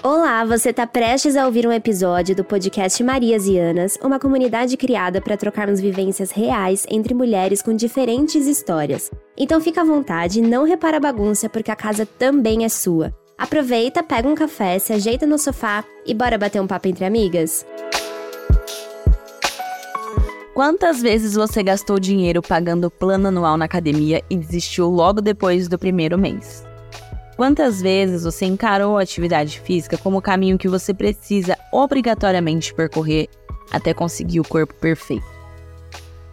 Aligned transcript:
Olá, 0.00 0.44
você 0.44 0.70
está 0.70 0.86
prestes 0.86 1.36
a 1.36 1.44
ouvir 1.44 1.66
um 1.66 1.72
episódio 1.72 2.34
do 2.34 2.44
podcast 2.44 3.02
Marias 3.02 3.48
e 3.48 3.58
Anas, 3.58 3.98
uma 4.00 4.20
comunidade 4.20 4.76
criada 4.76 5.20
para 5.20 5.36
trocarmos 5.36 5.80
vivências 5.80 6.30
reais 6.30 6.86
entre 6.88 7.12
mulheres 7.14 7.60
com 7.60 7.74
diferentes 7.74 8.46
histórias. 8.46 9.10
Então 9.36 9.60
fica 9.60 9.80
à 9.80 9.84
vontade, 9.84 10.40
não 10.40 10.62
repara 10.62 10.98
a 10.98 11.00
bagunça 11.00 11.48
porque 11.48 11.72
a 11.72 11.76
casa 11.76 12.06
também 12.06 12.64
é 12.64 12.68
sua. 12.68 13.12
Aproveita, 13.36 14.00
pega 14.00 14.28
um 14.28 14.36
café, 14.36 14.78
se 14.78 14.92
ajeita 14.92 15.26
no 15.26 15.36
sofá 15.36 15.84
e 16.06 16.14
bora 16.14 16.38
bater 16.38 16.62
um 16.62 16.66
papo 16.66 16.86
entre 16.86 17.04
amigas? 17.04 17.66
Quantas 20.54 21.02
vezes 21.02 21.34
você 21.34 21.60
gastou 21.60 21.98
dinheiro 21.98 22.40
pagando 22.40 22.88
plano 22.88 23.28
anual 23.28 23.56
na 23.56 23.64
academia 23.64 24.22
e 24.30 24.36
desistiu 24.36 24.88
logo 24.88 25.20
depois 25.20 25.66
do 25.66 25.76
primeiro 25.76 26.16
mês? 26.16 26.67
Quantas 27.38 27.80
vezes 27.80 28.24
você 28.24 28.46
encarou 28.46 28.98
a 28.98 29.02
atividade 29.02 29.60
física 29.60 29.96
como 29.96 30.18
o 30.18 30.20
caminho 30.20 30.58
que 30.58 30.66
você 30.66 30.92
precisa 30.92 31.56
obrigatoriamente 31.70 32.74
percorrer 32.74 33.28
até 33.70 33.94
conseguir 33.94 34.40
o 34.40 34.44
corpo 34.44 34.74
perfeito? 34.74 35.24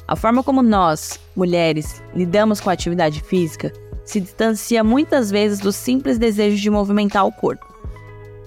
A 0.07 0.15
forma 0.15 0.41
como 0.41 0.63
nós, 0.63 1.19
mulheres, 1.35 2.01
lidamos 2.15 2.59
com 2.59 2.71
a 2.71 2.73
atividade 2.73 3.21
física 3.21 3.71
se 4.03 4.19
distancia 4.19 4.83
muitas 4.83 5.29
vezes 5.29 5.59
do 5.59 5.71
simples 5.71 6.17
desejo 6.17 6.57
de 6.57 6.71
movimentar 6.71 7.23
o 7.23 7.31
corpo. 7.31 7.71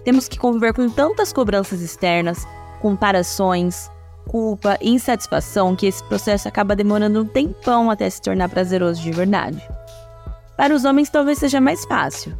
Temos 0.02 0.26
que 0.26 0.36
conviver 0.36 0.74
com 0.74 0.90
tantas 0.90 1.32
cobranças 1.32 1.80
externas, 1.80 2.44
comparações, 2.82 3.88
culpa 4.26 4.76
e 4.80 4.90
insatisfação 4.90 5.76
que 5.76 5.86
esse 5.86 6.02
processo 6.02 6.48
acaba 6.48 6.74
demorando 6.74 7.22
um 7.22 7.24
tempão 7.24 7.88
até 7.88 8.10
se 8.10 8.20
tornar 8.20 8.48
prazeroso 8.48 9.00
de 9.00 9.12
verdade. 9.12 9.62
Para 10.56 10.74
os 10.74 10.84
homens 10.84 11.08
talvez 11.08 11.38
seja 11.38 11.60
mais 11.60 11.84
fácil, 11.84 12.36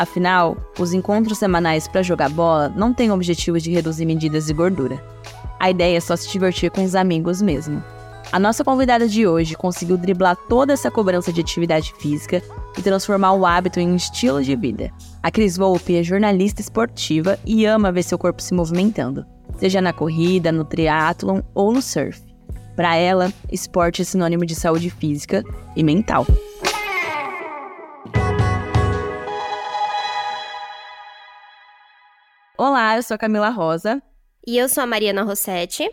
Afinal, 0.00 0.56
os 0.78 0.94
encontros 0.94 1.36
semanais 1.36 1.86
para 1.86 2.02
jogar 2.02 2.30
bola 2.30 2.72
não 2.74 2.90
têm 2.94 3.10
o 3.10 3.14
objetivo 3.14 3.60
de 3.60 3.70
reduzir 3.70 4.06
medidas 4.06 4.46
de 4.46 4.54
gordura. 4.54 4.98
A 5.58 5.70
ideia 5.70 5.98
é 5.98 6.00
só 6.00 6.16
se 6.16 6.26
divertir 6.32 6.70
com 6.70 6.82
os 6.82 6.94
amigos 6.94 7.42
mesmo. 7.42 7.84
A 8.32 8.38
nossa 8.38 8.64
convidada 8.64 9.06
de 9.06 9.26
hoje 9.26 9.54
conseguiu 9.54 9.98
driblar 9.98 10.38
toda 10.48 10.72
essa 10.72 10.90
cobrança 10.90 11.30
de 11.30 11.42
atividade 11.42 11.92
física 11.98 12.42
e 12.78 12.80
transformar 12.80 13.34
o 13.34 13.44
hábito 13.44 13.78
em 13.78 13.92
um 13.92 13.96
estilo 13.96 14.42
de 14.42 14.56
vida. 14.56 14.90
A 15.22 15.30
Cris 15.30 15.58
Volpe 15.58 15.94
é 15.94 16.02
jornalista 16.02 16.62
esportiva 16.62 17.38
e 17.44 17.66
ama 17.66 17.92
ver 17.92 18.02
seu 18.02 18.16
corpo 18.16 18.40
se 18.40 18.54
movimentando, 18.54 19.26
seja 19.58 19.82
na 19.82 19.92
corrida, 19.92 20.50
no 20.50 20.64
triatlon 20.64 21.42
ou 21.54 21.74
no 21.74 21.82
surf. 21.82 22.22
Para 22.74 22.96
ela, 22.96 23.30
esporte 23.52 24.00
é 24.00 24.04
sinônimo 24.06 24.46
de 24.46 24.54
saúde 24.54 24.88
física 24.88 25.44
e 25.76 25.82
mental. 25.82 26.26
Olá, 32.62 32.96
eu 32.96 33.02
sou 33.02 33.14
a 33.14 33.18
Camila 33.18 33.48
Rosa. 33.48 34.02
E 34.46 34.58
eu 34.58 34.68
sou 34.68 34.82
a 34.82 34.86
Mariana 34.86 35.22
Rossetti. 35.22 35.90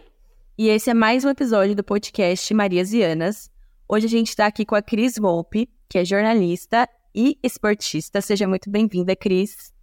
E 0.57 0.67
esse 0.67 0.89
é 0.89 0.93
mais 0.93 1.23
um 1.23 1.29
episódio 1.29 1.73
do 1.73 1.81
podcast 1.81 2.53
Marias 2.53 2.91
e 2.91 3.01
Anas. 3.01 3.49
Hoje 3.87 4.05
a 4.05 4.09
gente 4.09 4.27
está 4.27 4.47
aqui 4.47 4.65
com 4.65 4.75
a 4.75 4.81
Cris 4.81 5.15
Volpe, 5.17 5.69
que 5.87 5.97
é 5.97 6.03
jornalista 6.03 6.85
e 7.15 7.39
esportista. 7.41 8.19
Seja 8.19 8.45
muito 8.49 8.69
bem-vinda, 8.69 9.15
Cris. 9.15 9.73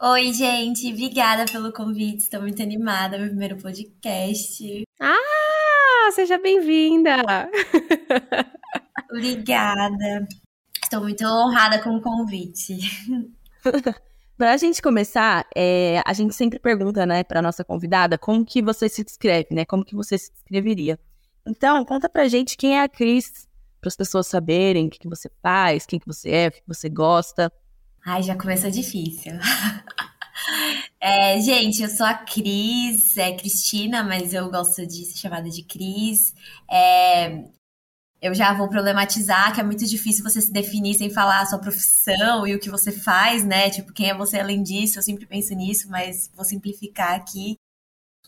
Oi, 0.00 0.32
gente. 0.32 0.92
Obrigada 0.92 1.44
pelo 1.50 1.72
convite. 1.72 2.18
Estou 2.18 2.40
muito 2.40 2.62
animada. 2.62 3.18
Meu 3.18 3.30
primeiro 3.30 3.56
podcast. 3.56 4.84
Ah, 5.00 6.12
seja 6.12 6.38
bem-vinda. 6.38 7.50
Obrigada. 9.10 10.28
Estou 10.80 11.00
muito 11.00 11.24
honrada 11.24 11.82
com 11.82 11.96
o 11.96 12.00
convite. 12.00 12.78
Para 14.38 14.52
a 14.52 14.56
gente 14.56 14.80
começar, 14.80 15.44
é, 15.52 16.00
a 16.06 16.12
gente 16.12 16.32
sempre 16.32 16.60
pergunta, 16.60 17.04
né, 17.04 17.24
para 17.24 17.42
nossa 17.42 17.64
convidada, 17.64 18.16
como 18.16 18.46
que 18.46 18.62
você 18.62 18.88
se 18.88 19.02
descreve, 19.02 19.48
né? 19.50 19.64
Como 19.64 19.84
que 19.84 19.96
você 19.96 20.16
se 20.16 20.32
descreveria? 20.32 20.96
Então, 21.44 21.84
conta 21.84 22.08
pra 22.08 22.28
gente 22.28 22.56
quem 22.56 22.78
é 22.78 22.82
a 22.84 22.88
Cris, 22.88 23.48
para 23.80 23.88
as 23.88 23.96
pessoas 23.96 24.28
saberem 24.28 24.86
o 24.86 24.90
que, 24.90 25.00
que 25.00 25.08
você 25.08 25.28
faz, 25.42 25.84
quem 25.86 25.98
que 25.98 26.06
você 26.06 26.30
é, 26.30 26.48
o 26.48 26.52
que 26.52 26.62
você 26.68 26.88
gosta. 26.88 27.52
Ai, 28.06 28.22
já 28.22 28.36
começou 28.36 28.70
difícil. 28.70 29.32
é, 31.00 31.40
gente, 31.40 31.82
eu 31.82 31.88
sou 31.88 32.06
a 32.06 32.14
Cris, 32.14 33.16
é 33.16 33.32
Cristina, 33.32 34.04
mas 34.04 34.32
eu 34.32 34.48
gosto 34.48 34.86
de 34.86 35.04
ser 35.04 35.18
chamada 35.18 35.50
de 35.50 35.64
Cris. 35.64 36.32
É, 36.70 37.42
eu 38.20 38.34
já 38.34 38.52
vou 38.52 38.68
problematizar 38.68 39.54
que 39.54 39.60
é 39.60 39.64
muito 39.64 39.86
difícil 39.86 40.24
você 40.24 40.40
se 40.40 40.52
definir 40.52 40.94
sem 40.94 41.10
falar 41.10 41.40
a 41.42 41.46
sua 41.46 41.58
profissão 41.58 42.46
e 42.46 42.54
o 42.54 42.58
que 42.58 42.70
você 42.70 42.90
faz, 42.90 43.44
né? 43.44 43.70
Tipo, 43.70 43.92
quem 43.92 44.10
é 44.10 44.14
você 44.14 44.38
além 44.38 44.62
disso? 44.62 44.98
Eu 44.98 45.02
sempre 45.02 45.26
penso 45.26 45.54
nisso, 45.54 45.88
mas 45.88 46.28
vou 46.34 46.44
simplificar 46.44 47.14
aqui. 47.14 47.56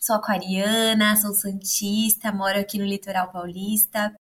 Sou 0.01 0.17
aquariana, 0.17 1.17
sou 1.17 1.35
santista, 1.35 2.33
moro 2.33 2.59
aqui 2.59 2.79
no 2.79 2.85
litoral 2.87 3.31
paulista, 3.31 4.15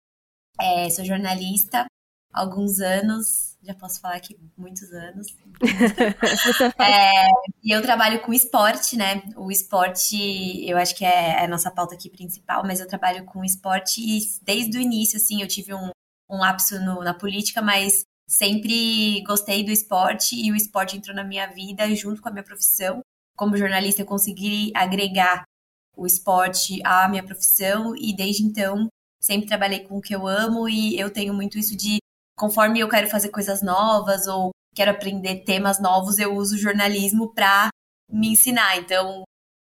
é, 0.59 0.89
sou 0.89 1.05
jornalista 1.05 1.85
há 2.33 2.41
alguns 2.41 2.79
anos, 2.79 3.56
já 3.67 3.75
posso 3.75 3.99
falar 3.99 4.19
que 4.19 4.37
muitos 4.57 4.91
anos. 4.93 5.27
é, 6.79 7.27
e 7.63 7.75
eu 7.75 7.81
trabalho 7.81 8.21
com 8.21 8.33
esporte, 8.33 8.95
né? 8.95 9.21
O 9.35 9.51
esporte, 9.51 10.15
eu 10.65 10.77
acho 10.77 10.95
que 10.95 11.03
é, 11.03 11.41
é 11.41 11.45
a 11.45 11.47
nossa 11.47 11.69
pauta 11.69 11.95
aqui 11.95 12.09
principal, 12.09 12.63
mas 12.65 12.79
eu 12.79 12.87
trabalho 12.87 13.25
com 13.25 13.43
esporte 13.43 14.01
e 14.01 14.21
desde 14.41 14.77
o 14.77 14.81
início, 14.81 15.17
assim, 15.17 15.41
eu 15.41 15.47
tive 15.47 15.73
um, 15.73 15.89
um 16.29 16.37
lapso 16.37 16.79
no, 16.79 17.03
na 17.03 17.13
política, 17.13 17.61
mas 17.61 18.05
sempre 18.27 19.21
gostei 19.23 19.63
do 19.63 19.71
esporte 19.71 20.35
e 20.35 20.51
o 20.51 20.55
esporte 20.55 20.97
entrou 20.97 21.15
na 21.15 21.23
minha 21.23 21.47
vida 21.47 21.93
junto 21.93 22.21
com 22.21 22.29
a 22.29 22.31
minha 22.31 22.43
profissão. 22.43 23.01
Como 23.35 23.57
jornalista, 23.57 24.01
eu 24.01 24.05
consegui 24.05 24.71
agregar 24.73 25.43
o 25.95 26.05
esporte 26.05 26.79
à 26.85 27.07
minha 27.09 27.23
profissão 27.23 27.95
e 27.95 28.15
desde 28.15 28.43
então 28.43 28.87
sempre 29.19 29.47
trabalhei 29.47 29.79
com 29.79 29.97
o 29.97 30.01
que 30.01 30.15
eu 30.15 30.27
amo 30.27 30.69
e 30.69 30.97
eu 30.97 31.11
tenho 31.11 31.33
muito 31.33 31.57
isso 31.57 31.75
de 31.75 31.97
conforme 32.37 32.79
eu 32.79 32.89
quero 32.89 33.09
fazer 33.09 33.29
coisas 33.29 33.61
novas 33.61 34.27
ou 34.27 34.51
quero 34.75 34.91
aprender 34.91 35.43
temas 35.43 35.81
novos, 35.81 36.19
eu 36.19 36.35
uso 36.35 36.57
jornalismo 36.57 37.33
para 37.33 37.69
me 38.09 38.29
ensinar. 38.29 38.77
Então, 38.77 39.23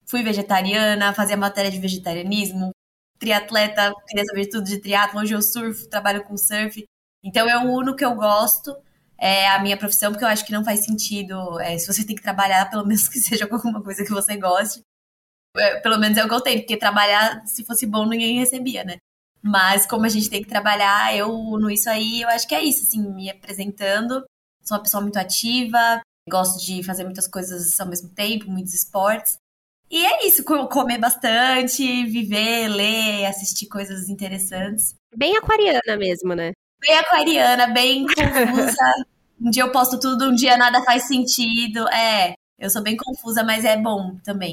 fui 0.07 0.23
vegetariana, 0.23 1.13
fazia 1.13 1.37
matéria 1.37 1.71
de 1.71 1.81
vegetarianismo, 1.81 2.71
triatleta, 3.19 3.93
queria 4.09 4.25
saber 4.25 4.47
tudo 4.47 4.65
de 4.65 4.81
triatlo, 4.81 5.21
hoje 5.21 5.35
eu 5.35 5.43
surfo, 5.43 5.89
trabalho 5.89 6.25
com 6.25 6.37
surf. 6.37 6.85
Então, 7.25 7.49
eu 7.49 7.61
uno 7.73 7.93
o 7.93 7.97
que 7.97 8.05
eu 8.05 8.15
gosto, 8.15 8.75
é 9.19 9.49
a 9.49 9.59
minha 9.61 9.77
profissão, 9.77 10.13
porque 10.13 10.25
eu 10.25 10.29
acho 10.29 10.47
que 10.47 10.53
não 10.53 10.65
faz 10.65 10.85
sentido, 10.85 11.61
é, 11.61 11.77
se 11.79 11.87
você 11.87 12.07
tem 12.07 12.17
que 12.17 12.23
trabalhar, 12.23 12.71
pelo 12.71 12.87
menos 12.87 13.09
que 13.09 13.19
seja 13.21 13.47
com 13.47 13.57
alguma 13.57 13.83
coisa 13.83 14.05
que 14.05 14.11
você 14.11 14.37
goste. 14.37 14.83
É, 15.57 15.81
pelo 15.81 15.99
menos 15.99 16.17
é 16.19 16.25
o 16.25 16.29
que 16.29 16.35
eu 16.35 16.41
tenho, 16.41 16.61
porque 16.61 16.77
trabalhar, 16.77 17.45
se 17.47 17.65
fosse 17.65 17.87
bom, 17.87 18.07
ninguém 18.07 18.39
recebia, 18.39 18.85
né? 18.85 18.99
Mas 19.43 19.87
como 19.87 20.05
a 20.05 20.09
gente 20.09 20.29
tem 20.29 20.43
que 20.43 20.49
trabalhar, 20.49 21.17
eu 21.17 21.29
no 21.59 21.71
isso 21.71 21.89
aí, 21.89 22.23
eu 22.23 22.29
acho 22.29 22.47
que 22.47 22.55
é 22.55 22.63
isso, 22.63 22.83
assim, 22.83 23.01
me 23.01 23.31
apresentando. 23.31 24.25
Sou 24.63 24.77
uma 24.77 24.83
pessoa 24.83 25.03
muito 25.03 25.19
ativa, 25.19 26.03
gosto 26.29 26.65
de 26.65 26.83
fazer 26.83 27.05
muitas 27.05 27.27
coisas 27.27 27.79
ao 27.81 27.89
mesmo 27.89 28.09
tempo, 28.11 28.51
muitos 28.51 28.75
esportes. 28.75 29.39
E 29.91 30.07
é 30.07 30.27
isso, 30.27 30.45
comer 30.45 30.99
bastante, 30.99 32.05
viver, 32.05 32.69
ler, 32.69 33.27
assistir 33.27 33.67
coisas 33.67 34.09
interessantes. 34.09 34.95
Bem 35.17 35.37
aquariana 35.37 35.97
mesmo, 35.99 36.35
né? 36.35 36.53
Bem 36.81 36.97
aquariana, 36.99 37.67
bem 37.67 38.07
confusa. 38.15 38.95
um 39.41 39.51
dia 39.51 39.65
eu 39.65 39.73
posto 39.73 39.99
tudo, 39.99 40.27
um 40.27 40.35
dia 40.35 40.57
nada 40.57 40.85
faz 40.85 41.05
sentido. 41.09 41.89
É, 41.89 42.35
eu 42.59 42.71
sou 42.71 42.83
bem 42.83 42.97
confusa, 42.97 43.43
mas 43.43 43.65
é 43.65 43.77
bom 43.77 44.17
também. 44.23 44.53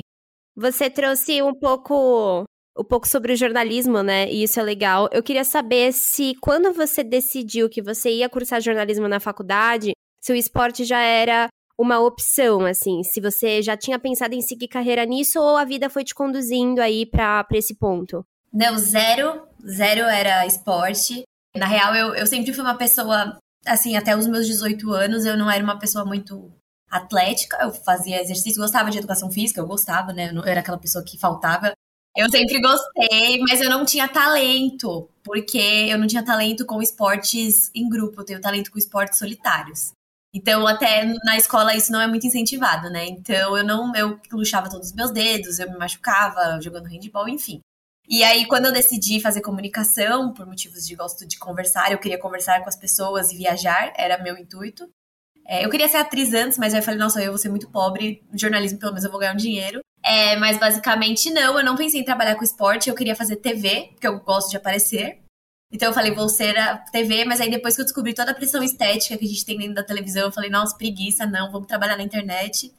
Você 0.55 0.89
trouxe 0.89 1.43
um 1.43 1.53
pouco 1.53 2.45
um 2.77 2.83
pouco 2.83 3.07
sobre 3.07 3.33
o 3.33 3.35
jornalismo, 3.35 4.03
né? 4.03 4.29
E 4.31 4.43
isso 4.43 4.59
é 4.59 4.63
legal. 4.63 5.09
Eu 5.11 5.23
queria 5.23 5.43
saber 5.43 5.91
se 5.93 6.33
quando 6.41 6.71
você 6.71 7.03
decidiu 7.03 7.69
que 7.69 7.81
você 7.81 8.09
ia 8.11 8.29
cursar 8.29 8.61
jornalismo 8.61 9.07
na 9.07 9.19
faculdade, 9.19 9.91
se 10.21 10.31
o 10.31 10.35
esporte 10.35 10.83
já 10.85 10.99
era 10.99 11.47
uma 11.77 11.99
opção, 11.99 12.65
assim, 12.65 13.03
se 13.03 13.21
você 13.21 13.61
já 13.61 13.77
tinha 13.77 13.99
pensado 13.99 14.33
em 14.33 14.41
seguir 14.41 14.67
carreira 14.67 15.05
nisso 15.05 15.39
ou 15.39 15.57
a 15.57 15.63
vida 15.63 15.89
foi 15.89 16.03
te 16.03 16.15
conduzindo 16.15 16.81
aí 16.81 17.05
para 17.05 17.45
esse 17.53 17.75
ponto? 17.75 18.25
Não, 18.51 18.77
zero, 18.77 19.47
zero 19.65 20.01
era 20.01 20.45
esporte. 20.45 21.23
Na 21.55 21.67
real, 21.67 21.93
eu, 21.95 22.15
eu 22.15 22.25
sempre 22.25 22.53
fui 22.53 22.63
uma 22.63 22.77
pessoa, 22.77 23.37
assim, 23.65 23.95
até 23.95 24.15
os 24.15 24.27
meus 24.27 24.47
18 24.47 24.91
anos, 24.91 25.25
eu 25.25 25.37
não 25.37 25.49
era 25.49 25.63
uma 25.63 25.77
pessoa 25.77 26.03
muito 26.03 26.51
atlética, 26.89 27.57
eu 27.61 27.71
fazia 27.71 28.21
exercício, 28.21 28.61
gostava 28.61 28.89
de 28.89 28.97
educação 28.97 29.29
física, 29.29 29.59
eu 29.59 29.67
gostava, 29.67 30.13
né? 30.13 30.31
Eu, 30.33 30.43
era 30.45 30.61
aquela 30.61 30.77
pessoa 30.77 31.03
que 31.03 31.19
faltava 31.19 31.73
eu 32.17 32.29
sempre 32.31 32.59
gostei, 32.59 33.39
mas 33.47 33.61
eu 33.61 33.69
não 33.69 33.85
tinha 33.85 34.07
talento, 34.07 35.07
porque 35.23 35.57
eu 35.57 35.99
não 35.99 36.07
tinha 36.07 36.25
talento 36.25 36.65
com 36.65 36.81
esportes 36.81 37.69
em 37.75 37.87
grupo, 37.87 38.19
eu 38.19 38.25
tenho 38.25 38.41
talento 38.41 38.71
com 38.71 38.79
esportes 38.79 39.19
solitários. 39.19 39.91
Então, 40.33 40.65
até 40.65 41.05
na 41.23 41.37
escola 41.37 41.75
isso 41.75 41.91
não 41.91 42.01
é 42.01 42.07
muito 42.07 42.25
incentivado, 42.25 42.89
né? 42.89 43.05
Então, 43.05 43.55
eu 43.55 43.63
não, 43.63 43.95
eu 43.95 44.19
luxava 44.31 44.69
todos 44.69 44.87
os 44.87 44.95
meus 44.95 45.11
dedos, 45.11 45.59
eu 45.59 45.69
me 45.71 45.77
machucava 45.77 46.59
jogando 46.59 46.87
handball, 46.87 47.29
enfim. 47.29 47.61
E 48.09 48.23
aí, 48.23 48.47
quando 48.47 48.65
eu 48.65 48.71
decidi 48.73 49.21
fazer 49.21 49.41
comunicação, 49.41 50.33
por 50.33 50.45
motivos 50.45 50.87
de 50.87 50.95
gosto 50.95 51.27
de 51.27 51.37
conversar, 51.37 51.91
eu 51.91 51.99
queria 51.99 52.19
conversar 52.19 52.63
com 52.63 52.69
as 52.69 52.75
pessoas 52.75 53.31
e 53.31 53.37
viajar, 53.37 53.93
era 53.95 54.21
meu 54.23 54.37
intuito. 54.37 54.89
É, 55.47 55.63
eu 55.63 55.69
queria 55.69 55.87
ser 55.87 55.97
atriz 55.97 56.33
antes, 56.33 56.57
mas 56.57 56.73
aí 56.73 56.81
eu 56.81 56.83
falei, 56.83 56.99
nossa, 56.99 57.23
eu 57.23 57.31
vou 57.31 57.37
ser 57.37 57.49
muito 57.49 57.69
pobre, 57.69 58.21
jornalismo 58.33 58.79
pelo 58.79 58.91
menos 58.91 59.05
eu 59.05 59.11
vou 59.11 59.19
ganhar 59.19 59.33
um 59.33 59.37
dinheiro. 59.37 59.79
É, 60.03 60.35
mas 60.35 60.57
basicamente 60.57 61.29
não, 61.31 61.57
eu 61.57 61.65
não 61.65 61.75
pensei 61.75 62.01
em 62.01 62.05
trabalhar 62.05 62.35
com 62.35 62.43
esporte, 62.43 62.89
eu 62.89 62.95
queria 62.95 63.15
fazer 63.15 63.37
TV, 63.37 63.89
porque 63.93 64.07
eu 64.07 64.19
gosto 64.19 64.49
de 64.49 64.57
aparecer. 64.57 65.19
Então 65.71 65.89
eu 65.89 65.93
falei, 65.93 66.13
vou 66.13 66.29
ser 66.29 66.57
a 66.57 66.77
TV, 66.77 67.25
mas 67.25 67.41
aí 67.41 67.49
depois 67.49 67.75
que 67.75 67.81
eu 67.81 67.85
descobri 67.85 68.13
toda 68.13 68.31
a 68.31 68.35
pressão 68.35 68.63
estética 68.63 69.17
que 69.17 69.25
a 69.25 69.27
gente 69.27 69.45
tem 69.45 69.57
dentro 69.57 69.75
da 69.75 69.83
televisão, 69.83 70.23
eu 70.23 70.31
falei, 70.31 70.49
nossa, 70.49 70.77
preguiça, 70.77 71.25
não, 71.25 71.51
vamos 71.51 71.67
trabalhar 71.67 71.97
na 71.97 72.03
internet. 72.03 72.73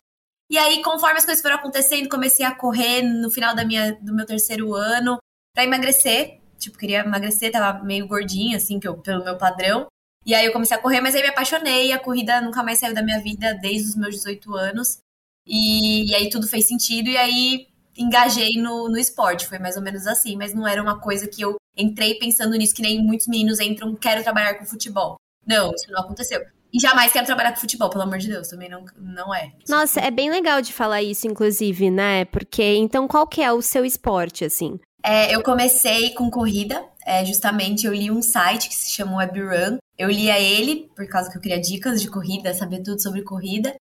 E 0.50 0.56
aí, 0.56 0.82
conforme 0.82 1.18
as 1.18 1.26
coisas 1.26 1.42
foram 1.42 1.56
acontecendo, 1.56 2.08
comecei 2.08 2.44
a 2.44 2.54
correr 2.54 3.02
no 3.02 3.30
final 3.30 3.54
da 3.54 3.64
minha, 3.66 3.92
do 4.00 4.14
meu 4.14 4.24
terceiro 4.24 4.74
ano 4.74 5.18
para 5.54 5.64
emagrecer. 5.64 6.40
Tipo, 6.58 6.78
queria 6.78 7.00
emagrecer, 7.00 7.52
tava 7.52 7.84
meio 7.84 8.08
gordinha, 8.08 8.56
assim, 8.56 8.80
que 8.80 8.88
eu, 8.88 8.96
pelo 8.96 9.22
meu 9.22 9.36
padrão. 9.36 9.86
E 10.26 10.34
aí 10.34 10.44
eu 10.44 10.52
comecei 10.52 10.76
a 10.76 10.80
correr, 10.80 11.00
mas 11.00 11.14
aí 11.14 11.22
me 11.22 11.28
apaixonei. 11.28 11.92
A 11.92 11.98
corrida 11.98 12.40
nunca 12.40 12.62
mais 12.62 12.78
saiu 12.78 12.94
da 12.94 13.02
minha 13.02 13.20
vida 13.20 13.54
desde 13.54 13.88
os 13.88 13.96
meus 13.96 14.16
18 14.16 14.54
anos. 14.54 14.98
E, 15.46 16.10
e 16.10 16.14
aí 16.14 16.28
tudo 16.28 16.46
fez 16.46 16.66
sentido. 16.66 17.08
E 17.08 17.16
aí 17.16 17.68
engajei 17.96 18.56
no, 18.56 18.88
no 18.88 18.98
esporte. 18.98 19.46
Foi 19.46 19.58
mais 19.58 19.76
ou 19.76 19.82
menos 19.82 20.06
assim, 20.06 20.36
mas 20.36 20.54
não 20.54 20.66
era 20.66 20.82
uma 20.82 21.00
coisa 21.00 21.26
que 21.26 21.42
eu 21.42 21.56
entrei 21.76 22.14
pensando 22.16 22.56
nisso, 22.56 22.74
que 22.74 22.82
nem 22.82 23.02
muitos 23.02 23.28
meninos 23.28 23.60
entram, 23.60 23.94
quero 23.94 24.22
trabalhar 24.22 24.54
com 24.54 24.64
futebol. 24.64 25.16
Não, 25.46 25.72
isso 25.72 25.90
não 25.90 26.00
aconteceu. 26.00 26.40
E 26.72 26.78
jamais 26.80 27.12
quero 27.12 27.24
trabalhar 27.24 27.52
com 27.52 27.60
futebol, 27.60 27.88
pelo 27.88 28.02
amor 28.02 28.18
de 28.18 28.28
Deus, 28.28 28.48
também 28.48 28.68
não, 28.68 28.84
não 28.98 29.34
é. 29.34 29.52
Nossa, 29.68 30.00
é 30.00 30.10
bem 30.10 30.30
legal 30.30 30.60
de 30.60 30.72
falar 30.72 31.02
isso, 31.02 31.26
inclusive, 31.26 31.90
né? 31.90 32.26
Porque, 32.26 32.62
então, 32.62 33.08
qual 33.08 33.26
que 33.26 33.40
é 33.40 33.50
o 33.50 33.62
seu 33.62 33.86
esporte, 33.86 34.44
assim? 34.44 34.78
É, 35.02 35.34
eu 35.34 35.42
comecei 35.42 36.10
com 36.10 36.30
corrida, 36.30 36.84
é, 37.08 37.24
justamente 37.24 37.86
eu 37.86 37.94
li 37.94 38.10
um 38.10 38.20
site 38.20 38.68
que 38.68 38.74
se 38.74 38.90
chama 38.90 39.16
WebRun. 39.16 39.78
Eu 39.96 40.10
lia 40.10 40.38
ele, 40.38 40.90
por 40.94 41.08
causa 41.08 41.30
que 41.30 41.38
eu 41.38 41.40
queria 41.40 41.58
dicas 41.58 42.02
de 42.02 42.10
corrida, 42.10 42.52
saber 42.52 42.82
tudo 42.82 43.00
sobre 43.00 43.22
corrida. 43.22 43.74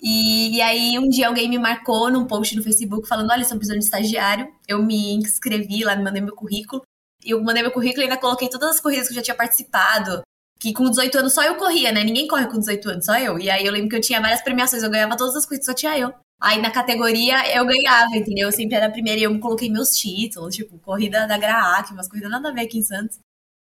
E, 0.00 0.56
e, 0.56 0.60
aí, 0.60 0.98
um 0.98 1.08
dia 1.08 1.28
alguém 1.28 1.48
me 1.48 1.60
marcou 1.60 2.10
num 2.10 2.26
post 2.26 2.56
no 2.56 2.62
Facebook 2.62 3.06
falando: 3.06 3.30
Olha, 3.30 3.42
estão 3.42 3.56
precisando 3.56 3.78
de 3.78 3.84
estagiário. 3.84 4.48
Eu 4.66 4.82
me 4.82 5.14
inscrevi 5.14 5.84
lá, 5.84 5.94
me 5.94 6.02
mandei 6.02 6.20
meu 6.20 6.34
currículo. 6.34 6.82
E 7.24 7.30
eu 7.30 7.40
mandei 7.40 7.62
meu 7.62 7.70
currículo 7.70 8.02
e 8.02 8.04
ainda 8.04 8.16
coloquei 8.16 8.48
todas 8.48 8.70
as 8.70 8.80
corridas 8.80 9.06
que 9.06 9.12
eu 9.12 9.16
já 9.16 9.22
tinha 9.22 9.36
participado. 9.36 10.22
Que 10.58 10.72
com 10.72 10.90
18 10.90 11.18
anos 11.18 11.34
só 11.34 11.44
eu 11.44 11.54
corria, 11.54 11.92
né? 11.92 12.02
Ninguém 12.02 12.26
corre 12.26 12.48
com 12.48 12.58
18 12.58 12.90
anos, 12.90 13.04
só 13.06 13.16
eu. 13.16 13.38
E 13.38 13.48
aí 13.48 13.64
eu 13.64 13.72
lembro 13.72 13.90
que 13.90 13.96
eu 13.96 14.00
tinha 14.00 14.20
várias 14.20 14.42
premiações, 14.42 14.82
eu 14.82 14.90
ganhava 14.90 15.16
todas 15.16 15.36
as 15.36 15.46
corridas, 15.46 15.66
só 15.66 15.74
tinha 15.74 15.96
eu. 15.96 16.12
Aí 16.42 16.60
na 16.60 16.72
categoria 16.72 17.56
eu 17.56 17.64
ganhava, 17.64 18.16
entendeu? 18.16 18.48
Eu 18.48 18.52
sempre 18.52 18.74
era 18.74 18.86
a 18.86 18.90
primeira 18.90 19.20
e 19.20 19.22
eu 19.22 19.38
coloquei 19.38 19.70
meus 19.70 19.90
títulos, 19.90 20.56
tipo, 20.56 20.76
corrida 20.80 21.24
da 21.24 21.38
Graac, 21.38 21.92
umas 21.92 22.08
corridas 22.08 22.32
nada 22.32 22.48
a 22.48 22.52
ver 22.52 22.62
aqui 22.62 22.78
em 22.78 22.82
Santos. 22.82 23.20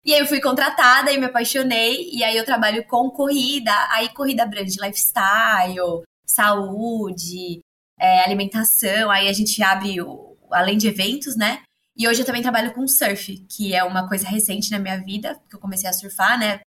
E 0.05 0.13
aí 0.13 0.21
eu 0.21 0.27
fui 0.27 0.39
contratada 0.39 1.11
e 1.11 1.19
me 1.19 1.25
apaixonei, 1.25 2.11
e 2.13 2.23
aí 2.23 2.37
eu 2.37 2.45
trabalho 2.45 2.87
com 2.87 3.11
corrida, 3.11 3.73
aí 3.91 4.11
corrida 4.11 4.43
abrange 4.43 4.79
lifestyle, 4.79 6.03
saúde, 6.27 7.61
é, 7.99 8.21
alimentação, 8.25 9.11
aí 9.11 9.29
a 9.29 9.33
gente 9.33 9.63
abre, 9.63 10.03
o, 10.03 10.37
além 10.51 10.77
de 10.77 10.89
eventos, 10.89 11.37
né? 11.37 11.63
E 11.97 12.07
hoje 12.07 12.21
eu 12.21 12.27
também 12.27 12.43
trabalho 12.43 12.75
com 12.75 12.87
surf, 12.87 13.39
que 13.49 13.75
é 13.75 13.83
uma 13.83 14.07
coisa 14.07 14.29
recente 14.29 14.71
na 14.71 14.79
minha 14.79 15.03
vida, 15.03 15.41
que 15.49 15.57
eu 15.57 15.61
comecei 15.61 15.89
a 15.89 15.93
surfar, 15.93 16.39
né? 16.39 16.61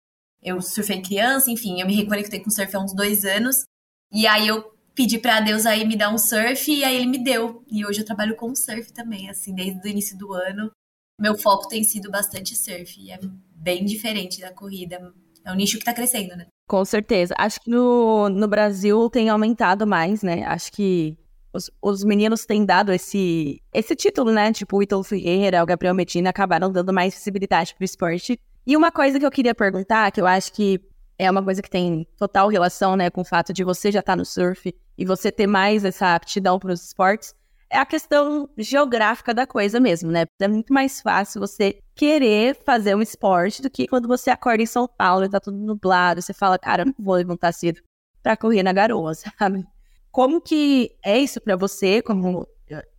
Eu 0.43 0.63
surfei 0.63 1.03
criança, 1.03 1.51
enfim, 1.51 1.81
eu 1.81 1.87
me 1.87 1.95
reconectei 1.95 2.41
com 2.41 2.51
surf 2.51 2.75
há 2.75 2.81
uns 2.81 2.95
dois 2.95 3.25
anos. 3.25 3.65
E 4.13 4.27
aí 4.27 4.49
eu 4.49 4.80
pedi 4.95 5.19
para 5.19 5.41
Deus 5.41 5.67
aí 5.67 5.87
me 5.87 5.97
dar 5.97 6.13
um 6.13 6.19
surf 6.19 6.71
e 6.71 6.85
aí 6.85 6.97
ele 6.97 7.07
me 7.07 7.23
deu. 7.23 7.65
E 7.71 7.85
hoje 7.85 8.01
eu 8.01 8.05
trabalho 8.05 8.37
com 8.37 8.55
surf 8.55 8.93
também, 8.93 9.29
assim, 9.31 9.55
desde 9.55 9.81
o 9.81 9.91
início 9.91 10.17
do 10.17 10.33
ano. 10.33 10.71
Meu 11.19 11.37
foco 11.37 11.69
tem 11.69 11.85
sido 11.85 12.11
bastante 12.11 12.57
surf. 12.57 13.01
E 13.01 13.11
é 13.11 13.19
bem 13.55 13.85
diferente 13.85 14.41
da 14.41 14.53
corrida. 14.53 15.13
É 15.45 15.53
um 15.53 15.57
nicho 15.57 15.79
que 15.79 15.85
tá 15.85 15.93
crescendo, 15.93 16.37
né? 16.37 16.47
Com 16.69 16.85
certeza. 16.85 17.35
Acho 17.39 17.61
que 17.61 17.71
no, 17.71 18.29
no 18.29 18.47
Brasil 18.47 19.09
tem 19.11 19.29
aumentado 19.29 19.87
mais, 19.87 20.23
né? 20.23 20.45
Acho 20.45 20.73
que 20.73 21.19
os, 21.53 21.71
os 21.83 22.05
meninos 22.05 22.47
têm 22.47 22.65
dado 22.65 22.93
esse, 22.93 23.61
esse 23.73 23.97
título, 23.97 24.31
né? 24.33 24.53
Tipo, 24.53 24.79
o 24.79 24.83
Ítalo 24.83 25.03
Ferreira, 25.03 25.63
o 25.63 25.67
Gabriel 25.67 25.95
Medina 25.95 26.31
acabaram 26.31 26.71
dando 26.71 26.93
mais 26.93 27.15
visibilidade 27.15 27.75
pro 27.75 27.85
esporte. 27.85 28.39
E 28.67 28.77
uma 28.77 28.93
coisa 28.93 29.19
que 29.19 29.27
eu 29.27 29.31
queria 29.31 29.55
perguntar, 29.55 30.13
que 30.13 30.21
eu 30.21 30.27
acho 30.27 30.53
que 30.53 30.81
é 31.21 31.31
uma 31.31 31.43
coisa 31.43 31.61
que 31.61 31.69
tem 31.69 32.07
total 32.17 32.49
relação, 32.49 32.97
né, 32.97 33.11
com 33.11 33.21
o 33.21 33.25
fato 33.25 33.53
de 33.53 33.63
você 33.63 33.93
já 33.93 34.01
estar 34.01 34.13
tá 34.13 34.17
no 34.17 34.25
surf 34.25 34.75
e 34.97 35.05
você 35.05 35.31
ter 35.31 35.47
mais 35.47 35.85
essa 35.85 36.15
aptidão 36.15 36.59
para 36.59 36.73
os 36.73 36.83
esportes, 36.83 37.35
é 37.69 37.79
a 37.79 37.85
questão 37.85 38.49
geográfica 38.57 39.35
da 39.35 39.47
coisa 39.47 39.79
mesmo, 39.79 40.11
né? 40.11 40.25
É 40.41 40.49
muito 40.49 40.73
mais 40.73 41.01
fácil 41.03 41.41
você 41.41 41.79
querer 41.95 42.59
fazer 42.65 42.97
um 42.97 43.03
esporte 43.03 43.61
do 43.61 43.71
que 43.71 43.87
quando 43.87 44.09
você 44.09 44.31
acorda 44.31 44.63
em 44.63 44.67
São 44.67 44.89
Paulo 44.89 45.25
e 45.25 45.29
tá 45.29 45.39
tudo 45.39 45.59
nublado, 45.59 46.23
você 46.23 46.33
fala, 46.33 46.59
cara, 46.59 46.83
eu 46.83 46.87
não 46.87 46.95
vou 46.99 47.15
levantar 47.15 47.53
cedo 47.53 47.81
para 48.23 48.37
correr 48.37 48.63
na 48.63 48.73
garoa, 48.73 49.13
sabe? 49.39 49.65
Como 50.11 50.41
que 50.41 50.91
é 51.05 51.19
isso 51.19 51.39
para 51.39 51.55
você? 51.55 52.01
Como, 52.01 52.49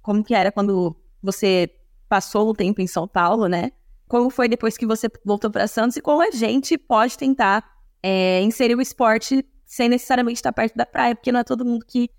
como 0.01 0.23
que 0.23 0.35
era 0.35 0.51
quando 0.51 0.95
você 1.23 1.69
passou 2.07 2.49
o 2.49 2.53
tempo 2.53 2.81
em 2.81 2.87
São 2.87 3.07
Paulo, 3.07 3.47
né? 3.47 3.71
Como 4.07 4.29
foi 4.29 4.47
depois 4.47 4.77
que 4.77 4.85
você 4.85 5.09
voltou 5.25 5.49
para 5.49 5.67
Santos 5.67 5.97
e 5.97 6.01
como 6.01 6.21
a 6.21 6.29
gente 6.31 6.77
pode 6.77 7.17
tentar 7.17 7.70
é, 8.03 8.41
inserir 8.41 8.75
o 8.75 8.81
esporte 8.81 9.45
sem 9.65 9.87
necessariamente 9.87 10.37
estar 10.37 10.51
perto 10.51 10.75
da 10.75 10.85
praia, 10.85 11.15
porque 11.15 11.31
não 11.31 11.39
é 11.39 11.43
todo 11.43 11.65
mundo 11.65 11.85
que 11.85 12.09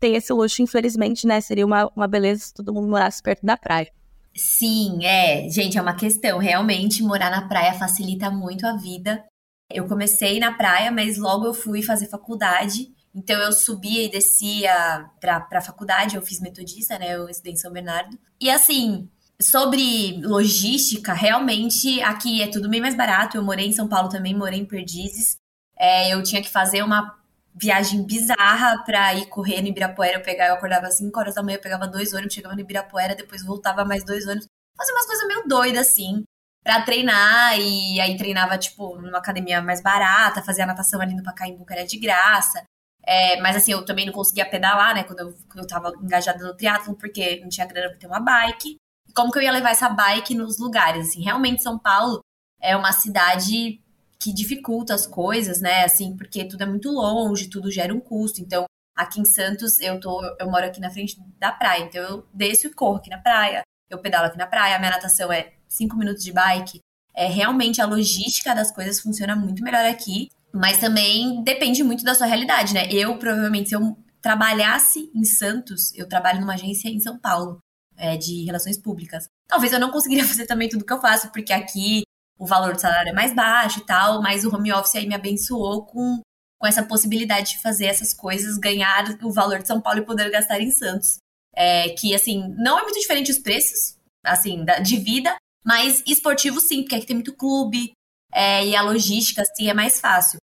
tem 0.00 0.16
esse 0.16 0.32
luxo, 0.32 0.62
infelizmente, 0.62 1.26
né? 1.26 1.40
Seria 1.40 1.66
uma, 1.66 1.90
uma 1.94 2.06
beleza 2.06 2.44
se 2.44 2.54
todo 2.54 2.72
mundo 2.72 2.88
morasse 2.88 3.22
perto 3.22 3.44
da 3.44 3.56
praia. 3.56 3.90
Sim, 4.34 5.04
é. 5.04 5.48
Gente, 5.48 5.78
é 5.78 5.82
uma 5.82 5.94
questão. 5.94 6.38
Realmente, 6.38 7.02
morar 7.02 7.30
na 7.30 7.48
praia 7.48 7.74
facilita 7.74 8.30
muito 8.30 8.66
a 8.66 8.76
vida. 8.76 9.24
Eu 9.70 9.86
comecei 9.86 10.38
na 10.38 10.52
praia, 10.52 10.90
mas 10.90 11.16
logo 11.16 11.46
eu 11.46 11.54
fui 11.54 11.82
fazer 11.82 12.08
faculdade. 12.08 12.88
Então 13.14 13.40
eu 13.40 13.52
subia 13.52 14.02
e 14.02 14.10
descia 14.10 15.08
pra, 15.20 15.40
pra 15.40 15.60
faculdade, 15.60 16.16
eu 16.16 16.22
fiz 16.22 16.40
metodista, 16.40 16.98
né? 16.98 17.14
Eu 17.14 17.28
estudei 17.28 17.52
em 17.52 17.56
São 17.56 17.72
Bernardo. 17.72 18.18
E 18.40 18.50
assim, 18.50 19.08
sobre 19.40 20.20
logística, 20.22 21.12
realmente 21.12 22.00
aqui 22.02 22.42
é 22.42 22.48
tudo 22.48 22.68
bem 22.68 22.80
mais 22.80 22.96
barato. 22.96 23.36
Eu 23.36 23.42
morei 23.42 23.66
em 23.66 23.72
São 23.72 23.88
Paulo 23.88 24.08
também, 24.08 24.34
morei 24.34 24.60
em 24.60 24.66
Perdizes. 24.66 25.36
É, 25.76 26.14
eu 26.14 26.22
tinha 26.22 26.42
que 26.42 26.48
fazer 26.50 26.82
uma 26.82 27.16
viagem 27.54 28.04
bizarra 28.04 28.82
pra 28.84 29.14
ir 29.14 29.26
correr 29.26 29.60
no 29.62 29.68
Ibirapuera. 29.68 30.18
Eu 30.18 30.22
pegava, 30.22 30.50
eu 30.50 30.54
acordava 30.56 30.86
às 30.86 30.96
5 30.96 31.18
horas 31.18 31.34
da 31.34 31.42
manhã, 31.42 31.56
eu 31.56 31.62
pegava 31.62 31.86
dois 31.86 32.12
ônibus, 32.12 32.34
chegava 32.34 32.54
no 32.54 32.60
Ibirapuera, 32.60 33.14
depois 33.14 33.44
voltava 33.44 33.84
mais 33.84 34.04
dois 34.04 34.26
ônibus. 34.26 34.46
Fazia 34.76 34.94
umas 34.94 35.06
coisas 35.06 35.26
meio 35.28 35.46
doidas, 35.46 35.88
assim, 35.88 36.24
pra 36.62 36.82
treinar. 36.82 37.58
E 37.58 38.00
aí 38.00 38.16
treinava, 38.16 38.58
tipo, 38.58 38.96
numa 38.96 39.18
academia 39.18 39.62
mais 39.62 39.80
barata, 39.82 40.42
fazia 40.42 40.66
natação 40.66 41.00
ali 41.00 41.14
no 41.14 41.22
Pacaembu, 41.22 41.64
que 41.64 41.72
era 41.72 41.86
de 41.86 41.98
graça. 41.98 42.64
É, 43.06 43.40
mas 43.40 43.56
assim, 43.56 43.72
eu 43.72 43.84
também 43.84 44.06
não 44.06 44.12
conseguia 44.12 44.48
pedalar, 44.48 44.94
né, 44.94 45.04
quando 45.04 45.20
eu, 45.20 45.32
quando 45.48 45.58
eu 45.60 45.66
tava 45.66 45.92
engajada 46.02 46.42
no 46.42 46.56
triatlo, 46.56 46.96
porque 46.96 47.38
não 47.40 47.48
tinha 47.50 47.66
grana 47.66 47.90
pra 47.90 47.98
ter 47.98 48.06
uma 48.06 48.18
bike. 48.20 48.78
Como 49.14 49.30
que 49.30 49.38
eu 49.38 49.42
ia 49.42 49.52
levar 49.52 49.70
essa 49.70 49.88
bike 49.88 50.34
nos 50.34 50.58
lugares? 50.58 51.08
Assim, 51.08 51.22
realmente 51.22 51.62
São 51.62 51.78
Paulo 51.78 52.20
é 52.60 52.76
uma 52.76 52.92
cidade 52.92 53.80
que 54.18 54.32
dificulta 54.32 54.94
as 54.94 55.06
coisas, 55.06 55.60
né, 55.60 55.84
assim, 55.84 56.16
porque 56.16 56.46
tudo 56.46 56.62
é 56.62 56.66
muito 56.66 56.90
longe, 56.90 57.48
tudo 57.48 57.70
gera 57.70 57.94
um 57.94 58.00
custo. 58.00 58.40
Então, 58.40 58.64
aqui 58.96 59.20
em 59.20 59.24
Santos, 59.24 59.78
eu 59.78 60.00
tô, 60.00 60.22
eu 60.40 60.50
moro 60.50 60.64
aqui 60.64 60.80
na 60.80 60.90
frente 60.90 61.16
da 61.38 61.52
praia, 61.52 61.84
então 61.84 62.02
eu 62.02 62.26
desço 62.32 62.66
e 62.66 62.72
corro 62.72 62.96
aqui 62.96 63.10
na 63.10 63.18
praia, 63.18 63.62
eu 63.90 63.98
pedalo 63.98 64.26
aqui 64.26 64.38
na 64.38 64.46
praia, 64.46 64.76
a 64.76 64.78
minha 64.78 64.92
natação 64.92 65.30
é 65.30 65.52
cinco 65.68 65.96
minutos 65.96 66.24
de 66.24 66.32
bike. 66.32 66.80
É, 67.14 67.26
realmente 67.26 67.80
a 67.80 67.86
logística 67.86 68.54
das 68.54 68.72
coisas 68.72 69.00
funciona 69.00 69.36
muito 69.36 69.62
melhor 69.62 69.84
aqui. 69.84 70.30
Mas 70.52 70.78
também 70.78 71.42
depende 71.42 71.82
muito 71.82 72.04
da 72.04 72.14
sua 72.14 72.28
realidade, 72.28 72.74
né? 72.74 72.86
Eu, 72.92 73.18
provavelmente, 73.18 73.70
se 73.70 73.74
eu 73.74 73.96
trabalhasse 74.22 75.10
em 75.12 75.24
Santos, 75.24 75.92
eu 75.94 76.08
trabalho 76.08 76.40
numa 76.40 76.54
agência 76.54 76.88
em 76.88 77.00
São 77.00 77.18
Paulo, 77.18 77.58
é, 77.96 78.16
de 78.16 78.44
relações 78.44 78.78
públicas. 78.78 79.28
Talvez 79.46 79.72
eu 79.72 79.80
não 79.80 79.90
conseguiria 79.90 80.24
fazer 80.26 80.46
também 80.46 80.68
tudo 80.68 80.84
que 80.84 80.92
eu 80.92 81.00
faço, 81.00 81.30
porque 81.30 81.52
aqui 81.52 82.02
o 82.38 82.46
valor 82.46 82.74
do 82.74 82.80
salário 82.80 83.10
é 83.10 83.12
mais 83.12 83.34
baixo 83.34 83.80
e 83.80 83.86
tal, 83.86 84.20
mas 84.20 84.44
o 84.44 84.54
home 84.54 84.72
office 84.72 84.96
aí 84.96 85.06
me 85.06 85.14
abençoou 85.14 85.84
com, 85.84 86.20
com 86.58 86.66
essa 86.66 86.82
possibilidade 86.82 87.52
de 87.52 87.62
fazer 87.62 87.86
essas 87.86 88.12
coisas, 88.12 88.58
ganhar 88.58 89.04
o 89.22 89.32
valor 89.32 89.60
de 89.60 89.68
São 89.68 89.80
Paulo 89.80 90.00
e 90.00 90.06
poder 90.06 90.30
gastar 90.30 90.60
em 90.60 90.70
Santos. 90.70 91.18
É, 91.54 91.90
que, 91.90 92.14
assim, 92.14 92.52
não 92.58 92.78
é 92.78 92.82
muito 92.82 92.98
diferente 92.98 93.30
os 93.30 93.38
preços, 93.38 93.96
assim, 94.24 94.64
da, 94.64 94.80
de 94.80 94.96
vida, 94.96 95.36
mas 95.64 96.02
esportivo 96.06 96.60
sim, 96.60 96.82
porque 96.82 96.96
aqui 96.96 97.06
tem 97.06 97.16
muito 97.16 97.32
clube, 97.32 97.92
é, 98.32 98.66
e 98.66 98.74
a 98.74 98.82
logística, 98.82 99.42
assim, 99.42 99.70
é 99.70 99.74
mais 99.74 100.00
fácil. 100.00 100.38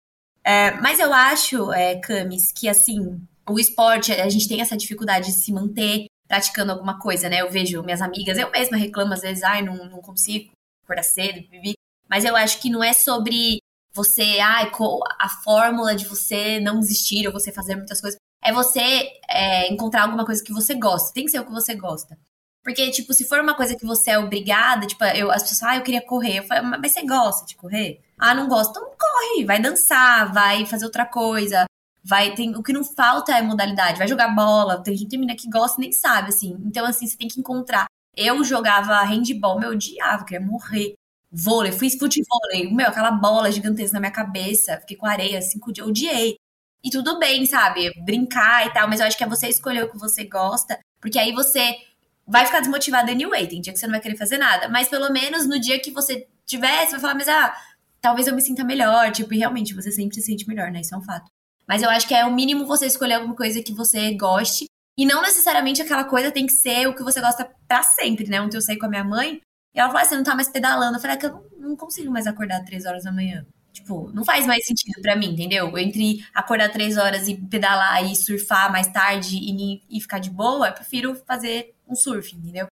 É, 0.43 0.71
mas 0.79 0.99
eu 0.99 1.11
acho, 1.11 1.73
é, 1.73 1.99
Camis, 1.99 2.51
que 2.51 2.69
assim, 2.69 3.19
o 3.49 3.59
esporte, 3.59 4.11
a 4.11 4.29
gente 4.29 4.47
tem 4.47 4.61
essa 4.61 4.77
dificuldade 4.77 5.27
de 5.27 5.41
se 5.43 5.51
manter 5.51 6.05
praticando 6.29 6.71
alguma 6.71 6.99
coisa, 6.99 7.27
né? 7.27 7.41
Eu 7.41 7.49
vejo 7.49 7.81
minhas 7.81 8.01
amigas, 8.01 8.37
eu 8.37 8.51
mesma 8.51 8.77
reclamo 8.77 9.13
às 9.13 9.21
vezes, 9.21 9.43
ai, 9.43 9.63
não, 9.63 9.75
não 9.89 9.99
consigo 9.99 10.51
acordar 10.83 11.03
cedo, 11.03 11.49
vivi. 11.49 11.73
Mas 12.07 12.23
eu 12.23 12.35
acho 12.35 12.61
que 12.61 12.69
não 12.69 12.83
é 12.83 12.93
sobre 12.93 13.57
você, 13.93 14.39
ai, 14.39 14.71
a 15.19 15.29
fórmula 15.43 15.95
de 15.95 16.05
você 16.05 16.59
não 16.59 16.79
desistir 16.79 17.25
ou 17.25 17.33
você 17.33 17.51
fazer 17.51 17.75
muitas 17.75 17.99
coisas. 17.99 18.19
É 18.43 18.53
você 18.53 19.11
é, 19.27 19.73
encontrar 19.73 20.03
alguma 20.03 20.23
coisa 20.23 20.43
que 20.43 20.53
você 20.53 20.75
gosta. 20.75 21.13
Tem 21.13 21.25
que 21.25 21.31
ser 21.31 21.39
o 21.39 21.45
que 21.45 21.51
você 21.51 21.75
gosta. 21.75 22.17
Porque, 22.63 22.91
tipo, 22.91 23.13
se 23.13 23.27
for 23.27 23.39
uma 23.39 23.55
coisa 23.55 23.75
que 23.75 23.85
você 23.85 24.11
é 24.11 24.19
obrigada, 24.19 24.85
tipo, 24.85 25.03
eu, 25.05 25.31
as 25.31 25.41
pessoas, 25.41 25.63
ah, 25.63 25.75
eu 25.77 25.81
queria 25.81 26.05
correr. 26.05 26.39
Eu 26.39 26.43
falo, 26.43 26.67
mas 26.67 26.91
você 26.91 27.05
gosta 27.05 27.45
de 27.45 27.55
correr? 27.55 28.01
Ah, 28.17 28.35
não 28.35 28.47
gosto. 28.47 28.71
Então 28.71 28.83
corre, 28.83 29.45
vai 29.45 29.59
dançar, 29.59 30.31
vai 30.31 30.65
fazer 30.65 30.85
outra 30.85 31.05
coisa. 31.05 31.65
Vai 32.09 32.33
tem 32.33 32.55
o 32.55 32.63
que 32.63 32.73
não 32.73 32.83
falta 32.83 33.31
é 33.37 33.41
modalidade, 33.41 33.99
vai 33.99 34.07
jogar 34.07 34.29
bola, 34.29 34.81
tem 34.81 34.97
gente 34.97 35.15
menina 35.15 35.37
que 35.37 35.47
gosta 35.47 35.79
nem 35.79 35.91
sabe 35.91 36.29
assim. 36.29 36.57
Então 36.65 36.85
assim, 36.85 37.05
você 37.05 37.15
tem 37.15 37.27
que 37.27 37.39
encontrar. 37.39 37.85
Eu 38.17 38.43
jogava 38.43 38.99
handball, 39.03 39.59
meu 39.59 39.71
odiava, 39.71 40.25
queria 40.25 40.45
morrer. 40.45 40.95
Vôlei, 41.31 41.71
fui 41.71 41.89
futebol, 41.91 42.39
meu, 42.71 42.87
aquela 42.87 43.11
bola 43.11 43.51
gigantesca 43.51 43.93
na 43.93 43.99
minha 43.99 44.11
cabeça, 44.11 44.77
fiquei 44.79 44.97
com 44.97 45.05
areia 45.05 45.39
cinco 45.41 45.71
dias, 45.71 45.87
odiei. 45.87 46.35
E 46.83 46.89
tudo 46.89 47.19
bem, 47.19 47.45
sabe? 47.45 47.91
Brincar 48.03 48.65
e 48.65 48.73
tal, 48.73 48.87
mas 48.87 48.99
eu 48.99 49.05
acho 49.05 49.17
que 49.17 49.23
é 49.23 49.27
você 49.27 49.47
escolher 49.47 49.83
o 49.83 49.91
que 49.91 49.97
você 49.97 50.23
gosta, 50.23 50.79
porque 50.99 51.19
aí 51.19 51.31
você 51.31 51.75
vai 52.25 52.45
ficar 52.45 52.61
desmotivado 52.61 53.11
anyway. 53.11 53.47
Tem 53.47 53.61
dia 53.61 53.71
que 53.71 53.77
você 53.79 53.85
não 53.85 53.91
vai 53.93 54.01
querer 54.01 54.17
fazer 54.17 54.37
nada, 54.39 54.67
mas 54.69 54.87
pelo 54.87 55.11
menos 55.11 55.47
no 55.47 55.59
dia 55.59 55.79
que 55.79 55.91
você 55.91 56.27
tiver, 56.45 56.85
você 56.85 56.91
vai 56.93 56.99
falar, 56.99 57.15
mas 57.15 57.27
ah, 57.27 57.55
talvez 58.01 58.27
eu 58.27 58.33
me 58.35 58.41
sinta 58.41 58.63
melhor, 58.63 59.11
tipo, 59.11 59.33
e 59.33 59.37
realmente 59.37 59.75
você 59.75 59.91
sempre 59.91 60.15
se 60.15 60.23
sente 60.23 60.47
melhor, 60.47 60.71
né? 60.71 60.81
Isso 60.81 60.95
é 60.95 60.97
um 60.97 61.03
fato. 61.03 61.29
Mas 61.69 61.83
eu 61.83 61.89
acho 61.91 62.07
que 62.07 62.15
é 62.15 62.25
o 62.25 62.33
mínimo 62.33 62.65
você 62.65 62.87
escolher 62.87 63.13
alguma 63.13 63.35
coisa 63.35 63.61
que 63.61 63.71
você 63.71 64.15
goste. 64.15 64.65
E 64.97 65.05
não 65.05 65.21
necessariamente 65.21 65.83
aquela 65.83 66.03
coisa 66.03 66.31
tem 66.31 66.47
que 66.47 66.53
ser 66.53 66.87
o 66.87 66.95
que 66.95 67.03
você 67.03 67.21
gosta 67.21 67.47
para 67.67 67.83
sempre, 67.83 68.27
né? 68.27 68.41
Ontem 68.41 68.57
eu 68.57 68.61
saí 68.61 68.77
com 68.77 68.87
a 68.87 68.89
minha 68.89 69.03
mãe 69.03 69.39
e 69.75 69.79
ela 69.79 69.89
falou: 69.89 70.01
ah, 70.01 70.05
você 70.05 70.15
não 70.15 70.23
tá 70.23 70.33
mais 70.33 70.49
pedalando. 70.49 70.97
Eu 70.97 71.01
falei: 71.01 71.15
é 71.15 71.19
que 71.19 71.27
eu 71.27 71.31
não, 71.59 71.69
não 71.69 71.75
consigo 71.75 72.11
mais 72.11 72.25
acordar 72.25 72.65
três 72.65 72.87
horas 72.87 73.03
da 73.03 73.11
manhã. 73.11 73.45
Tipo, 73.71 74.11
não 74.13 74.25
faz 74.25 74.47
mais 74.47 74.65
sentido 74.65 74.99
para 74.99 75.15
mim, 75.15 75.27
entendeu? 75.27 75.77
Entre 75.77 76.25
acordar 76.33 76.71
três 76.71 76.97
horas 76.97 77.27
e 77.27 77.35
pedalar 77.35 78.03
e 78.03 78.15
surfar 78.15 78.71
mais 78.71 78.87
tarde 78.87 79.37
e, 79.37 79.83
e 79.89 80.01
ficar 80.01 80.17
de 80.17 80.31
boa, 80.31 80.69
eu 80.69 80.73
prefiro 80.73 81.15
fazer 81.27 81.75
um 81.87 81.95
surf, 81.95 82.35
entendeu? 82.35 82.65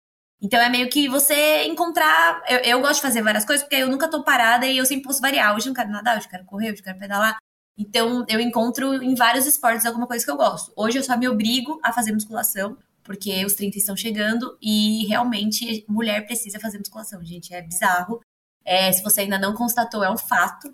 Então 0.41 0.59
é 0.59 0.69
meio 0.69 0.89
que 0.89 1.09
você 1.09 1.65
encontrar. 1.65 2.41
Eu, 2.47 2.59
eu 2.59 2.81
gosto 2.81 2.95
de 2.95 3.01
fazer 3.01 3.21
várias 3.21 3.43
coisas 3.43 3.63
porque 3.63 3.75
eu 3.75 3.89
nunca 3.89 4.09
tô 4.09 4.23
parada 4.23 4.65
e 4.65 4.77
eu 4.77 4.85
sempre 4.85 5.03
posso 5.03 5.21
variar. 5.21 5.53
Hoje 5.53 5.67
eu 5.67 5.71
não 5.71 5.75
quero 5.75 5.91
nadar, 5.91 6.17
hoje 6.17 6.27
eu 6.27 6.31
quero 6.31 6.45
correr, 6.45 6.71
hoje 6.71 6.79
eu 6.79 6.85
quero 6.85 6.97
pedalar. 6.97 7.37
Então 7.77 8.25
eu 8.27 8.39
encontro 8.39 9.03
em 9.03 9.15
vários 9.15 9.45
esportes 9.45 9.85
alguma 9.85 10.07
coisa 10.07 10.23
que 10.23 10.31
eu 10.31 10.37
gosto. 10.37 10.71
Hoje 10.75 10.97
eu 10.97 11.03
só 11.03 11.17
me 11.17 11.27
obrigo 11.27 11.79
a 11.83 11.91
fazer 11.91 12.13
musculação, 12.13 12.77
porque 13.03 13.45
os 13.45 13.53
30 13.53 13.77
estão 13.77 13.95
chegando 13.95 14.57
e 14.61 15.05
realmente 15.07 15.85
mulher 15.87 16.25
precisa 16.25 16.59
fazer 16.59 16.77
musculação, 16.79 17.23
gente. 17.23 17.53
É 17.53 17.61
bizarro. 17.61 18.21
É, 18.63 18.91
se 18.91 19.03
você 19.03 19.21
ainda 19.21 19.37
não 19.37 19.53
constatou, 19.53 20.03
é 20.03 20.09
um 20.09 20.17
fato. 20.17 20.73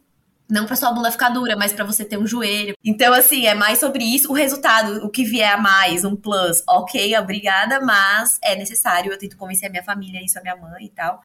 Não 0.49 0.65
para 0.65 0.75
sua 0.75 0.91
bunda 0.91 1.11
ficar 1.11 1.29
dura, 1.29 1.55
mas 1.55 1.71
para 1.71 1.85
você 1.85 2.03
ter 2.03 2.17
um 2.17 2.27
joelho. 2.27 2.75
Então, 2.83 3.13
assim, 3.13 3.45
é 3.45 3.53
mais 3.53 3.79
sobre 3.79 4.03
isso. 4.03 4.29
O 4.29 4.33
resultado, 4.33 5.05
o 5.05 5.09
que 5.09 5.23
vier 5.23 5.53
a 5.53 5.57
mais, 5.57 6.03
um 6.03 6.13
plus, 6.13 6.61
ok, 6.67 7.17
obrigada, 7.17 7.79
mas 7.79 8.37
é 8.43 8.55
necessário. 8.55 9.11
Eu 9.11 9.17
tento 9.17 9.37
convencer 9.37 9.69
a 9.69 9.71
minha 9.71 9.83
família, 9.83 10.23
isso 10.23 10.37
a 10.37 10.41
minha 10.41 10.57
mãe 10.57 10.85
e 10.85 10.89
tal. 10.89 11.21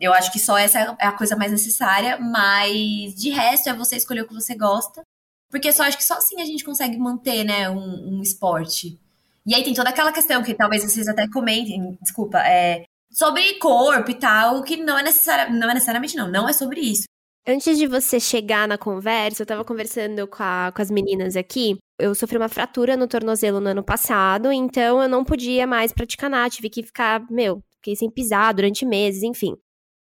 Eu 0.00 0.12
acho 0.12 0.32
que 0.32 0.38
só 0.38 0.56
essa 0.56 0.78
é 1.00 1.06
a 1.06 1.12
coisa 1.12 1.36
mais 1.36 1.50
necessária, 1.50 2.18
mas 2.18 3.14
de 3.14 3.30
resto 3.30 3.68
é 3.68 3.74
você 3.74 3.96
escolher 3.96 4.22
o 4.22 4.28
que 4.28 4.34
você 4.34 4.54
gosta. 4.54 5.02
Porque 5.50 5.72
só 5.72 5.84
acho 5.84 5.96
que 5.96 6.04
só 6.04 6.14
assim 6.14 6.40
a 6.40 6.44
gente 6.44 6.64
consegue 6.64 6.98
manter, 6.98 7.44
né, 7.44 7.68
um, 7.70 8.18
um 8.18 8.22
esporte. 8.22 8.98
E 9.46 9.54
aí 9.54 9.62
tem 9.62 9.74
toda 9.74 9.90
aquela 9.90 10.12
questão 10.12 10.42
que 10.42 10.54
talvez 10.54 10.82
vocês 10.82 11.06
até 11.06 11.28
comentem, 11.28 11.96
desculpa, 12.02 12.38
é 12.38 12.84
sobre 13.10 13.54
corpo 13.54 14.10
e 14.10 14.14
tal, 14.14 14.62
que 14.62 14.76
não 14.76 14.98
é 14.98 15.02
necessário, 15.02 15.54
não 15.54 15.70
é 15.70 15.74
necessariamente 15.74 16.16
não, 16.16 16.28
não 16.28 16.48
é 16.48 16.52
sobre 16.52 16.80
isso. 16.80 17.04
Antes 17.46 17.78
de 17.78 17.86
você 17.86 18.18
chegar 18.18 18.66
na 18.66 18.76
conversa, 18.76 19.42
eu 19.42 19.46
tava 19.46 19.64
conversando 19.64 20.26
com, 20.26 20.42
a, 20.42 20.72
com 20.74 20.82
as 20.82 20.90
meninas 20.90 21.36
aqui. 21.36 21.78
Eu 21.98 22.12
sofri 22.12 22.36
uma 22.36 22.48
fratura 22.48 22.96
no 22.96 23.06
tornozelo 23.06 23.60
no 23.60 23.68
ano 23.70 23.84
passado, 23.84 24.50
então 24.50 25.00
eu 25.00 25.08
não 25.08 25.24
podia 25.24 25.64
mais 25.64 25.92
praticar 25.92 26.28
nada, 26.28 26.50
tive 26.50 26.68
que 26.68 26.82
ficar, 26.82 27.24
meu, 27.30 27.62
fiquei 27.86 27.96
sem 27.96 28.10
pisar 28.10 28.52
durante 28.52 28.84
meses, 28.84 29.22
enfim. 29.22 29.54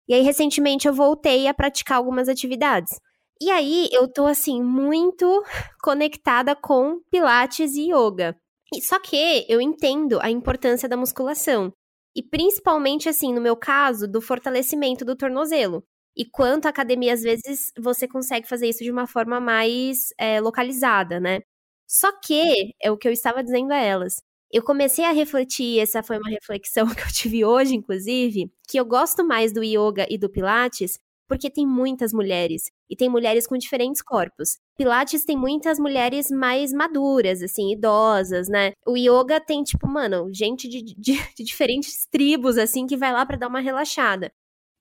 E 0.09 0.15
aí, 0.15 0.23
recentemente, 0.23 0.87
eu 0.87 0.95
voltei 0.95 1.49
a 1.49 1.55
praticar 1.55 1.99
algumas 1.99 2.29
atividades. 2.29 2.93
E 3.41 3.51
aí, 3.51 3.89
eu 3.93 4.07
tô, 4.07 4.27
assim, 4.27 4.62
muito 4.62 5.27
conectada 5.83 6.55
com 6.55 7.01
Pilates 7.11 7.75
e 7.75 7.91
Yoga. 7.93 8.37
Só 8.81 8.99
que 9.01 9.45
eu 9.49 9.61
entendo 9.61 10.19
a 10.21 10.31
importância 10.31 10.89
da 10.89 10.97
musculação. 10.97 11.73
E 12.15 12.23
principalmente, 12.23 13.09
assim, 13.09 13.33
no 13.35 13.41
meu 13.41 13.57
caso, 13.57 14.07
do 14.07 14.21
fortalecimento 14.21 15.05
do 15.05 15.17
tornozelo. 15.17 15.83
E 16.17 16.25
quanto 16.27 16.67
a 16.67 16.69
academia, 16.69 17.15
às 17.15 17.23
vezes, 17.23 17.73
você 17.79 18.07
consegue 18.07 18.47
fazer 18.47 18.69
isso 18.69 18.85
de 18.85 18.91
uma 18.91 19.07
forma 19.07 19.41
mais 19.41 20.09
é, 20.19 20.41
localizada, 20.41 21.19
né? 21.19 21.41
Só 21.89 22.12
que, 22.21 22.75
é 22.83 22.91
o 22.91 22.97
que 22.97 23.09
eu 23.09 23.12
estava 23.12 23.43
dizendo 23.43 23.73
a 23.73 23.79
elas, 23.79 24.17
eu 24.52 24.62
comecei 24.62 25.04
a 25.04 25.12
refletir, 25.12 25.80
essa 25.80 26.02
foi 26.02 26.18
uma 26.18 26.30
reflexão 26.30 26.87
que 26.94 27.00
eu 27.00 27.12
tive 27.12 27.44
hoje, 27.44 27.75
inclusive, 27.75 28.52
que 28.68 28.78
eu 28.78 28.85
gosto 28.85 29.25
mais 29.26 29.52
do 29.52 29.62
yoga 29.62 30.06
e 30.11 30.18
do 30.18 30.28
pilates 30.28 30.99
porque 31.32 31.49
tem 31.49 31.66
muitas 31.66 32.12
mulheres 32.12 32.71
e 32.90 32.94
tem 32.94 33.09
mulheres 33.09 33.47
com 33.47 33.56
diferentes 33.56 34.02
corpos. 34.02 34.59
Pilates 34.76 35.25
tem 35.25 35.35
muitas 35.35 35.78
mulheres 35.78 36.30
mais 36.30 36.75
maduras, 36.75 37.42
assim, 37.42 37.73
idosas, 37.73 38.50
né? 38.50 38.73
O 38.87 38.99
yoga 38.99 39.40
tem, 39.40 39.62
tipo, 39.62 39.88
mano, 39.88 40.28
gente 40.30 40.68
de, 40.68 40.82
de, 40.82 40.94
de 41.35 41.42
diferentes 41.42 42.06
tribos, 42.11 42.59
assim, 42.59 42.87
que 42.87 42.99
vai 42.99 43.14
lá 43.14 43.25
para 43.25 43.38
dar 43.38 43.49
uma 43.49 43.61
relaxada. 43.61 44.30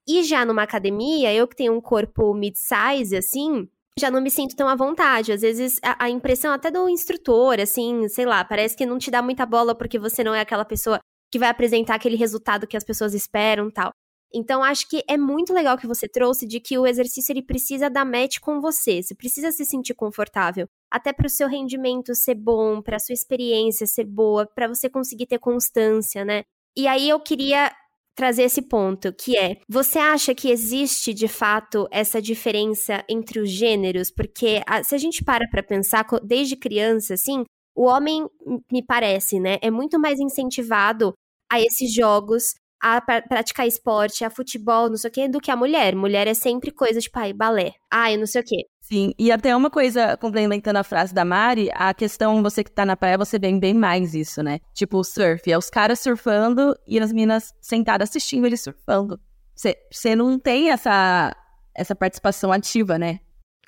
E 0.06 0.22
já 0.22 0.44
numa 0.44 0.64
academia, 0.64 1.32
eu 1.32 1.48
que 1.48 1.56
tenho 1.56 1.72
um 1.72 1.80
corpo 1.80 2.34
mid-size, 2.34 3.16
assim, 3.16 3.66
já 3.98 4.10
não 4.10 4.20
me 4.20 4.30
sinto 4.30 4.56
tão 4.56 4.68
à 4.68 4.74
vontade. 4.74 5.32
Às 5.32 5.42
vezes, 5.42 5.78
a, 5.82 6.04
a, 6.04 6.10
impressão 6.10 6.52
até 6.52 6.70
do 6.70 6.88
instrutor, 6.88 7.60
assim, 7.60 8.08
sei 8.08 8.24
lá, 8.24 8.44
parece 8.44 8.76
que 8.76 8.86
não 8.86 8.98
te 8.98 9.10
dá 9.10 9.22
muita 9.22 9.46
bola 9.46 9.74
porque 9.74 9.98
você 9.98 10.24
não 10.24 10.34
é 10.34 10.40
aquela 10.40 10.64
pessoa 10.64 10.98
que 11.30 11.38
vai 11.38 11.48
apresentar 11.48 11.94
aquele 11.94 12.16
resultado 12.16 12.66
que 12.66 12.76
as 12.76 12.84
pessoas 12.84 13.14
esperam 13.14 13.70
tal. 13.70 13.90
Então, 14.34 14.62
acho 14.62 14.88
que 14.88 15.02
é 15.06 15.16
muito 15.18 15.52
legal 15.52 15.76
que 15.76 15.86
você 15.86 16.08
trouxe 16.08 16.46
de 16.46 16.58
que 16.58 16.78
o 16.78 16.86
exercício 16.86 17.32
ele 17.32 17.42
precisa 17.42 17.90
dar 17.90 18.04
match 18.04 18.38
com 18.40 18.60
você. 18.60 19.02
Você 19.02 19.14
precisa 19.14 19.52
se 19.52 19.64
sentir 19.64 19.94
confortável. 19.94 20.66
Até 20.90 21.12
para 21.12 21.26
o 21.26 21.30
seu 21.30 21.48
rendimento 21.48 22.14
ser 22.14 22.34
bom, 22.34 22.80
para 22.80 22.98
sua 22.98 23.12
experiência 23.12 23.86
ser 23.86 24.04
boa, 24.04 24.46
para 24.46 24.68
você 24.68 24.88
conseguir 24.88 25.26
ter 25.26 25.38
constância, 25.38 26.24
né? 26.24 26.44
E 26.74 26.86
aí 26.88 27.08
eu 27.08 27.20
queria 27.20 27.70
trazer 28.14 28.42
esse 28.44 28.62
ponto, 28.62 29.12
que 29.12 29.36
é: 29.36 29.58
você 29.68 29.98
acha 29.98 30.34
que 30.34 30.50
existe 30.50 31.12
de 31.14 31.28
fato 31.28 31.86
essa 31.90 32.20
diferença 32.20 33.04
entre 33.08 33.40
os 33.40 33.50
gêneros? 33.50 34.10
Porque 34.10 34.62
a, 34.66 34.82
se 34.82 34.94
a 34.94 34.98
gente 34.98 35.24
para 35.24 35.48
para 35.48 35.62
pensar, 35.62 36.06
desde 36.22 36.56
criança, 36.56 37.14
assim, 37.14 37.44
o 37.74 37.84
homem, 37.86 38.26
me 38.70 38.84
parece, 38.84 39.40
né, 39.40 39.58
é 39.62 39.70
muito 39.70 39.98
mais 39.98 40.20
incentivado 40.20 41.14
a 41.50 41.60
esses 41.60 41.92
jogos, 41.94 42.54
a 42.82 43.00
praticar 43.00 43.66
esporte, 43.66 44.24
a 44.24 44.30
futebol, 44.30 44.88
não 44.88 44.96
sei 44.96 45.08
o 45.08 45.12
quê, 45.12 45.28
do 45.28 45.40
que 45.40 45.50
a 45.50 45.56
mulher. 45.56 45.94
Mulher 45.94 46.26
é 46.26 46.34
sempre 46.34 46.72
coisa 46.72 47.00
tipo, 47.00 47.18
ai, 47.18 47.32
balé, 47.32 47.72
ai, 47.90 48.16
não 48.16 48.26
sei 48.26 48.40
o 48.42 48.44
quê. 48.44 48.56
Sim, 48.92 49.14
e 49.18 49.32
até 49.32 49.56
uma 49.56 49.70
coisa, 49.70 50.18
complementando 50.18 50.78
a 50.78 50.84
frase 50.84 51.14
da 51.14 51.24
Mari, 51.24 51.70
a 51.72 51.94
questão, 51.94 52.42
você 52.42 52.62
que 52.62 52.70
tá 52.70 52.84
na 52.84 52.94
praia, 52.94 53.16
você 53.16 53.38
vê 53.38 53.50
bem 53.58 53.72
mais 53.72 54.14
isso, 54.14 54.42
né? 54.42 54.60
Tipo, 54.74 54.98
o 54.98 55.04
surf, 55.04 55.50
é 55.50 55.56
os 55.56 55.70
caras 55.70 55.98
surfando 55.98 56.78
e 56.86 57.00
as 57.00 57.10
meninas 57.10 57.54
sentadas 57.58 58.10
assistindo 58.10 58.46
eles 58.46 58.60
surfando. 58.60 59.18
Você 59.54 60.14
não 60.14 60.38
tem 60.38 60.68
essa, 60.68 61.34
essa 61.74 61.94
participação 61.94 62.52
ativa, 62.52 62.98
né? 62.98 63.20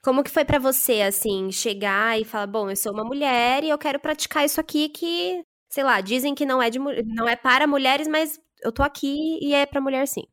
Como 0.02 0.22
que 0.22 0.30
foi 0.30 0.44
para 0.44 0.58
você, 0.58 1.00
assim, 1.00 1.50
chegar 1.50 2.20
e 2.20 2.24
falar, 2.26 2.46
bom, 2.46 2.68
eu 2.68 2.76
sou 2.76 2.92
uma 2.92 3.02
mulher 3.02 3.64
e 3.64 3.70
eu 3.70 3.78
quero 3.78 3.98
praticar 3.98 4.44
isso 4.44 4.60
aqui 4.60 4.90
que, 4.90 5.42
sei 5.70 5.84
lá, 5.84 6.02
dizem 6.02 6.34
que 6.34 6.44
não 6.44 6.60
é, 6.60 6.68
de, 6.68 6.78
não 6.78 7.26
é 7.26 7.34
para 7.34 7.66
mulheres, 7.66 8.06
mas 8.06 8.38
eu 8.62 8.70
tô 8.70 8.82
aqui 8.82 9.38
e 9.40 9.54
é 9.54 9.64
para 9.64 9.80
mulher 9.80 10.06
sim. 10.06 10.24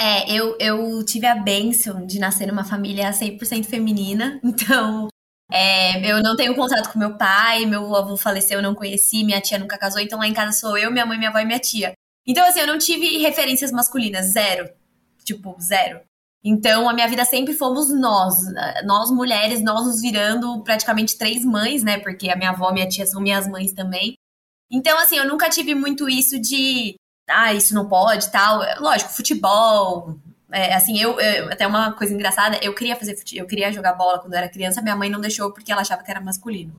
É, 0.00 0.32
eu, 0.32 0.56
eu 0.58 1.04
tive 1.04 1.26
a 1.26 1.34
bênção 1.34 2.06
de 2.06 2.18
nascer 2.18 2.46
numa 2.46 2.64
família 2.64 3.10
100% 3.10 3.66
feminina, 3.66 4.40
então 4.42 5.08
é, 5.52 6.10
eu 6.10 6.22
não 6.22 6.34
tenho 6.36 6.54
contato 6.54 6.90
com 6.90 6.98
meu 6.98 7.18
pai, 7.18 7.66
meu 7.66 7.94
avô 7.94 8.16
faleceu, 8.16 8.60
eu 8.60 8.62
não 8.62 8.74
conheci, 8.74 9.22
minha 9.24 9.42
tia 9.42 9.58
nunca 9.58 9.76
casou, 9.76 10.00
então 10.00 10.18
lá 10.18 10.26
em 10.26 10.32
casa 10.32 10.52
sou 10.52 10.78
eu, 10.78 10.90
minha 10.90 11.04
mãe, 11.04 11.18
minha 11.18 11.28
avó 11.28 11.38
e 11.38 11.44
minha 11.44 11.58
tia. 11.58 11.92
Então, 12.26 12.46
assim, 12.46 12.60
eu 12.60 12.66
não 12.66 12.78
tive 12.78 13.18
referências 13.18 13.70
masculinas, 13.70 14.32
zero. 14.32 14.70
Tipo, 15.24 15.54
zero. 15.60 16.00
Então, 16.42 16.88
a 16.88 16.94
minha 16.94 17.08
vida 17.08 17.24
sempre 17.24 17.52
fomos 17.52 17.90
nós, 17.90 18.36
nós 18.84 19.10
mulheres, 19.10 19.62
nós 19.62 19.84
nos 19.84 20.00
virando 20.00 20.62
praticamente 20.62 21.18
três 21.18 21.44
mães, 21.44 21.82
né? 21.82 21.98
Porque 21.98 22.30
a 22.30 22.36
minha 22.36 22.50
avó 22.50 22.72
minha 22.72 22.88
tia 22.88 23.04
são 23.06 23.20
minhas 23.20 23.46
mães 23.46 23.72
também. 23.74 24.14
Então, 24.70 24.98
assim, 24.98 25.16
eu 25.16 25.28
nunca 25.28 25.50
tive 25.50 25.74
muito 25.74 26.08
isso 26.08 26.40
de 26.40 26.94
ah, 27.30 27.54
isso 27.54 27.74
não 27.74 27.88
pode 27.88 28.30
tal. 28.30 28.60
Lógico, 28.80 29.10
futebol. 29.10 30.16
É, 30.52 30.74
assim, 30.74 30.98
eu, 30.98 31.18
eu, 31.20 31.52
até 31.52 31.66
uma 31.66 31.92
coisa 31.92 32.12
engraçada, 32.12 32.58
eu 32.62 32.74
queria 32.74 32.96
fazer 32.96 33.16
eu 33.34 33.46
queria 33.46 33.72
jogar 33.72 33.92
bola 33.92 34.18
quando 34.18 34.32
eu 34.32 34.38
era 34.38 34.48
criança, 34.48 34.82
minha 34.82 34.96
mãe 34.96 35.08
não 35.08 35.20
deixou 35.20 35.52
porque 35.52 35.70
ela 35.70 35.82
achava 35.82 36.02
que 36.02 36.10
era 36.10 36.20
masculino. 36.20 36.74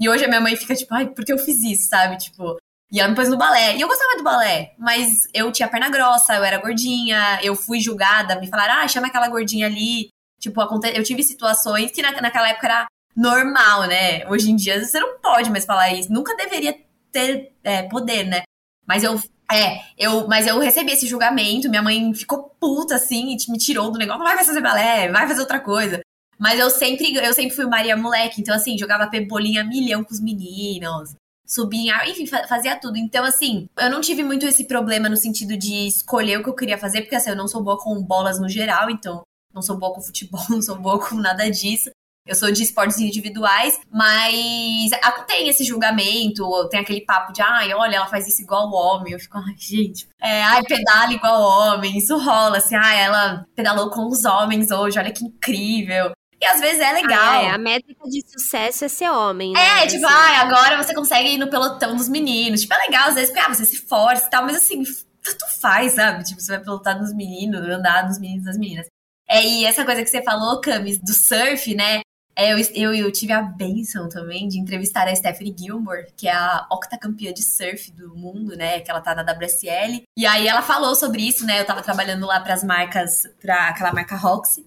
E 0.00 0.08
hoje 0.08 0.24
a 0.24 0.28
minha 0.28 0.40
mãe 0.40 0.54
fica 0.54 0.74
tipo, 0.76 0.94
ai, 0.94 1.08
por 1.08 1.24
que 1.24 1.32
eu 1.32 1.38
fiz 1.38 1.60
isso, 1.62 1.88
sabe? 1.88 2.16
Tipo, 2.16 2.56
e 2.90 3.00
ela 3.00 3.08
me 3.08 3.16
pôs 3.16 3.28
no 3.28 3.36
balé. 3.36 3.76
E 3.76 3.80
eu 3.80 3.88
gostava 3.88 4.16
do 4.16 4.22
balé, 4.22 4.74
mas 4.78 5.28
eu 5.34 5.50
tinha 5.52 5.68
perna 5.68 5.90
grossa, 5.90 6.34
eu 6.34 6.44
era 6.44 6.58
gordinha, 6.58 7.40
eu 7.42 7.56
fui 7.56 7.80
julgada, 7.80 8.38
me 8.40 8.46
falaram, 8.46 8.74
ah, 8.74 8.88
chama 8.88 9.08
aquela 9.08 9.28
gordinha 9.28 9.66
ali. 9.66 10.08
Tipo, 10.40 10.62
eu 10.94 11.02
tive 11.02 11.22
situações 11.24 11.90
que 11.90 12.00
na, 12.00 12.12
naquela 12.20 12.48
época 12.48 12.66
era 12.66 12.86
normal, 13.16 13.88
né? 13.88 14.24
Hoje 14.28 14.50
em 14.50 14.56
dia 14.56 14.84
você 14.84 15.00
não 15.00 15.18
pode 15.18 15.50
mais 15.50 15.64
falar 15.64 15.92
isso. 15.92 16.12
Nunca 16.12 16.36
deveria 16.36 16.78
ter 17.10 17.52
é, 17.64 17.82
poder, 17.82 18.24
né? 18.24 18.42
Mas 18.86 19.02
eu 19.02 19.20
é, 19.50 19.80
eu, 19.96 20.28
mas 20.28 20.46
eu 20.46 20.58
recebi 20.58 20.92
esse 20.92 21.06
julgamento, 21.06 21.70
minha 21.70 21.82
mãe 21.82 22.12
ficou 22.14 22.54
puta 22.60 22.96
assim 22.96 23.34
e 23.34 23.50
me 23.50 23.58
tirou 23.58 23.90
do 23.90 23.98
negócio, 23.98 24.22
vai 24.22 24.44
fazer 24.44 24.60
balé, 24.60 25.10
vai 25.10 25.26
fazer 25.26 25.40
outra 25.40 25.60
coisa. 25.60 26.00
Mas 26.38 26.60
eu 26.60 26.70
sempre, 26.70 27.12
eu 27.14 27.34
sempre 27.34 27.56
fui 27.56 27.66
Maria 27.66 27.96
Moleque, 27.96 28.40
então 28.40 28.54
assim, 28.54 28.78
jogava 28.78 29.08
pebolinha 29.08 29.64
milhão 29.64 30.04
com 30.04 30.12
os 30.12 30.20
meninos, 30.20 31.14
subia, 31.46 32.08
enfim, 32.08 32.26
fazia 32.26 32.76
tudo. 32.78 32.98
Então, 32.98 33.24
assim, 33.24 33.68
eu 33.76 33.90
não 33.90 34.00
tive 34.00 34.22
muito 34.22 34.46
esse 34.46 34.64
problema 34.64 35.08
no 35.08 35.16
sentido 35.16 35.56
de 35.56 35.88
escolher 35.88 36.38
o 36.38 36.42
que 36.44 36.50
eu 36.50 36.54
queria 36.54 36.78
fazer, 36.78 37.00
porque 37.00 37.16
assim, 37.16 37.30
eu 37.30 37.36
não 37.36 37.48
sou 37.48 37.62
boa 37.62 37.78
com 37.78 38.00
bolas 38.02 38.38
no 38.38 38.48
geral, 38.48 38.90
então 38.90 39.22
não 39.52 39.62
sou 39.62 39.76
boa 39.76 39.94
com 39.94 40.02
futebol, 40.02 40.44
não 40.50 40.62
sou 40.62 40.76
boa 40.76 41.00
com 41.00 41.16
nada 41.16 41.50
disso. 41.50 41.90
Eu 42.28 42.34
sou 42.34 42.52
de 42.52 42.62
esportes 42.62 42.98
individuais, 42.98 43.80
mas 43.90 44.90
tem 45.26 45.48
esse 45.48 45.64
julgamento, 45.64 46.68
tem 46.68 46.78
aquele 46.78 47.00
papo 47.00 47.32
de, 47.32 47.40
ai, 47.40 47.72
olha, 47.72 47.96
ela 47.96 48.06
faz 48.06 48.28
isso 48.28 48.42
igual 48.42 48.68
o 48.68 48.74
homem. 48.74 49.14
Eu 49.14 49.18
fico, 49.18 49.38
ai, 49.38 49.54
gente, 49.56 50.06
é, 50.20 50.42
ai, 50.42 50.62
pedala 50.62 51.12
igual 51.12 51.40
homem. 51.40 51.96
Isso 51.96 52.18
rola, 52.18 52.58
assim, 52.58 52.76
ai, 52.76 53.00
ela 53.00 53.46
pedalou 53.56 53.88
com 53.88 54.06
os 54.08 54.26
homens 54.26 54.70
hoje, 54.70 54.98
olha 54.98 55.10
que 55.10 55.24
incrível. 55.24 56.12
E 56.40 56.46
às 56.46 56.60
vezes 56.60 56.80
é 56.80 56.92
legal. 56.92 57.18
Ah, 57.18 57.42
é, 57.42 57.50
a 57.50 57.58
métrica 57.58 58.04
de 58.08 58.22
sucesso 58.30 58.84
é 58.84 58.88
ser 58.88 59.10
homem, 59.10 59.52
né? 59.54 59.82
É, 59.82 59.86
tipo, 59.86 60.06
assim. 60.06 60.14
ah, 60.14 60.40
agora 60.42 60.76
você 60.82 60.94
consegue 60.94 61.30
ir 61.30 61.38
no 61.38 61.48
pelotão 61.48 61.96
dos 61.96 62.08
meninos. 62.08 62.60
Tipo, 62.60 62.74
é 62.74 62.78
legal, 62.78 63.08
às 63.08 63.14
vezes, 63.14 63.30
porque 63.30 63.44
ah, 63.44 63.52
você 63.52 63.64
se 63.64 63.78
força 63.78 64.26
e 64.26 64.30
tal, 64.30 64.44
mas 64.44 64.56
assim, 64.56 64.84
tanto 65.22 65.46
faz, 65.60 65.94
sabe? 65.94 66.22
Tipo, 66.24 66.40
você 66.40 66.52
vai 66.52 66.60
pelotar 66.62 66.98
nos 67.00 67.12
meninos, 67.12 67.66
andar 67.68 68.06
nos 68.06 68.20
meninos 68.20 68.44
das 68.44 68.58
meninas. 68.58 68.86
É, 69.28 69.44
e 69.44 69.64
essa 69.64 69.84
coisa 69.84 70.02
que 70.02 70.08
você 70.08 70.22
falou, 70.22 70.60
Camis, 70.60 70.98
do 70.98 71.12
surf, 71.12 71.74
né? 71.74 72.00
É, 72.38 72.52
eu, 72.52 72.94
eu, 72.94 73.10
tive 73.10 73.32
a 73.32 73.42
benção 73.42 74.08
também 74.08 74.46
de 74.46 74.60
entrevistar 74.60 75.08
a 75.08 75.16
Stephanie 75.16 75.52
Gilmore, 75.58 76.06
que 76.16 76.28
é 76.28 76.32
a 76.32 76.68
octacampeã 76.70 77.32
de 77.32 77.42
surf 77.42 77.90
do 77.90 78.16
mundo, 78.16 78.56
né? 78.56 78.78
Que 78.78 78.88
ela 78.88 79.00
tá 79.00 79.12
na 79.12 79.22
WSL. 79.22 80.04
E 80.16 80.24
aí 80.24 80.46
ela 80.46 80.62
falou 80.62 80.94
sobre 80.94 81.26
isso, 81.26 81.44
né? 81.44 81.60
Eu 81.60 81.66
tava 81.66 81.82
trabalhando 81.82 82.24
lá 82.24 82.38
para 82.38 82.54
as 82.54 82.62
marcas, 82.62 83.22
para 83.42 83.70
aquela 83.70 83.92
marca 83.92 84.14
Roxy. 84.14 84.64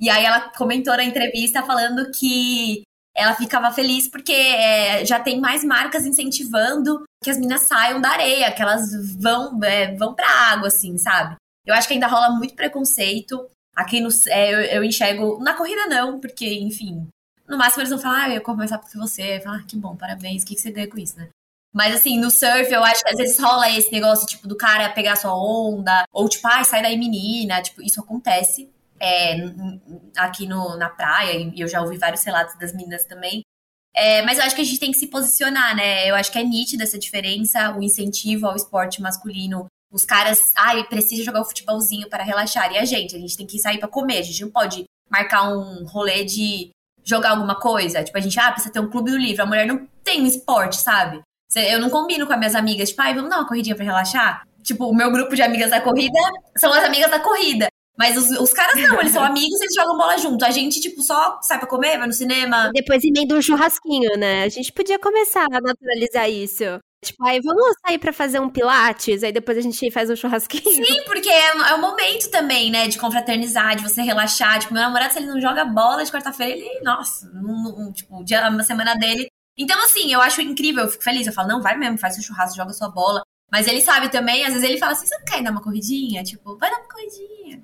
E 0.00 0.08
aí 0.08 0.24
ela 0.24 0.48
comentou 0.56 0.96
na 0.96 1.04
entrevista 1.04 1.62
falando 1.62 2.10
que 2.10 2.84
ela 3.14 3.34
ficava 3.34 3.70
feliz 3.70 4.08
porque 4.08 4.32
é, 4.32 5.04
já 5.04 5.20
tem 5.20 5.38
mais 5.38 5.62
marcas 5.62 6.06
incentivando 6.06 7.02
que 7.22 7.28
as 7.28 7.36
minas 7.36 7.68
saiam 7.68 8.00
da 8.00 8.08
areia, 8.08 8.50
que 8.50 8.62
elas 8.62 8.88
vão, 9.18 9.62
é, 9.62 9.94
vão 9.94 10.14
pra 10.14 10.26
água, 10.26 10.68
assim, 10.68 10.96
sabe? 10.96 11.36
Eu 11.66 11.74
acho 11.74 11.86
que 11.86 11.92
ainda 11.92 12.06
rola 12.06 12.30
muito 12.30 12.54
preconceito. 12.54 13.46
Aqui 13.74 14.00
no, 14.00 14.08
é, 14.28 14.52
eu, 14.52 14.60
eu, 14.60 14.84
enxergo. 14.84 15.38
Na 15.42 15.54
corrida, 15.54 15.86
não, 15.86 16.20
porque, 16.20 16.46
enfim. 16.60 17.08
No 17.48 17.58
máximo 17.58 17.82
eles 17.82 17.90
vão 17.90 17.98
falar, 17.98 18.24
ah, 18.24 18.34
eu 18.34 18.40
corro 18.40 18.58
mais 18.58 18.70
rápido 18.70 18.90
que 18.90 18.98
você. 18.98 19.40
Falar, 19.40 19.58
ah, 19.58 19.64
que 19.66 19.76
bom, 19.76 19.96
parabéns, 19.96 20.42
o 20.42 20.46
que, 20.46 20.54
que 20.54 20.60
você 20.60 20.70
ganha 20.70 20.88
com 20.88 20.98
isso, 20.98 21.16
né? 21.18 21.28
Mas 21.72 21.94
assim, 21.94 22.18
no 22.18 22.30
surf, 22.30 22.72
eu 22.72 22.82
acho 22.82 23.02
que 23.02 23.10
às 23.10 23.16
vezes 23.16 23.38
rola 23.38 23.70
esse 23.70 23.92
negócio, 23.92 24.26
tipo, 24.26 24.48
do 24.48 24.56
cara 24.56 24.90
pegar 24.90 25.16
sua 25.16 25.34
onda, 25.34 26.04
ou 26.12 26.28
tipo, 26.28 26.46
ai, 26.48 26.62
ah, 26.62 26.64
sai 26.64 26.82
daí, 26.82 26.96
menina. 26.96 27.62
Tipo, 27.62 27.82
isso 27.82 28.00
acontece 28.00 28.68
é, 29.00 29.36
aqui 30.16 30.46
no, 30.46 30.76
na 30.76 30.88
praia, 30.88 31.38
e 31.38 31.60
eu 31.60 31.68
já 31.68 31.80
ouvi 31.80 31.96
vários 31.96 32.24
relatos 32.24 32.56
das 32.58 32.72
meninas 32.72 33.04
também. 33.04 33.42
É, 33.94 34.22
mas 34.22 34.38
eu 34.38 34.44
acho 34.44 34.54
que 34.54 34.62
a 34.62 34.64
gente 34.64 34.78
tem 34.78 34.92
que 34.92 34.98
se 34.98 35.08
posicionar, 35.08 35.74
né? 35.74 36.08
Eu 36.08 36.14
acho 36.14 36.30
que 36.30 36.38
é 36.38 36.44
nítida 36.44 36.84
essa 36.84 36.98
diferença, 36.98 37.76
o 37.76 37.82
incentivo 37.82 38.46
ao 38.46 38.56
esporte 38.56 39.00
masculino. 39.00 39.66
Os 39.92 40.04
caras, 40.04 40.52
ai, 40.56 40.84
precisa 40.84 41.24
jogar 41.24 41.40
o 41.40 41.44
futebolzinho 41.44 42.08
para 42.08 42.22
relaxar. 42.22 42.72
E 42.72 42.78
a 42.78 42.84
gente, 42.84 43.16
a 43.16 43.18
gente 43.18 43.36
tem 43.36 43.46
que 43.46 43.58
sair 43.58 43.78
para 43.78 43.88
comer. 43.88 44.18
A 44.18 44.22
gente 44.22 44.42
não 44.42 44.50
pode 44.50 44.84
marcar 45.10 45.48
um 45.48 45.84
rolê 45.84 46.24
de 46.24 46.70
jogar 47.04 47.30
alguma 47.30 47.56
coisa. 47.56 48.04
Tipo, 48.04 48.16
a 48.16 48.20
gente, 48.20 48.38
ah, 48.38 48.52
precisa 48.52 48.72
ter 48.72 48.80
um 48.80 48.90
clube 48.90 49.10
do 49.10 49.18
livro. 49.18 49.42
A 49.42 49.46
mulher 49.46 49.66
não 49.66 49.88
tem 50.04 50.22
um 50.22 50.26
esporte, 50.26 50.76
sabe? 50.76 51.20
Eu 51.56 51.80
não 51.80 51.90
combino 51.90 52.26
com 52.26 52.32
as 52.32 52.38
minhas 52.38 52.54
amigas, 52.54 52.90
tipo, 52.90 53.02
ai, 53.02 53.14
vamos 53.14 53.28
dar 53.28 53.38
uma 53.38 53.48
corridinha 53.48 53.74
pra 53.74 53.84
relaxar? 53.84 54.46
Tipo, 54.62 54.86
o 54.86 54.94
meu 54.94 55.10
grupo 55.10 55.34
de 55.34 55.42
amigas 55.42 55.70
da 55.70 55.80
corrida 55.80 56.18
são 56.56 56.72
as 56.72 56.84
amigas 56.84 57.10
da 57.10 57.18
corrida. 57.18 57.66
Mas 57.98 58.16
os, 58.16 58.30
os 58.38 58.52
caras 58.52 58.80
não, 58.80 59.00
eles 59.00 59.12
são 59.12 59.22
amigos, 59.24 59.60
eles 59.60 59.74
jogam 59.74 59.98
bola 59.98 60.16
junto. 60.16 60.44
A 60.44 60.50
gente, 60.50 60.80
tipo, 60.80 61.02
só 61.02 61.40
sai 61.42 61.58
pra 61.58 61.66
comer, 61.66 61.98
vai 61.98 62.06
no 62.06 62.12
cinema. 62.12 62.70
Depois 62.72 63.02
emenda 63.02 63.34
um 63.34 63.42
churrasquinho, 63.42 64.16
né? 64.16 64.44
A 64.44 64.48
gente 64.48 64.72
podia 64.72 64.98
começar 64.98 65.46
a 65.50 65.60
naturalizar 65.60 66.30
isso. 66.30 66.64
Tipo, 67.02 67.26
aí 67.26 67.40
vamos 67.40 67.76
sair 67.84 67.98
pra 67.98 68.12
fazer 68.12 68.40
um 68.40 68.50
pilates, 68.50 69.22
aí 69.22 69.32
depois 69.32 69.56
a 69.56 69.62
gente 69.62 69.90
faz 69.90 70.10
um 70.10 70.16
churrasquinho. 70.16 70.84
Sim, 70.84 71.02
porque 71.06 71.30
é, 71.30 71.48
é 71.48 71.74
o 71.74 71.80
momento 71.80 72.30
também, 72.30 72.70
né, 72.70 72.88
de 72.88 72.98
confraternizar, 72.98 73.74
de 73.74 73.82
você 73.82 74.02
relaxar. 74.02 74.60
Tipo, 74.60 74.74
meu 74.74 74.82
namorado, 74.82 75.12
se 75.12 75.18
ele 75.18 75.26
não 75.26 75.40
joga 75.40 75.64
bola 75.64 76.04
de 76.04 76.12
quarta-feira, 76.12 76.58
ele, 76.58 76.80
nossa, 76.82 77.30
não, 77.32 77.90
tipo, 77.92 78.20
o 78.20 78.24
dia, 78.24 78.46
uma 78.48 78.62
semana 78.62 78.94
dele. 78.96 79.30
Então, 79.56 79.82
assim, 79.82 80.12
eu 80.12 80.20
acho 80.20 80.42
incrível, 80.42 80.84
eu 80.84 80.90
fico 80.90 81.02
feliz. 81.02 81.26
Eu 81.26 81.32
falo, 81.32 81.48
não, 81.48 81.62
vai 81.62 81.76
mesmo, 81.76 81.98
faz 81.98 82.14
seu 82.14 82.22
churrasco, 82.22 82.56
joga 82.56 82.72
sua 82.72 82.90
bola. 82.90 83.22
Mas 83.50 83.66
ele 83.66 83.80
sabe 83.80 84.10
também, 84.10 84.44
às 84.44 84.52
vezes 84.52 84.68
ele 84.68 84.78
fala 84.78 84.92
assim, 84.92 85.06
você 85.06 85.16
não 85.18 85.24
quer 85.24 85.42
dar 85.42 85.50
uma 85.50 85.62
corridinha? 85.62 86.22
Tipo, 86.22 86.56
vai 86.56 86.70
dar 86.70 86.78
uma 86.78 86.88
corridinha. 86.88 87.62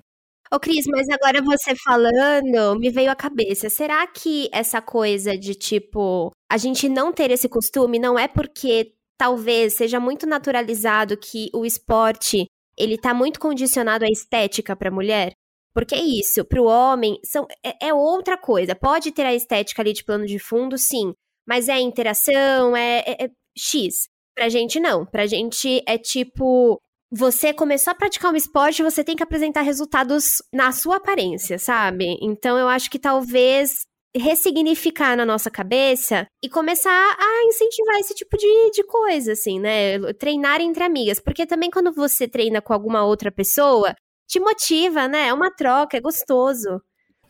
Ô, 0.50 0.58
Cris, 0.58 0.86
mas 0.86 1.08
agora 1.08 1.42
você 1.42 1.74
falando, 1.76 2.78
me 2.78 2.90
veio 2.90 3.10
à 3.10 3.16
cabeça. 3.16 3.68
Será 3.68 4.06
que 4.06 4.48
essa 4.52 4.80
coisa 4.80 5.36
de, 5.36 5.54
tipo, 5.54 6.30
a 6.50 6.56
gente 6.56 6.88
não 6.88 7.12
ter 7.12 7.30
esse 7.30 7.48
costume 7.48 7.98
não 7.98 8.18
é 8.18 8.28
porque 8.28 8.94
talvez 9.18 9.74
seja 9.74 9.98
muito 10.00 10.26
naturalizado 10.26 11.16
que 11.16 11.48
o 11.54 11.64
esporte 11.64 12.46
ele 12.78 12.98
tá 12.98 13.14
muito 13.14 13.40
condicionado 13.40 14.04
à 14.04 14.08
estética 14.08 14.76
para 14.76 14.88
a 14.88 14.92
mulher? 14.92 15.32
Porque 15.74 15.94
é 15.94 16.00
isso, 16.00 16.44
para 16.44 16.60
o 16.60 16.66
homem 16.66 17.18
são, 17.22 17.46
é, 17.64 17.88
é, 17.88 17.94
outra 17.94 18.38
coisa. 18.38 18.74
Pode 18.74 19.12
ter 19.12 19.26
a 19.26 19.34
estética 19.34 19.82
ali 19.82 19.92
de 19.92 20.04
plano 20.04 20.24
de 20.24 20.38
fundo, 20.38 20.78
sim, 20.78 21.12
mas 21.46 21.68
é 21.68 21.78
interação, 21.78 22.74
é, 22.74 23.04
é, 23.06 23.24
é 23.24 23.30
X. 23.56 24.08
Pra 24.34 24.48
gente 24.48 24.80
não. 24.80 25.06
Pra 25.06 25.26
gente 25.26 25.82
é 25.86 25.96
tipo, 25.96 26.78
você 27.10 27.54
começou 27.54 27.90
a 27.90 27.94
praticar 27.94 28.32
um 28.32 28.36
esporte, 28.36 28.82
você 28.82 29.02
tem 29.04 29.16
que 29.16 29.22
apresentar 29.22 29.62
resultados 29.62 30.42
na 30.52 30.72
sua 30.72 30.96
aparência, 30.96 31.58
sabe? 31.58 32.18
Então 32.20 32.58
eu 32.58 32.68
acho 32.68 32.90
que 32.90 32.98
talvez 32.98 33.86
ressignificar 34.16 35.16
na 35.16 35.24
nossa 35.24 35.50
cabeça 35.50 36.26
e 36.42 36.48
começar 36.48 36.90
a 36.90 37.44
incentivar 37.44 37.96
esse 37.98 38.14
tipo 38.14 38.36
de, 38.36 38.70
de 38.70 38.84
coisa, 38.84 39.32
assim, 39.32 39.60
né? 39.60 39.98
Treinar 40.14 40.60
entre 40.60 40.84
amigas. 40.84 41.20
Porque 41.20 41.46
também 41.46 41.70
quando 41.70 41.92
você 41.92 42.28
treina 42.28 42.60
com 42.60 42.72
alguma 42.72 43.04
outra 43.04 43.30
pessoa, 43.30 43.94
te 44.28 44.40
motiva, 44.40 45.08
né? 45.08 45.28
É 45.28 45.32
uma 45.32 45.50
troca, 45.50 45.96
é 45.96 46.00
gostoso. 46.00 46.80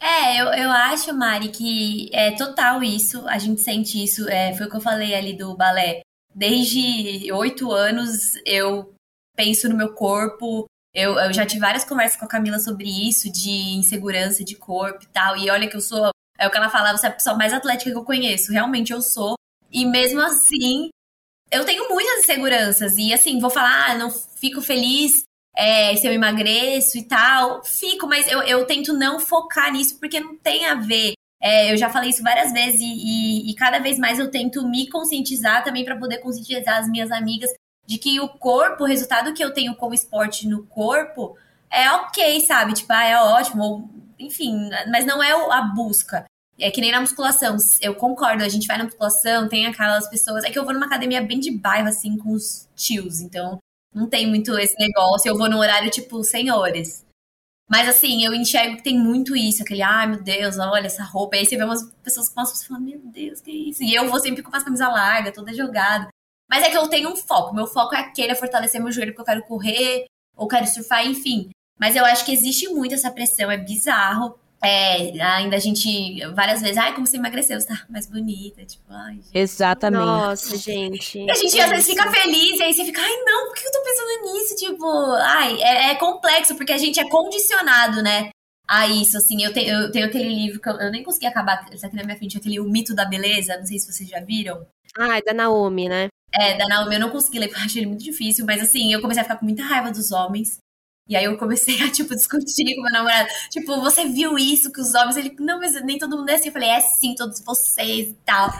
É, 0.00 0.40
eu, 0.40 0.46
eu 0.46 0.70
acho, 0.70 1.12
Mari, 1.14 1.48
que 1.48 2.10
é 2.12 2.32
total 2.32 2.82
isso. 2.82 3.26
A 3.28 3.38
gente 3.38 3.60
sente 3.60 4.02
isso. 4.02 4.28
É, 4.28 4.54
foi 4.54 4.66
o 4.66 4.70
que 4.70 4.76
eu 4.76 4.80
falei 4.80 5.14
ali 5.14 5.36
do 5.36 5.56
balé. 5.56 6.02
Desde 6.34 7.32
oito 7.32 7.72
anos 7.72 8.34
eu 8.44 8.94
penso 9.34 9.68
no 9.68 9.76
meu 9.76 9.94
corpo. 9.94 10.66
Eu, 10.94 11.18
eu 11.18 11.32
já 11.32 11.44
tive 11.44 11.60
várias 11.60 11.84
conversas 11.84 12.18
com 12.18 12.24
a 12.24 12.28
Camila 12.28 12.58
sobre 12.58 12.88
isso, 12.88 13.30
de 13.30 13.50
insegurança 13.50 14.44
de 14.44 14.56
corpo 14.56 15.04
e 15.04 15.08
tal. 15.08 15.36
E 15.36 15.50
olha 15.50 15.68
que 15.68 15.76
eu 15.76 15.80
sou. 15.80 16.10
É 16.38 16.46
o 16.46 16.50
que 16.50 16.56
ela 16.56 16.68
falava, 16.68 16.96
você 16.96 17.06
é 17.06 17.08
a 17.08 17.12
pessoa 17.12 17.36
mais 17.36 17.52
atlética 17.52 17.90
que 17.90 17.96
eu 17.96 18.04
conheço. 18.04 18.52
Realmente 18.52 18.92
eu 18.92 19.00
sou. 19.00 19.34
E 19.70 19.84
mesmo 19.84 20.20
assim, 20.20 20.90
eu 21.50 21.64
tenho 21.64 21.88
muitas 21.88 22.20
inseguranças. 22.20 22.96
E 22.98 23.12
assim, 23.12 23.40
vou 23.40 23.50
falar, 23.50 23.90
ah, 23.90 23.94
não 23.94 24.10
fico 24.10 24.60
feliz 24.60 25.24
é, 25.56 25.96
se 25.96 26.06
eu 26.06 26.12
emagreço 26.12 26.98
e 26.98 27.04
tal. 27.04 27.64
Fico, 27.64 28.06
mas 28.06 28.28
eu, 28.28 28.42
eu 28.42 28.66
tento 28.66 28.92
não 28.92 29.18
focar 29.18 29.72
nisso 29.72 29.98
porque 29.98 30.20
não 30.20 30.36
tem 30.36 30.66
a 30.66 30.74
ver. 30.74 31.14
É, 31.40 31.72
eu 31.72 31.76
já 31.76 31.90
falei 31.90 32.10
isso 32.10 32.22
várias 32.22 32.52
vezes 32.52 32.80
e, 32.80 32.84
e, 32.84 33.50
e, 33.50 33.54
cada 33.54 33.78
vez 33.78 33.98
mais 33.98 34.18
eu 34.18 34.30
tento 34.30 34.66
me 34.66 34.88
conscientizar 34.88 35.62
também 35.62 35.84
para 35.84 35.96
poder 35.96 36.18
conscientizar 36.18 36.78
as 36.78 36.88
minhas 36.88 37.10
amigas 37.10 37.50
de 37.86 37.98
que 37.98 38.18
o 38.18 38.28
corpo, 38.28 38.84
o 38.84 38.86
resultado 38.86 39.34
que 39.34 39.44
eu 39.44 39.52
tenho 39.52 39.74
com 39.76 39.88
o 39.88 39.94
esporte 39.94 40.48
no 40.48 40.64
corpo 40.66 41.36
é 41.70 41.90
ok, 41.90 42.40
sabe? 42.40 42.72
Tipo, 42.72 42.92
ah, 42.92 43.04
é 43.04 43.20
ótimo, 43.20 43.62
ou, 43.62 43.90
enfim, 44.18 44.70
mas 44.90 45.06
não 45.06 45.22
é 45.22 45.32
a 45.32 45.62
busca. 45.62 46.24
É 46.58 46.70
que 46.70 46.80
nem 46.80 46.90
na 46.90 47.00
musculação, 47.00 47.56
eu 47.82 47.94
concordo, 47.94 48.42
a 48.42 48.48
gente 48.48 48.66
vai 48.66 48.78
na 48.78 48.84
musculação, 48.84 49.48
tem 49.48 49.66
aquelas 49.66 50.08
pessoas. 50.08 50.42
É 50.44 50.50
que 50.50 50.58
eu 50.58 50.64
vou 50.64 50.72
numa 50.72 50.86
academia 50.86 51.20
bem 51.20 51.38
de 51.38 51.50
bairro, 51.50 51.88
assim, 51.88 52.16
com 52.16 52.32
os 52.32 52.66
tios, 52.74 53.20
então 53.20 53.58
não 53.94 54.08
tem 54.08 54.26
muito 54.26 54.58
esse 54.58 54.74
negócio. 54.78 55.28
Eu 55.28 55.36
vou 55.36 55.50
no 55.50 55.58
horário, 55.58 55.90
tipo, 55.90 56.22
senhores. 56.24 57.04
Mas 57.68 57.88
assim, 57.88 58.24
eu 58.24 58.32
enxergo 58.32 58.76
que 58.76 58.84
tem 58.84 58.96
muito 58.96 59.34
isso, 59.34 59.62
aquele, 59.62 59.82
ai 59.82 60.06
meu 60.06 60.22
Deus, 60.22 60.56
olha 60.58 60.86
essa 60.86 61.02
roupa. 61.02 61.36
Aí 61.36 61.44
você 61.44 61.56
vê 61.56 61.64
umas 61.64 61.82
pessoas 62.02 62.28
que 62.28 62.34
passam 62.34 62.54
e 62.54 62.66
fala, 62.66 62.80
meu 62.80 63.00
Deus, 63.04 63.40
que 63.40 63.50
isso? 63.50 63.82
E 63.82 63.92
eu 63.92 64.08
vou 64.08 64.20
sempre 64.20 64.42
com 64.42 64.50
uma 64.50 64.62
camisa 64.62 64.88
larga, 64.88 65.32
toda 65.32 65.52
jogada. 65.52 66.08
Mas 66.48 66.62
é 66.62 66.70
que 66.70 66.76
eu 66.76 66.88
tenho 66.88 67.10
um 67.10 67.16
foco. 67.16 67.54
Meu 67.54 67.66
foco 67.66 67.94
é 67.94 67.98
aquele, 67.98 68.30
é 68.32 68.34
fortalecer 68.36 68.80
meu 68.80 68.92
joelho 68.92 69.12
porque 69.12 69.22
eu 69.22 69.34
quero 69.34 69.46
correr, 69.46 70.06
ou 70.36 70.46
quero 70.46 70.66
surfar, 70.66 71.04
enfim. 71.04 71.50
Mas 71.78 71.96
eu 71.96 72.04
acho 72.04 72.24
que 72.24 72.32
existe 72.32 72.68
muito 72.68 72.94
essa 72.94 73.10
pressão, 73.10 73.50
é 73.50 73.56
bizarro. 73.56 74.38
É, 74.62 75.20
ainda 75.20 75.56
a 75.56 75.58
gente, 75.58 76.18
várias 76.34 76.62
vezes, 76.62 76.78
ai, 76.78 76.94
como 76.94 77.06
você 77.06 77.18
emagreceu, 77.18 77.60
você 77.60 77.66
tá 77.66 77.84
mais 77.90 78.06
bonita, 78.06 78.64
tipo, 78.64 78.84
ai, 78.88 79.16
gente. 79.16 79.30
Exatamente. 79.34 80.04
Nossa, 80.04 80.56
gente. 80.56 81.18
E 81.18 81.30
a 81.30 81.34
gente 81.34 81.60
às 81.60 81.70
vezes 81.70 81.86
fica 81.86 82.10
feliz, 82.10 82.58
e 82.58 82.62
aí 82.62 82.72
você 82.72 82.84
fica, 82.84 83.00
ai, 83.02 83.16
não, 83.24 83.48
por 83.48 83.54
que 83.54 83.66
eu 83.66 83.72
tô 83.72 83.82
pensando 83.82 84.32
nisso? 84.32 84.56
Tipo, 84.56 85.12
ai, 85.20 85.62
é, 85.62 85.90
é 85.90 85.94
complexo, 85.96 86.54
porque 86.56 86.72
a 86.72 86.78
gente 86.78 86.98
é 86.98 87.08
condicionado, 87.08 88.02
né? 88.02 88.30
a 88.68 88.88
isso, 88.88 89.16
assim, 89.16 89.42
eu 89.44 89.52
tenho, 89.52 89.82
eu 89.82 89.90
tenho 89.92 90.06
aquele 90.06 90.28
livro 90.28 90.60
que 90.60 90.68
eu, 90.68 90.74
eu 90.74 90.90
nem 90.90 91.04
consegui 91.04 91.26
acabar, 91.26 91.64
ele 91.68 91.78
tá 91.78 91.86
aqui 91.86 91.96
na 91.96 92.02
minha 92.02 92.16
frente, 92.16 92.36
aquele 92.36 92.58
O 92.58 92.64
Mito 92.64 92.94
da 92.94 93.04
Beleza, 93.04 93.56
não 93.56 93.64
sei 93.64 93.78
se 93.78 93.92
vocês 93.92 94.08
já 94.08 94.20
viram. 94.20 94.66
Ah, 94.98 95.18
é 95.18 95.22
da 95.22 95.32
Naomi, 95.32 95.88
né? 95.88 96.08
É, 96.34 96.56
da 96.56 96.66
Naomi 96.66 96.94
eu 96.94 97.00
não 97.00 97.10
consegui 97.10 97.38
ler, 97.38 97.48
porque 97.48 97.60
eu 97.60 97.64
achei 97.64 97.82
ele 97.82 97.90
muito 97.90 98.02
difícil, 98.02 98.44
mas 98.44 98.60
assim, 98.60 98.92
eu 98.92 99.00
comecei 99.00 99.20
a 99.20 99.24
ficar 99.24 99.36
com 99.36 99.46
muita 99.46 99.62
raiva 99.62 99.92
dos 99.92 100.10
homens. 100.10 100.58
E 101.08 101.14
aí 101.14 101.24
eu 101.24 101.38
comecei 101.38 101.80
a, 101.82 101.90
tipo, 101.92 102.14
discutir 102.14 102.74
com 102.74 102.82
meu 102.82 102.92
namorado. 102.92 103.28
Tipo, 103.50 103.80
você 103.80 104.06
viu 104.06 104.38
isso 104.38 104.72
que 104.72 104.80
os 104.80 104.94
homens... 104.94 105.16
Ele, 105.16 105.34
não, 105.38 105.58
mas 105.58 105.80
nem 105.84 105.98
todo 105.98 106.16
mundo 106.16 106.28
é 106.28 106.34
assim. 106.34 106.48
Eu 106.48 106.52
falei, 106.52 106.68
é 106.68 106.80
sim, 106.80 107.14
todos 107.14 107.40
vocês 107.40 108.08
e 108.08 108.16
tal. 108.24 108.50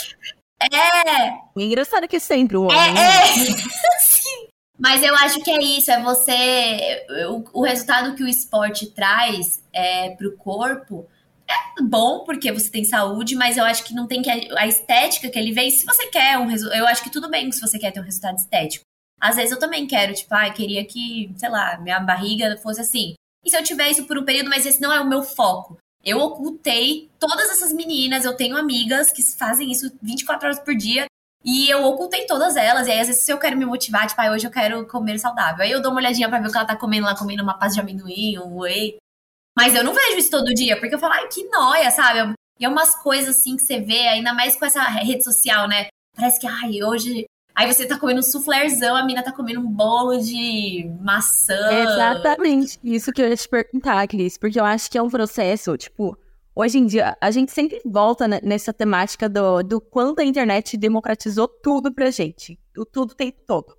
é... 0.72 1.34
Engraçado 1.56 2.08
que 2.08 2.16
é 2.16 2.20
sempre 2.20 2.56
o 2.56 2.64
homem. 2.64 2.78
É, 2.78 3.20
é. 3.20 3.26
sim. 4.00 4.48
Mas 4.78 5.02
eu 5.02 5.14
acho 5.16 5.40
que 5.42 5.50
é 5.50 5.62
isso, 5.62 5.90
é 5.90 6.02
você... 6.02 7.06
O, 7.28 7.60
o 7.60 7.62
resultado 7.62 8.16
que 8.16 8.22
o 8.22 8.28
esporte 8.28 8.86
traz 8.86 9.62
é, 9.72 10.10
pro 10.10 10.36
corpo 10.36 11.06
é 11.46 11.82
bom 11.82 12.24
porque 12.24 12.50
você 12.50 12.70
tem 12.70 12.84
saúde, 12.84 13.36
mas 13.36 13.58
eu 13.58 13.64
acho 13.64 13.84
que 13.84 13.94
não 13.94 14.06
tem 14.06 14.22
que... 14.22 14.30
A 14.56 14.66
estética 14.66 15.28
que 15.28 15.38
ele 15.38 15.52
vem, 15.52 15.70
se 15.70 15.84
você 15.84 16.06
quer 16.06 16.38
um 16.38 16.46
resultado... 16.46 16.78
Eu 16.78 16.86
acho 16.86 17.02
que 17.02 17.10
tudo 17.10 17.28
bem 17.30 17.52
se 17.52 17.60
você 17.60 17.78
quer 17.78 17.92
ter 17.92 18.00
um 18.00 18.04
resultado 18.04 18.38
estético. 18.38 18.84
Às 19.22 19.36
vezes 19.36 19.52
eu 19.52 19.58
também 19.58 19.86
quero, 19.86 20.12
tipo, 20.12 20.34
ah, 20.34 20.50
queria 20.50 20.84
que, 20.84 21.32
sei 21.36 21.48
lá, 21.48 21.78
minha 21.78 22.00
barriga 22.00 22.56
fosse 22.56 22.80
assim. 22.80 23.14
E 23.44 23.50
se 23.50 23.56
eu 23.56 23.62
tiver 23.62 23.88
isso 23.88 24.04
por 24.04 24.18
um 24.18 24.24
período, 24.24 24.50
mas 24.50 24.66
esse 24.66 24.80
não 24.80 24.92
é 24.92 25.00
o 25.00 25.08
meu 25.08 25.22
foco. 25.22 25.78
Eu 26.04 26.18
ocultei 26.18 27.08
todas 27.20 27.48
essas 27.48 27.72
meninas, 27.72 28.24
eu 28.24 28.36
tenho 28.36 28.56
amigas 28.56 29.12
que 29.12 29.22
fazem 29.38 29.70
isso 29.70 29.96
24 30.02 30.48
horas 30.48 30.58
por 30.58 30.74
dia. 30.74 31.06
E 31.44 31.70
eu 31.70 31.84
ocultei 31.84 32.26
todas 32.26 32.56
elas. 32.56 32.88
E 32.88 32.90
aí, 32.90 32.98
às 32.98 33.06
vezes, 33.06 33.22
se 33.24 33.32
eu 33.32 33.38
quero 33.38 33.56
me 33.56 33.64
motivar, 33.64 34.08
tipo, 34.08 34.20
ah, 34.20 34.32
hoje 34.32 34.46
eu 34.46 34.50
quero 34.50 34.86
comer 34.88 35.18
saudável. 35.20 35.64
Aí 35.64 35.70
eu 35.70 35.80
dou 35.80 35.92
uma 35.92 36.00
olhadinha 36.00 36.28
pra 36.28 36.40
ver 36.40 36.48
o 36.48 36.50
que 36.50 36.56
ela 36.56 36.66
tá 36.66 36.76
comendo 36.76 37.06
lá, 37.06 37.16
comendo 37.16 37.44
uma 37.44 37.56
pasta 37.56 37.74
de 37.74 37.80
amendoim, 37.80 38.38
um 38.38 38.58
whey. 38.58 38.96
Mas 39.56 39.74
eu 39.74 39.84
não 39.84 39.94
vejo 39.94 40.18
isso 40.18 40.30
todo 40.30 40.54
dia, 40.54 40.78
porque 40.80 40.94
eu 40.96 40.98
falo, 40.98 41.14
ai, 41.14 41.28
que 41.28 41.44
noia, 41.48 41.90
sabe? 41.92 42.34
E 42.58 42.64
é 42.64 42.68
umas 42.68 42.96
coisas 42.96 43.36
assim 43.36 43.56
que 43.56 43.62
você 43.62 43.80
vê, 43.80 44.08
ainda 44.08 44.32
mais 44.34 44.56
com 44.56 44.64
essa 44.64 44.82
rede 44.82 45.22
social, 45.22 45.68
né? 45.68 45.86
Parece 46.16 46.40
que, 46.40 46.46
ai, 46.46 46.82
hoje 46.82 47.26
Aí 47.54 47.72
você 47.72 47.86
tá 47.86 47.98
comendo 47.98 48.20
um 48.20 48.22
soufflézão, 48.22 48.96
a 48.96 49.04
mina 49.04 49.22
tá 49.22 49.30
comendo 49.30 49.60
um 49.60 49.66
bolo 49.66 50.18
de 50.18 50.90
maçã. 51.00 51.70
Exatamente. 51.70 52.78
Isso 52.82 53.12
que 53.12 53.20
eu 53.20 53.28
ia 53.28 53.36
te 53.36 53.48
perguntar, 53.48 54.06
Cris, 54.08 54.38
porque 54.38 54.58
eu 54.58 54.64
acho 54.64 54.90
que 54.90 54.96
é 54.96 55.02
um 55.02 55.10
processo, 55.10 55.76
tipo, 55.76 56.16
hoje 56.54 56.78
em 56.78 56.86
dia, 56.86 57.16
a 57.20 57.30
gente 57.30 57.52
sempre 57.52 57.80
volta 57.84 58.26
nessa 58.26 58.72
temática 58.72 59.28
do, 59.28 59.62
do 59.62 59.80
quanto 59.80 60.20
a 60.20 60.24
internet 60.24 60.76
democratizou 60.76 61.46
tudo 61.46 61.92
pra 61.92 62.10
gente. 62.10 62.58
O 62.76 62.86
tudo 62.86 63.14
tem 63.14 63.30
todo. 63.30 63.76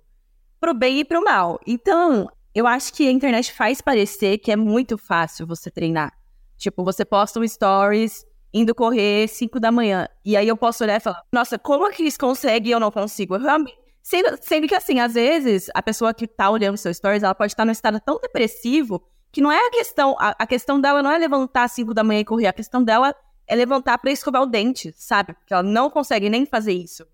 Pro 0.60 0.72
bem 0.72 1.00
e 1.00 1.04
pro 1.04 1.24
mal. 1.24 1.58
Então, 1.66 2.28
eu 2.54 2.66
acho 2.66 2.92
que 2.92 3.08
a 3.08 3.12
internet 3.12 3.52
faz 3.52 3.80
parecer 3.80 4.38
que 4.38 4.52
é 4.52 4.56
muito 4.56 4.96
fácil 4.96 5.46
você 5.46 5.70
treinar. 5.70 6.12
Tipo, 6.56 6.84
você 6.84 7.04
posta 7.04 7.40
um 7.40 7.46
stories 7.46 8.24
indo 8.54 8.72
correr 8.72 9.26
5 9.26 9.58
da 9.58 9.72
manhã. 9.72 10.08
E 10.24 10.36
aí 10.36 10.46
eu 10.46 10.56
posso 10.56 10.84
olhar 10.84 10.96
e 10.96 11.00
falar, 11.00 11.20
nossa, 11.32 11.58
como 11.58 11.84
a 11.84 11.90
Cris 11.90 12.16
consegue 12.16 12.68
e 12.68 12.72
eu 12.72 12.78
não 12.78 12.92
consigo? 12.92 13.34
Eu 13.34 13.40
realmente. 13.40 13.76
Sendo, 14.00 14.38
sendo 14.40 14.68
que, 14.68 14.74
assim, 14.74 15.00
às 15.00 15.14
vezes, 15.14 15.68
a 15.74 15.82
pessoa 15.82 16.14
que 16.14 16.28
tá 16.28 16.50
olhando 16.50 16.76
seus 16.76 16.98
stories, 16.98 17.22
ela 17.22 17.34
pode 17.34 17.52
estar 17.52 17.64
num 17.64 17.72
estado 17.72 17.98
tão 17.98 18.20
depressivo 18.20 19.02
que 19.32 19.40
não 19.40 19.50
é 19.50 19.58
a 19.58 19.70
questão. 19.70 20.14
A, 20.20 20.36
a 20.38 20.46
questão 20.46 20.80
dela 20.80 21.02
não 21.02 21.10
é 21.10 21.18
levantar 21.18 21.64
às 21.64 21.72
5 21.72 21.92
da 21.92 22.04
manhã 22.04 22.20
e 22.20 22.24
correr. 22.24 22.46
A 22.46 22.52
questão 22.52 22.84
dela 22.84 23.14
é 23.46 23.56
levantar 23.56 23.98
para 23.98 24.12
escovar 24.12 24.42
o 24.42 24.46
dente, 24.46 24.92
sabe? 24.96 25.32
Porque 25.32 25.52
ela 25.52 25.62
não 25.62 25.90
consegue 25.90 26.28
nem 26.28 26.46
fazer 26.46 26.74
isso. 26.74 27.04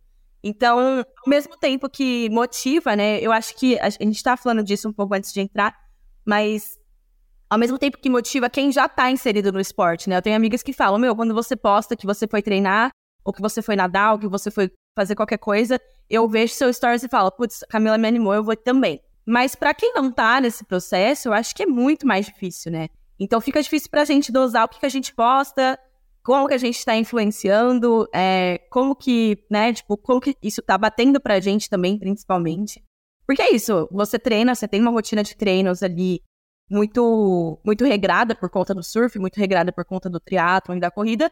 Então, 0.42 0.98
ao 0.98 1.28
mesmo 1.28 1.56
tempo 1.56 1.88
que 1.88 2.28
motiva, 2.30 2.96
né? 2.96 3.20
Eu 3.20 3.30
acho 3.30 3.54
que 3.56 3.78
a, 3.78 3.86
a 3.86 4.04
gente 4.04 4.22
tá 4.22 4.36
falando 4.36 4.62
disso 4.62 4.88
um 4.88 4.92
pouco 4.92 5.14
antes 5.14 5.32
de 5.32 5.40
entrar, 5.40 5.74
mas 6.24 6.79
ao 7.50 7.58
mesmo 7.58 7.76
tempo 7.76 7.98
que 7.98 8.08
motiva 8.08 8.48
quem 8.48 8.70
já 8.70 8.88
tá 8.88 9.10
inserido 9.10 9.52
no 9.52 9.58
esporte, 9.58 10.08
né? 10.08 10.16
Eu 10.16 10.22
tenho 10.22 10.36
amigas 10.36 10.62
que 10.62 10.72
falam, 10.72 11.00
meu, 11.00 11.16
quando 11.16 11.34
você 11.34 11.56
posta 11.56 11.96
que 11.96 12.06
você 12.06 12.28
foi 12.28 12.40
treinar, 12.40 12.90
ou 13.24 13.32
que 13.32 13.42
você 13.42 13.60
foi 13.60 13.74
nadar, 13.74 14.12
ou 14.12 14.18
que 14.20 14.28
você 14.28 14.52
foi 14.52 14.70
fazer 14.96 15.16
qualquer 15.16 15.38
coisa, 15.38 15.78
eu 16.08 16.28
vejo 16.28 16.54
seu 16.54 16.72
stories 16.72 17.02
e 17.02 17.08
falo, 17.08 17.30
putz, 17.32 17.64
Camila 17.68 17.98
me 17.98 18.06
animou, 18.06 18.32
eu 18.32 18.44
vou 18.44 18.54
também. 18.54 19.00
Mas 19.26 19.56
para 19.56 19.74
quem 19.74 19.92
não 19.92 20.12
tá 20.12 20.40
nesse 20.40 20.64
processo, 20.64 21.28
eu 21.28 21.32
acho 21.32 21.54
que 21.54 21.64
é 21.64 21.66
muito 21.66 22.06
mais 22.06 22.26
difícil, 22.26 22.70
né? 22.70 22.88
Então 23.18 23.40
fica 23.40 23.60
difícil 23.60 23.90
pra 23.90 24.04
gente 24.04 24.30
dosar 24.32 24.64
o 24.64 24.68
que, 24.68 24.80
que 24.80 24.86
a 24.86 24.90
gente 24.90 25.12
posta, 25.12 25.78
como 26.22 26.46
que 26.46 26.54
a 26.54 26.58
gente 26.58 26.84
tá 26.84 26.96
influenciando, 26.96 28.08
é, 28.14 28.60
como 28.70 28.94
que, 28.94 29.44
né, 29.50 29.72
tipo, 29.72 29.96
como 29.96 30.20
que 30.20 30.36
isso 30.42 30.62
tá 30.62 30.78
batendo 30.78 31.20
pra 31.20 31.40
gente 31.40 31.68
também, 31.68 31.98
principalmente. 31.98 32.82
Porque 33.26 33.42
é 33.42 33.52
isso, 33.52 33.88
você 33.90 34.18
treina, 34.18 34.54
você 34.54 34.66
tem 34.66 34.80
uma 34.80 34.90
rotina 34.90 35.22
de 35.22 35.36
treinos 35.36 35.82
ali 35.82 36.22
muito 36.70 37.58
muito 37.64 37.84
regrada 37.84 38.34
por 38.34 38.48
conta 38.48 38.72
do 38.74 38.82
surf, 38.82 39.18
muito 39.18 39.36
regrada 39.36 39.72
por 39.72 39.84
conta 39.84 40.08
do 40.08 40.20
triatlo 40.20 40.76
e 40.76 40.80
da 40.80 40.90
corrida. 40.90 41.30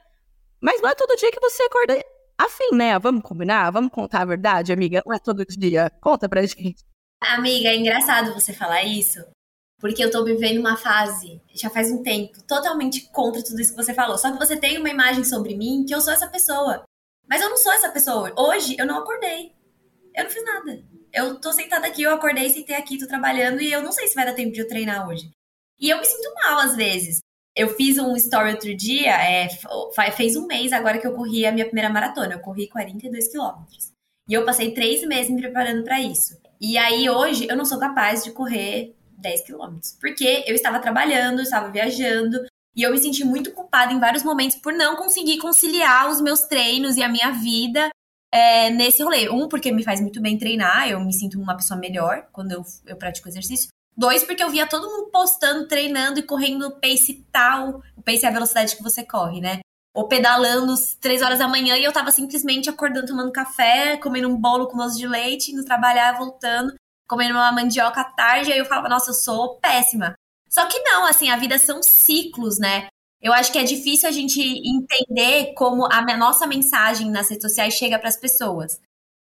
Mas 0.61 0.83
não 0.83 0.91
é 0.91 0.95
todo 0.95 1.17
dia 1.17 1.31
que 1.31 1.41
você 1.41 1.63
acorda 1.63 2.05
afim, 2.37 2.75
né? 2.75 2.99
Vamos 2.99 3.23
combinar? 3.23 3.71
Vamos 3.71 3.93
contar 3.93 4.23
a 4.23 4.25
verdade, 4.25 4.73
amiga? 4.73 5.03
Não 5.07 5.15
é 5.15 5.19
todo 5.19 5.45
dia. 5.47 5.91
Conta 6.01 6.29
pra 6.29 6.43
gente. 6.43 6.85
Amiga, 7.21 7.69
é 7.69 7.77
engraçado 7.77 8.35
você 8.35 8.53
falar 8.53 8.83
isso, 8.85 9.25
porque 9.81 10.03
eu 10.03 10.11
tô 10.11 10.25
vivendo 10.25 10.59
uma 10.59 10.77
fase, 10.77 11.43
já 11.53 11.69
faz 11.69 11.91
um 11.91 12.03
tempo, 12.03 12.41
totalmente 12.47 13.09
contra 13.11 13.43
tudo 13.43 13.61
isso 13.61 13.75
que 13.75 13.83
você 13.83 13.95
falou. 13.95 14.19
Só 14.19 14.33
que 14.33 14.39
você 14.39 14.57
tem 14.57 14.79
uma 14.79 14.91
imagem 14.91 15.25
sobre 15.25 15.57
mim 15.57 15.85
que 15.87 15.95
eu 15.95 16.01
sou 16.01 16.13
essa 16.13 16.29
pessoa. 16.29 16.85
Mas 17.29 17.43
eu 17.43 17.51
não 17.51 17.57
sou 17.57 17.73
essa 17.73 17.91
pessoa. 17.91 18.33
Hoje 18.37 18.77
eu 18.79 18.87
não 18.87 18.99
acordei. 18.99 19.53
Eu 20.15 20.25
não 20.25 20.31
fiz 20.31 20.45
nada 20.45 20.98
eu 21.19 21.41
tô 21.41 21.53
sentada 21.53 21.87
aqui, 21.87 22.03
eu 22.03 22.13
acordei, 22.13 22.49
sentei 22.49 22.77
aqui, 22.77 22.99
tô 22.99 23.07
trabalhando 23.07 23.61
e 23.61 23.73
eu 23.73 23.83
não 23.83 23.93
sei 23.93 24.07
se 24.07 24.15
vai 24.15 24.25
dar 24.25 24.35
tempo 24.35 24.53
de 24.53 24.61
eu 24.61 24.69
treinar 24.69 25.09
hoje. 25.09 25.31
E 25.79 25.91
eu 25.91 25.99
me 25.99 26.05
sinto 26.05 26.33
mal 26.35 26.61
às 26.61 26.77
vezes. 26.77 27.21
Eu 27.57 27.75
fiz 27.75 27.99
um 27.99 28.15
story 28.17 28.53
outro 28.53 28.75
dia, 28.77 29.13
é, 29.21 29.49
fez 30.17 30.37
um 30.37 30.47
mês 30.47 30.73
agora 30.73 30.99
que 30.99 31.07
eu 31.07 31.15
corri 31.15 31.45
a 31.45 31.53
minha 31.53 31.67
primeira 31.67 31.91
maratona. 31.91 32.35
Eu 32.35 32.41
corri 32.41 32.69
42 32.69 33.29
quilômetros. 33.29 33.93
E 34.29 34.35
eu 34.35 34.45
passei 34.45 34.73
três 34.73 35.03
meses 35.07 35.31
me 35.31 35.41
preparando 35.41 35.83
para 35.83 36.01
isso. 36.01 36.39
E 36.61 36.79
aí 36.79 37.11
hoje 37.11 37.49
eu 37.49 37.57
não 37.57 37.65
sou 37.65 37.79
capaz 37.79 38.23
de 38.23 38.31
correr 38.31 38.95
10 39.19 39.43
quilômetros. 39.43 39.97
Porque 40.01 40.45
eu 40.47 40.55
estava 40.55 40.79
trabalhando, 40.79 41.43
estava 41.43 41.69
viajando. 41.69 42.47
E 42.77 42.83
eu 42.83 42.93
me 42.93 42.99
senti 42.99 43.25
muito 43.25 43.53
culpada 43.53 43.93
em 43.93 43.99
vários 43.99 44.23
momentos 44.23 44.57
por 44.59 44.73
não 44.73 44.95
conseguir 44.95 45.39
conciliar 45.39 46.09
os 46.09 46.21
meus 46.21 46.43
treinos 46.43 46.97
e 46.97 47.03
a 47.03 47.09
minha 47.09 47.33
vida 47.33 47.91
é, 48.33 48.71
nesse 48.71 49.03
rolê. 49.03 49.29
Um, 49.29 49.49
porque 49.49 49.73
me 49.73 49.83
faz 49.83 50.01
muito 50.01 50.21
bem 50.21 50.39
treinar, 50.39 50.89
eu 50.89 51.01
me 51.01 51.13
sinto 51.13 51.41
uma 51.41 51.57
pessoa 51.57 51.79
melhor 51.79 52.27
quando 52.33 52.53
eu, 52.53 52.65
eu 52.87 52.97
pratico 52.97 53.29
exercício. 53.29 53.69
Dois, 53.97 54.23
porque 54.23 54.45
eu 54.45 54.51
via 54.51 54.67
todo 54.67 54.89
mundo 54.89 55.11
postando, 55.11 55.67
treinando 55.67 56.21
e 56.21 56.23
correndo 56.23 56.71
pace 56.81 57.27
tal. 57.33 57.83
O 57.97 58.03
pace 58.03 58.25
é 58.25 58.29
a 58.29 58.33
velocidade 58.33 58.77
que 58.77 58.83
você 58.83 59.05
corre, 59.05 59.41
né? 59.41 59.59
Ou 59.93 60.07
pedalando 60.07 60.73
três 61.01 61.21
horas 61.21 61.41
da 61.41 61.49
manhã 61.49 61.77
e 61.77 61.83
eu 61.83 61.93
tava 61.93 62.13
simplesmente 62.13 62.71
acordando, 62.71 63.09
tomando 63.09 63.33
café, 63.33 63.97
comendo 63.97 64.29
um 64.29 64.37
bolo 64.37 64.69
com 64.69 64.77
doce 64.77 64.99
de 64.99 65.09
leite, 65.09 65.51
indo 65.51 65.65
trabalhar, 65.65 66.17
voltando, 66.17 66.73
comendo 67.09 67.35
uma 67.35 67.51
mandioca 67.51 68.03
à 68.03 68.05
tarde. 68.05 68.53
Aí 68.53 68.59
eu 68.59 68.67
falava, 68.67 68.89
nossa, 68.89 69.11
eu 69.11 69.15
sou 69.15 69.57
péssima. 69.57 70.15
Só 70.49 70.67
que 70.67 70.79
não, 70.79 71.05
assim, 71.05 71.29
a 71.31 71.37
vida 71.37 71.59
são 71.59 71.83
ciclos, 71.83 72.59
né? 72.61 72.87
Eu 73.21 73.33
acho 73.33 73.51
que 73.51 73.59
é 73.59 73.65
difícil 73.65 74.09
a 74.09 74.13
gente 74.13 74.41
entender 74.41 75.53
como 75.55 75.87
a 75.91 76.17
nossa 76.17 76.47
mensagem 76.47 77.11
nas 77.11 77.29
redes 77.29 77.43
sociais 77.43 77.75
chega 77.75 77.99
para 77.99 78.09
as 78.09 78.17
pessoas. 78.17 78.81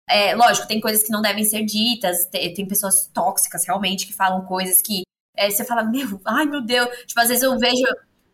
É, 0.09 0.35
lógico, 0.35 0.67
tem 0.67 0.81
coisas 0.81 1.03
que 1.03 1.11
não 1.11 1.21
devem 1.21 1.45
ser 1.45 1.63
ditas, 1.63 2.25
tem, 2.25 2.53
tem 2.53 2.67
pessoas 2.67 3.07
tóxicas 3.13 3.65
realmente 3.65 4.05
que 4.05 4.13
falam 4.13 4.45
coisas 4.45 4.81
que 4.81 5.03
é, 5.35 5.49
você 5.49 5.63
fala, 5.63 5.83
meu, 5.83 6.19
ai 6.25 6.45
meu 6.45 6.61
Deus. 6.61 6.89
Tipo, 7.05 7.21
às 7.21 7.29
vezes 7.29 7.43
eu 7.43 7.57
vejo 7.57 7.83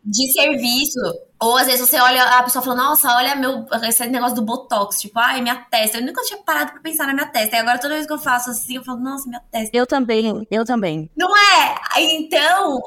de 0.02 0.32
serviço, 0.32 0.98
ou 1.38 1.56
às 1.58 1.66
vezes 1.66 1.86
você 1.86 2.00
olha 2.00 2.22
a 2.22 2.42
pessoa 2.42 2.64
fala, 2.64 2.76
nossa, 2.76 3.14
olha 3.14 3.36
meu, 3.36 3.66
esse 3.84 4.06
negócio 4.06 4.36
do 4.36 4.42
botox, 4.42 5.00
tipo, 5.00 5.18
ai, 5.18 5.42
minha 5.42 5.56
testa. 5.56 5.98
Eu 5.98 6.06
nunca 6.06 6.22
tinha 6.22 6.42
parado 6.42 6.72
pra 6.72 6.80
pensar 6.80 7.06
na 7.06 7.14
minha 7.14 7.26
testa. 7.26 7.56
E 7.56 7.58
agora 7.58 7.78
toda 7.78 7.94
vez 7.94 8.06
que 8.06 8.12
eu 8.12 8.18
faço 8.18 8.50
assim, 8.50 8.76
eu 8.76 8.84
falo, 8.84 9.00
nossa, 9.00 9.28
minha 9.28 9.42
testa. 9.50 9.76
Eu 9.76 9.86
também, 9.86 10.46
eu 10.50 10.64
também. 10.64 11.10
Não 11.16 11.28
é? 11.36 11.76
Então, 11.98 12.80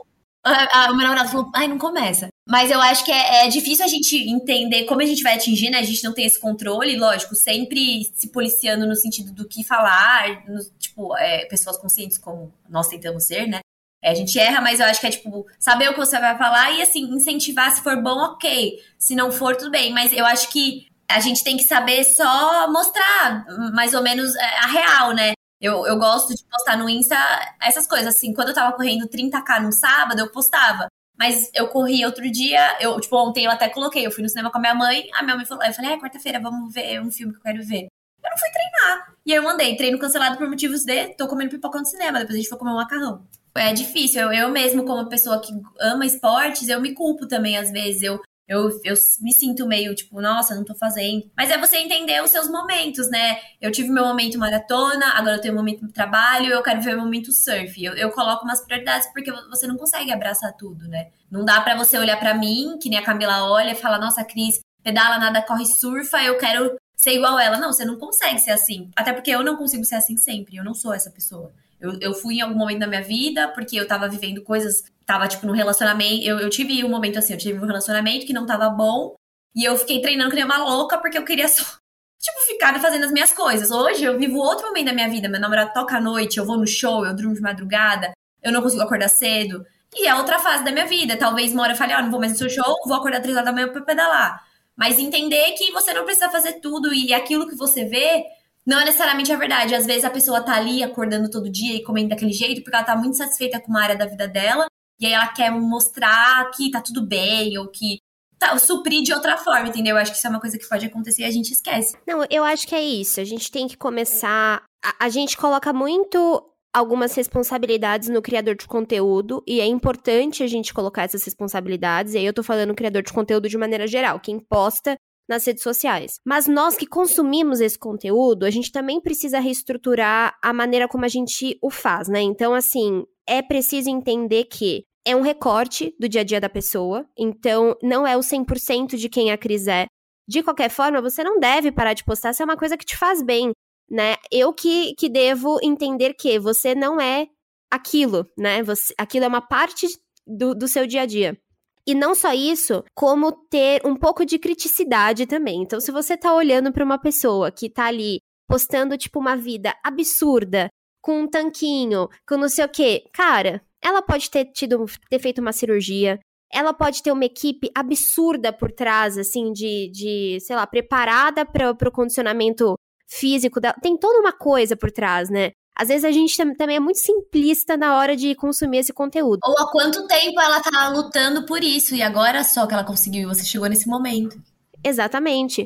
a, 0.43 0.85
a, 0.85 0.91
o 0.91 0.95
meu 0.95 1.03
namorado 1.05 1.29
falou, 1.29 1.51
ai, 1.53 1.67
não 1.67 1.77
começa. 1.77 2.27
Mas 2.47 2.69
eu 2.69 2.81
acho 2.81 3.05
que 3.05 3.11
é, 3.11 3.45
é, 3.45 3.47
difícil 3.47 3.85
a 3.85 3.87
gente 3.87 4.17
entender 4.17 4.83
como 4.83 5.01
a 5.01 5.05
gente 5.05 5.23
vai 5.23 5.35
atingir, 5.35 5.69
né? 5.69 5.79
A 5.79 5.83
gente 5.83 6.03
não 6.03 6.13
tem 6.13 6.25
esse 6.25 6.39
controle, 6.39 6.97
lógico, 6.97 7.35
sempre 7.35 8.03
se 8.13 8.27
policiando 8.29 8.85
no 8.85 8.95
sentido 8.95 9.31
do 9.31 9.47
que 9.47 9.63
falar, 9.63 10.43
no, 10.47 10.61
tipo, 10.77 11.15
é, 11.17 11.45
pessoas 11.45 11.77
conscientes 11.77 12.17
como 12.17 12.53
nós 12.69 12.87
tentamos 12.87 13.25
ser, 13.25 13.47
né? 13.47 13.59
É, 14.03 14.11
a 14.11 14.13
gente 14.13 14.37
erra, 14.37 14.59
mas 14.59 14.81
eu 14.81 14.85
acho 14.85 14.99
que 14.99 15.07
é 15.07 15.11
tipo, 15.11 15.47
saber 15.57 15.89
o 15.89 15.93
que 15.93 15.99
você 15.99 16.19
vai 16.19 16.37
falar 16.37 16.71
e 16.71 16.81
assim, 16.81 17.03
incentivar 17.15 17.73
se 17.73 17.81
for 17.81 17.95
bom, 18.01 18.19
ok. 18.19 18.77
Se 18.99 19.15
não 19.15 19.31
for, 19.31 19.55
tudo 19.55 19.71
bem. 19.71 19.93
Mas 19.93 20.11
eu 20.11 20.25
acho 20.25 20.49
que 20.49 20.85
a 21.09 21.21
gente 21.21 21.43
tem 21.43 21.55
que 21.55 21.63
saber 21.63 22.03
só 22.03 22.69
mostrar 22.69 23.45
mais 23.73 23.93
ou 23.93 24.01
menos 24.01 24.35
é, 24.35 24.57
a 24.59 24.67
real, 24.67 25.13
né? 25.13 25.31
Eu, 25.61 25.87
eu 25.87 25.97
gosto 25.97 26.35
de 26.35 26.43
postar 26.43 26.77
no 26.77 26.89
Insta 26.89 27.15
essas 27.61 27.87
coisas, 27.87 28.13
assim, 28.13 28.33
quando 28.33 28.49
eu 28.49 28.53
tava 28.53 28.75
correndo 28.75 29.07
30k 29.07 29.61
no 29.61 29.71
sábado, 29.71 30.19
eu 30.19 30.29
postava. 30.29 30.87
Mas 31.23 31.49
eu 31.53 31.69
corri 31.69 32.03
outro 32.03 32.29
dia, 32.29 32.77
eu, 32.81 32.99
tipo, 32.99 33.15
ontem 33.15 33.45
eu 33.45 33.51
até 33.51 33.69
coloquei, 33.69 34.05
eu 34.05 34.11
fui 34.11 34.21
no 34.21 34.27
cinema 34.27 34.51
com 34.51 34.57
a 34.57 34.61
minha 34.61 34.75
mãe, 34.75 35.07
a 35.13 35.23
minha 35.23 35.37
mãe 35.37 35.45
falou, 35.45 35.63
eu 35.63 35.73
falei, 35.73 35.93
é, 35.93 35.97
quarta-feira, 35.97 36.37
vamos 36.37 36.73
ver 36.73 37.01
um 37.01 37.09
filme 37.09 37.31
que 37.31 37.39
eu 37.39 37.43
quero 37.43 37.63
ver. 37.63 37.87
Eu 38.21 38.29
não 38.29 38.37
fui 38.37 38.49
treinar. 38.49 39.13
E 39.25 39.31
aí 39.31 39.37
eu 39.37 39.43
mandei, 39.43 39.77
treino 39.77 39.97
cancelado 39.97 40.37
por 40.37 40.49
motivos 40.49 40.83
de 40.83 41.13
tô 41.15 41.25
comendo 41.25 41.51
pipocão 41.51 41.79
no 41.79 41.87
cinema, 41.87 42.19
depois 42.19 42.35
a 42.35 42.37
gente 42.39 42.49
foi 42.49 42.57
comer 42.57 42.71
um 42.71 42.75
macarrão. 42.75 43.25
É 43.55 43.71
difícil, 43.71 44.23
eu, 44.23 44.33
eu 44.33 44.49
mesmo, 44.49 44.83
como 44.83 45.07
pessoa 45.07 45.39
que 45.39 45.53
ama 45.79 46.05
esportes, 46.05 46.67
eu 46.67 46.81
me 46.81 46.93
culpo 46.93 47.25
também, 47.25 47.57
às 47.57 47.71
vezes. 47.71 48.03
Eu, 48.03 48.19
Eu, 48.47 48.69
eu 48.83 48.93
me 49.21 49.33
sinto 49.33 49.65
meio 49.65 49.95
tipo, 49.95 50.19
nossa, 50.19 50.53
não 50.53 50.63
tô 50.63 50.75
fazendo. 50.75 51.29
Mas 51.35 51.49
é 51.49 51.57
você 51.57 51.77
entender 51.77 52.21
os 52.21 52.29
seus 52.29 52.49
momentos, 52.49 53.09
né? 53.09 53.37
Eu 53.61 53.71
tive 53.71 53.89
meu 53.89 54.05
momento 54.05 54.37
maratona, 54.37 55.13
agora 55.15 55.37
eu 55.37 55.41
tenho 55.41 55.53
um 55.53 55.57
momento 55.57 55.87
trabalho, 55.93 56.51
eu 56.51 56.61
quero 56.61 56.81
ver 56.81 56.95
o 56.95 56.99
momento 56.99 57.31
surf. 57.31 57.83
Eu, 57.83 57.93
eu 57.93 58.11
coloco 58.11 58.43
umas 58.43 58.61
prioridades 58.61 59.07
porque 59.13 59.31
você 59.49 59.65
não 59.65 59.77
consegue 59.77 60.11
abraçar 60.11 60.53
tudo, 60.57 60.87
né? 60.87 61.09
Não 61.31 61.45
dá 61.45 61.61
para 61.61 61.75
você 61.75 61.97
olhar 61.97 62.19
para 62.19 62.33
mim, 62.33 62.77
que 62.81 62.89
nem 62.89 62.99
a 62.99 63.03
Camila 63.03 63.49
olha 63.49 63.71
e 63.71 63.75
fala, 63.75 63.97
nossa, 63.97 64.23
Cris, 64.23 64.59
pedala, 64.83 65.17
nada, 65.17 65.41
corre, 65.41 65.65
surfa, 65.65 66.21
eu 66.23 66.37
quero 66.37 66.75
ser 66.95 67.13
igual 67.13 67.39
ela. 67.39 67.57
Não, 67.57 67.71
você 67.71 67.85
não 67.85 67.97
consegue 67.97 68.39
ser 68.39 68.51
assim. 68.51 68.91
Até 68.95 69.13
porque 69.13 69.31
eu 69.31 69.43
não 69.43 69.55
consigo 69.55 69.85
ser 69.85 69.95
assim 69.95 70.17
sempre. 70.17 70.57
Eu 70.57 70.63
não 70.63 70.73
sou 70.73 70.93
essa 70.93 71.09
pessoa. 71.09 71.53
Eu, 71.83 71.97
eu 71.99 72.13
fui 72.13 72.35
em 72.35 72.41
algum 72.41 72.55
momento 72.55 72.79
da 72.79 72.87
minha 72.87 73.03
vida 73.03 73.49
porque 73.49 73.75
eu 73.75 73.85
tava 73.85 74.07
vivendo 74.07 74.41
coisas, 74.41 74.83
tava 75.05 75.27
tipo 75.27 75.45
no 75.45 75.51
relacionamento. 75.51 76.25
Eu, 76.25 76.39
eu 76.39 76.49
tive 76.49 76.81
um 76.81 76.89
momento 76.89 77.19
assim, 77.19 77.33
eu 77.33 77.37
tive 77.37 77.59
um 77.59 77.65
relacionamento 77.65 78.25
que 78.25 78.31
não 78.31 78.45
tava 78.45 78.69
bom 78.69 79.15
e 79.53 79.65
eu 79.65 79.77
fiquei 79.77 80.01
treinando 80.01 80.29
que 80.29 80.37
nem 80.37 80.45
uma 80.45 80.63
louca 80.63 80.97
porque 80.97 81.17
eu 81.17 81.25
queria 81.25 81.45
só, 81.49 81.61
tipo, 81.61 82.39
ficar 82.47 82.79
fazendo 82.79 83.03
as 83.03 83.11
minhas 83.11 83.33
coisas. 83.33 83.69
Hoje 83.69 84.05
eu 84.05 84.17
vivo 84.17 84.37
outro 84.37 84.67
momento 84.67 84.85
da 84.85 84.93
minha 84.93 85.09
vida. 85.09 85.27
Meu 85.27 85.41
namorado 85.41 85.73
toca 85.73 85.97
à 85.97 86.01
noite, 86.01 86.37
eu 86.37 86.45
vou 86.45 86.57
no 86.57 86.65
show, 86.65 87.05
eu 87.05 87.13
durmo 87.13 87.33
de 87.33 87.41
madrugada, 87.41 88.13
eu 88.41 88.53
não 88.53 88.61
consigo 88.61 88.81
acordar 88.81 89.09
cedo. 89.09 89.65
E 89.93 90.07
é 90.07 90.15
outra 90.15 90.39
fase 90.39 90.63
da 90.63 90.71
minha 90.71 90.87
vida. 90.87 91.17
Talvez 91.17 91.51
uma 91.51 91.63
hora 91.63 91.73
eu 91.73 91.77
fale, 91.77 91.93
ó, 91.93 91.99
oh, 91.99 92.01
não 92.03 92.11
vou 92.11 92.19
mais 92.21 92.31
no 92.31 92.37
seu 92.37 92.49
show, 92.49 92.75
vou 92.85 92.95
acordar 92.95 93.19
três 93.19 93.35
horas 93.35 93.45
da 93.45 93.51
manhã 93.51 93.67
pra 93.67 93.81
pedalar. 93.81 94.41
Mas 94.73 94.97
entender 94.99 95.51
que 95.57 95.69
você 95.73 95.93
não 95.93 96.05
precisa 96.05 96.29
fazer 96.29 96.61
tudo 96.61 96.93
e 96.93 97.13
aquilo 97.13 97.47
que 97.47 97.57
você 97.57 97.83
vê 97.83 98.23
não 98.65 98.79
é 98.79 98.85
necessariamente 98.85 99.31
a 99.31 99.37
verdade. 99.37 99.75
Às 99.75 99.85
vezes 99.85 100.05
a 100.05 100.09
pessoa 100.09 100.41
tá 100.41 100.55
ali 100.55 100.83
acordando 100.83 101.29
todo 101.29 101.51
dia 101.51 101.75
e 101.75 101.83
comendo 101.83 102.09
daquele 102.09 102.33
jeito 102.33 102.63
porque 102.63 102.75
ela 102.75 102.85
tá 102.85 102.95
muito 102.95 103.17
satisfeita 103.17 103.59
com 103.59 103.69
uma 103.69 103.81
área 103.81 103.97
da 103.97 104.05
vida 104.05 104.27
dela. 104.27 104.65
E 104.99 105.05
aí 105.05 105.13
ela 105.13 105.27
quer 105.27 105.51
mostrar 105.51 106.49
que 106.51 106.71
tá 106.71 106.81
tudo 106.81 107.05
bem 107.05 107.57
ou 107.57 107.67
que 107.67 107.97
tá, 108.39 108.57
suprir 108.57 109.03
de 109.03 109.13
outra 109.13 109.37
forma, 109.37 109.67
entendeu? 109.67 109.95
Eu 109.95 110.01
acho 110.01 110.11
que 110.11 110.17
isso 110.17 110.27
é 110.27 110.29
uma 110.29 110.39
coisa 110.39 110.57
que 110.57 110.67
pode 110.67 110.85
acontecer 110.85 111.23
e 111.23 111.25
a 111.25 111.31
gente 111.31 111.51
esquece. 111.51 111.97
Não, 112.07 112.25
eu 112.29 112.43
acho 112.43 112.67
que 112.67 112.75
é 112.75 112.81
isso. 112.81 113.19
A 113.19 113.23
gente 113.23 113.51
tem 113.51 113.67
que 113.67 113.77
começar. 113.77 114.63
A, 114.83 115.05
a 115.05 115.09
gente 115.09 115.35
coloca 115.35 115.73
muito 115.73 116.49
algumas 116.73 117.13
responsabilidades 117.13 118.09
no 118.09 118.21
criador 118.21 118.55
de 118.55 118.65
conteúdo 118.65 119.43
e 119.45 119.61
é 119.61 119.65
importante 119.65 120.41
a 120.41 120.47
gente 120.47 120.73
colocar 120.73 121.03
essas 121.03 121.23
responsabilidades. 121.23 122.13
E 122.13 122.17
aí 122.17 122.25
eu 122.25 122.33
tô 122.33 122.41
falando 122.41 122.73
criador 122.73 123.03
de 123.03 123.13
conteúdo 123.13 123.47
de 123.47 123.57
maneira 123.57 123.85
geral, 123.85 124.19
quem 124.19 124.39
posta 124.39 124.97
nas 125.27 125.45
redes 125.45 125.63
sociais. 125.63 126.19
Mas 126.25 126.47
nós 126.47 126.75
que 126.75 126.85
consumimos 126.85 127.61
esse 127.61 127.77
conteúdo, 127.77 128.45
a 128.45 128.49
gente 128.49 128.71
também 128.71 129.01
precisa 129.01 129.39
reestruturar 129.39 130.37
a 130.41 130.53
maneira 130.53 130.87
como 130.87 131.05
a 131.05 131.07
gente 131.07 131.57
o 131.61 131.69
faz, 131.69 132.07
né? 132.07 132.21
Então, 132.21 132.53
assim, 132.53 133.03
é 133.27 133.41
preciso 133.41 133.89
entender 133.89 134.45
que 134.45 134.83
é 135.05 135.15
um 135.15 135.21
recorte 135.21 135.93
do 135.99 136.07
dia 136.07 136.21
a 136.21 136.23
dia 136.23 136.39
da 136.39 136.49
pessoa, 136.49 137.05
então 137.17 137.75
não 137.81 138.07
é 138.07 138.15
o 138.15 138.21
100% 138.21 138.95
de 138.95 139.09
quem 139.09 139.31
a 139.31 139.37
Cris 139.37 139.67
é. 139.67 139.85
De 140.27 140.41
qualquer 140.41 140.69
forma, 140.69 141.01
você 141.01 141.23
não 141.23 141.39
deve 141.39 141.71
parar 141.71 141.93
de 141.93 142.03
postar 142.05 142.33
se 142.33 142.41
é 142.41 142.45
uma 142.45 142.55
coisa 142.55 142.77
que 142.77 142.85
te 142.85 142.97
faz 142.97 143.21
bem, 143.21 143.51
né? 143.89 144.15
Eu 144.31 144.53
que, 144.53 144.93
que 144.95 145.09
devo 145.09 145.59
entender 145.61 146.13
que 146.13 146.39
você 146.39 146.73
não 146.73 146.99
é 147.01 147.27
aquilo, 147.69 148.25
né? 148.37 148.63
Você, 148.63 148.93
aquilo 148.97 149.25
é 149.25 149.27
uma 149.27 149.41
parte 149.41 149.87
do, 150.25 150.55
do 150.55 150.67
seu 150.67 150.87
dia 150.87 151.01
a 151.01 151.05
dia. 151.05 151.37
E 151.85 151.93
não 151.93 152.15
só 152.15 152.33
isso, 152.33 152.83
como 152.95 153.31
ter 153.31 153.85
um 153.85 153.95
pouco 153.95 154.25
de 154.25 154.39
criticidade 154.39 155.25
também. 155.25 155.61
Então, 155.61 155.79
se 155.79 155.91
você 155.91 156.15
tá 156.15 156.33
olhando 156.33 156.71
para 156.71 156.83
uma 156.83 156.97
pessoa 156.97 157.51
que 157.51 157.69
tá 157.69 157.85
ali 157.85 158.19
postando, 158.47 158.97
tipo, 158.97 159.19
uma 159.19 159.35
vida 159.35 159.75
absurda, 159.83 160.69
com 161.01 161.21
um 161.21 161.27
tanquinho, 161.27 162.07
com 162.27 162.37
não 162.37 162.47
sei 162.47 162.63
o 162.63 162.69
quê, 162.69 163.03
cara, 163.13 163.61
ela 163.81 164.01
pode 164.01 164.31
ter 164.31 164.45
tido, 164.45 164.85
ter 165.09 165.19
feito 165.19 165.41
uma 165.41 165.51
cirurgia, 165.51 166.17
ela 166.51 166.73
pode 166.73 167.03
ter 167.03 167.11
uma 167.11 167.25
equipe 167.25 167.69
absurda 167.75 168.53
por 168.53 168.71
trás, 168.71 169.17
assim, 169.17 169.51
de, 169.51 169.89
de 169.91 170.37
sei 170.39 170.55
lá, 170.55 170.65
preparada 170.65 171.45
para 171.45 171.71
o 171.71 171.91
condicionamento 171.91 172.75
físico 173.09 173.59
dela. 173.59 173.75
Tem 173.81 173.97
toda 173.97 174.19
uma 174.19 174.31
coisa 174.31 174.77
por 174.77 174.91
trás, 174.91 175.29
né? 175.29 175.51
Às 175.75 175.87
vezes 175.87 176.05
a 176.05 176.11
gente 176.11 176.35
também 176.55 176.75
é 176.75 176.79
muito 176.79 176.99
simplista 176.99 177.75
na 177.75 177.97
hora 177.97 178.15
de 178.15 178.35
consumir 178.35 178.79
esse 178.79 178.93
conteúdo. 178.93 179.39
Ou 179.43 179.57
há 179.57 179.71
quanto 179.71 180.07
tempo 180.07 180.39
ela 180.39 180.61
tá 180.61 180.89
lutando 180.89 181.45
por 181.45 181.63
isso 181.63 181.95
e 181.95 182.01
agora 182.01 182.43
só 182.43 182.67
que 182.67 182.73
ela 182.73 182.83
conseguiu 182.83 183.23
e 183.23 183.35
você 183.35 183.43
chegou 183.43 183.67
nesse 183.67 183.87
momento. 183.87 184.39
Exatamente. 184.83 185.65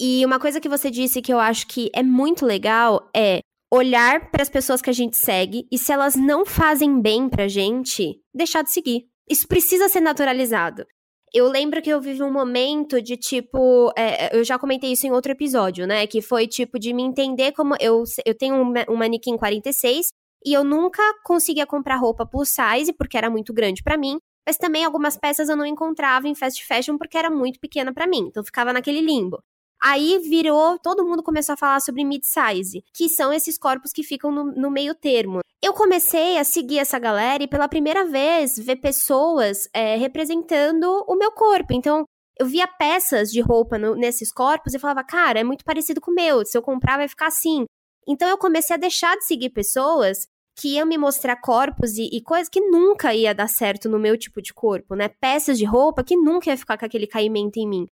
E 0.00 0.24
uma 0.26 0.40
coisa 0.40 0.60
que 0.60 0.68
você 0.68 0.90
disse 0.90 1.22
que 1.22 1.32
eu 1.32 1.38
acho 1.38 1.66
que 1.68 1.90
é 1.94 2.02
muito 2.02 2.44
legal 2.44 3.08
é 3.14 3.40
olhar 3.72 4.30
para 4.30 4.42
as 4.42 4.48
pessoas 4.48 4.82
que 4.82 4.90
a 4.90 4.94
gente 4.94 5.16
segue 5.16 5.66
e 5.70 5.78
se 5.78 5.92
elas 5.92 6.16
não 6.16 6.44
fazem 6.44 7.00
bem 7.00 7.28
pra 7.28 7.48
gente, 7.48 8.20
deixar 8.34 8.62
de 8.62 8.70
seguir. 8.70 9.06
Isso 9.28 9.46
precisa 9.46 9.88
ser 9.88 10.00
naturalizado 10.00 10.84
eu 11.34 11.48
lembro 11.48 11.82
que 11.82 11.90
eu 11.90 12.00
vivi 12.00 12.22
um 12.22 12.32
momento 12.32 13.02
de 13.02 13.16
tipo. 13.16 13.92
É, 13.98 14.34
eu 14.36 14.44
já 14.44 14.56
comentei 14.56 14.92
isso 14.92 15.04
em 15.04 15.10
outro 15.10 15.32
episódio, 15.32 15.84
né? 15.84 16.06
Que 16.06 16.22
foi 16.22 16.46
tipo 16.46 16.78
de 16.78 16.92
me 16.92 17.02
entender 17.02 17.50
como. 17.52 17.74
Eu, 17.80 18.04
eu 18.24 18.34
tenho 18.36 18.54
um, 18.54 18.72
um 18.88 18.96
manequim 18.96 19.36
46 19.36 20.06
e 20.46 20.52
eu 20.52 20.62
nunca 20.62 21.02
conseguia 21.24 21.66
comprar 21.66 21.96
roupa 21.96 22.24
plus 22.24 22.50
size 22.50 22.92
porque 22.92 23.18
era 23.18 23.28
muito 23.28 23.52
grande 23.52 23.82
para 23.82 23.96
mim. 23.98 24.18
Mas 24.46 24.56
também 24.56 24.84
algumas 24.84 25.16
peças 25.16 25.48
eu 25.48 25.56
não 25.56 25.66
encontrava 25.66 26.28
em 26.28 26.34
fast 26.34 26.64
fashion 26.66 26.96
porque 26.96 27.18
era 27.18 27.30
muito 27.30 27.58
pequena 27.58 27.92
para 27.92 28.06
mim. 28.06 28.26
Então 28.28 28.44
ficava 28.44 28.72
naquele 28.72 29.00
limbo. 29.00 29.42
Aí 29.82 30.18
virou, 30.18 30.78
todo 30.78 31.04
mundo 31.04 31.22
começou 31.22 31.52
a 31.52 31.56
falar 31.56 31.80
sobre 31.80 32.04
mid-size, 32.04 32.82
que 32.94 33.08
são 33.08 33.32
esses 33.32 33.58
corpos 33.58 33.92
que 33.92 34.02
ficam 34.02 34.32
no, 34.32 34.44
no, 34.44 34.70
meio 34.70 34.94
termo. 34.94 35.40
Eu 35.62 35.74
comecei 35.74 36.38
a 36.38 36.44
seguir 36.44 36.78
essa 36.78 36.98
galera 36.98 37.42
e 37.42 37.48
pela 37.48 37.68
primeira 37.68 38.06
vez 38.06 38.56
ver 38.56 38.76
pessoas 38.76 39.68
é, 39.74 39.96
representando 39.96 41.04
o 41.06 41.16
meu 41.16 41.30
corpo. 41.32 41.72
Então, 41.72 42.04
eu 42.38 42.46
via 42.46 42.66
peças 42.66 43.30
de 43.30 43.40
roupa 43.40 43.78
no, 43.78 43.94
nesses 43.94 44.32
corpos 44.32 44.74
e 44.74 44.78
falava, 44.78 45.04
cara, 45.04 45.40
é 45.40 45.44
muito 45.44 45.64
parecido 45.64 46.00
com 46.00 46.10
o 46.10 46.14
meu, 46.14 46.44
se 46.46 46.56
eu 46.56 46.62
comprar 46.62 46.96
vai 46.96 47.06
ficar 47.06 47.26
assim. 47.26 47.66
Então, 48.08 48.28
eu 48.28 48.38
comecei 48.38 48.74
a 48.74 48.78
deixar 48.78 49.16
de 49.16 49.26
seguir 49.26 49.50
pessoas 49.50 50.26
que 50.56 50.76
iam 50.76 50.86
me 50.86 50.96
mostrar 50.96 51.36
corpos 51.36 51.98
e, 51.98 52.08
e 52.12 52.22
coisas 52.22 52.48
que 52.48 52.60
nunca 52.60 53.12
ia 53.12 53.34
dar 53.34 53.48
certo 53.48 53.88
no 53.88 53.98
meu 53.98 54.16
tipo 54.16 54.40
de 54.40 54.54
corpo, 54.54 54.94
né? 54.94 55.08
Peças 55.08 55.58
de 55.58 55.64
roupa 55.64 56.04
que 56.04 56.16
nunca 56.16 56.50
ia 56.50 56.56
ficar 56.56 56.78
com 56.78 56.86
aquele 56.86 57.06
caimento 57.06 57.58
em 57.58 57.68
mim 57.68 57.88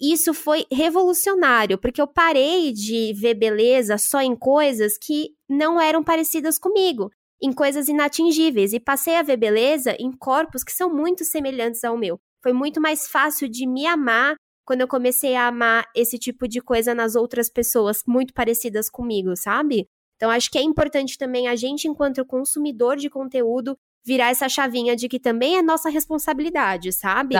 isso 0.00 0.32
foi 0.32 0.64
revolucionário, 0.72 1.76
porque 1.76 2.00
eu 2.00 2.06
parei 2.06 2.72
de 2.72 3.12
ver 3.12 3.34
beleza 3.34 3.98
só 3.98 4.22
em 4.22 4.34
coisas 4.34 4.96
que 4.96 5.34
não 5.48 5.80
eram 5.80 6.02
parecidas 6.02 6.58
comigo, 6.58 7.10
em 7.42 7.52
coisas 7.52 7.88
inatingíveis, 7.88 8.72
e 8.72 8.80
passei 8.80 9.16
a 9.16 9.22
ver 9.22 9.36
beleza 9.36 9.94
em 9.98 10.10
corpos 10.10 10.64
que 10.64 10.72
são 10.72 10.88
muito 10.88 11.24
semelhantes 11.24 11.84
ao 11.84 11.98
meu. 11.98 12.18
Foi 12.42 12.52
muito 12.52 12.80
mais 12.80 13.06
fácil 13.08 13.48
de 13.48 13.66
me 13.66 13.86
amar 13.86 14.36
quando 14.64 14.80
eu 14.80 14.88
comecei 14.88 15.34
a 15.34 15.48
amar 15.48 15.84
esse 15.94 16.18
tipo 16.18 16.48
de 16.48 16.60
coisa 16.60 16.94
nas 16.94 17.14
outras 17.14 17.50
pessoas 17.50 18.02
muito 18.06 18.32
parecidas 18.32 18.88
comigo, 18.88 19.36
sabe? 19.36 19.86
Então 20.16 20.30
acho 20.30 20.50
que 20.50 20.58
é 20.58 20.62
importante 20.62 21.18
também 21.18 21.48
a 21.48 21.56
gente, 21.56 21.88
enquanto 21.88 22.24
consumidor 22.24 22.96
de 22.96 23.10
conteúdo, 23.10 23.76
virar 24.04 24.30
essa 24.30 24.48
chavinha 24.48 24.94
de 24.94 25.08
que 25.08 25.18
também 25.18 25.56
é 25.56 25.62
nossa 25.62 25.90
responsabilidade, 25.90 26.92
sabe? 26.92 27.34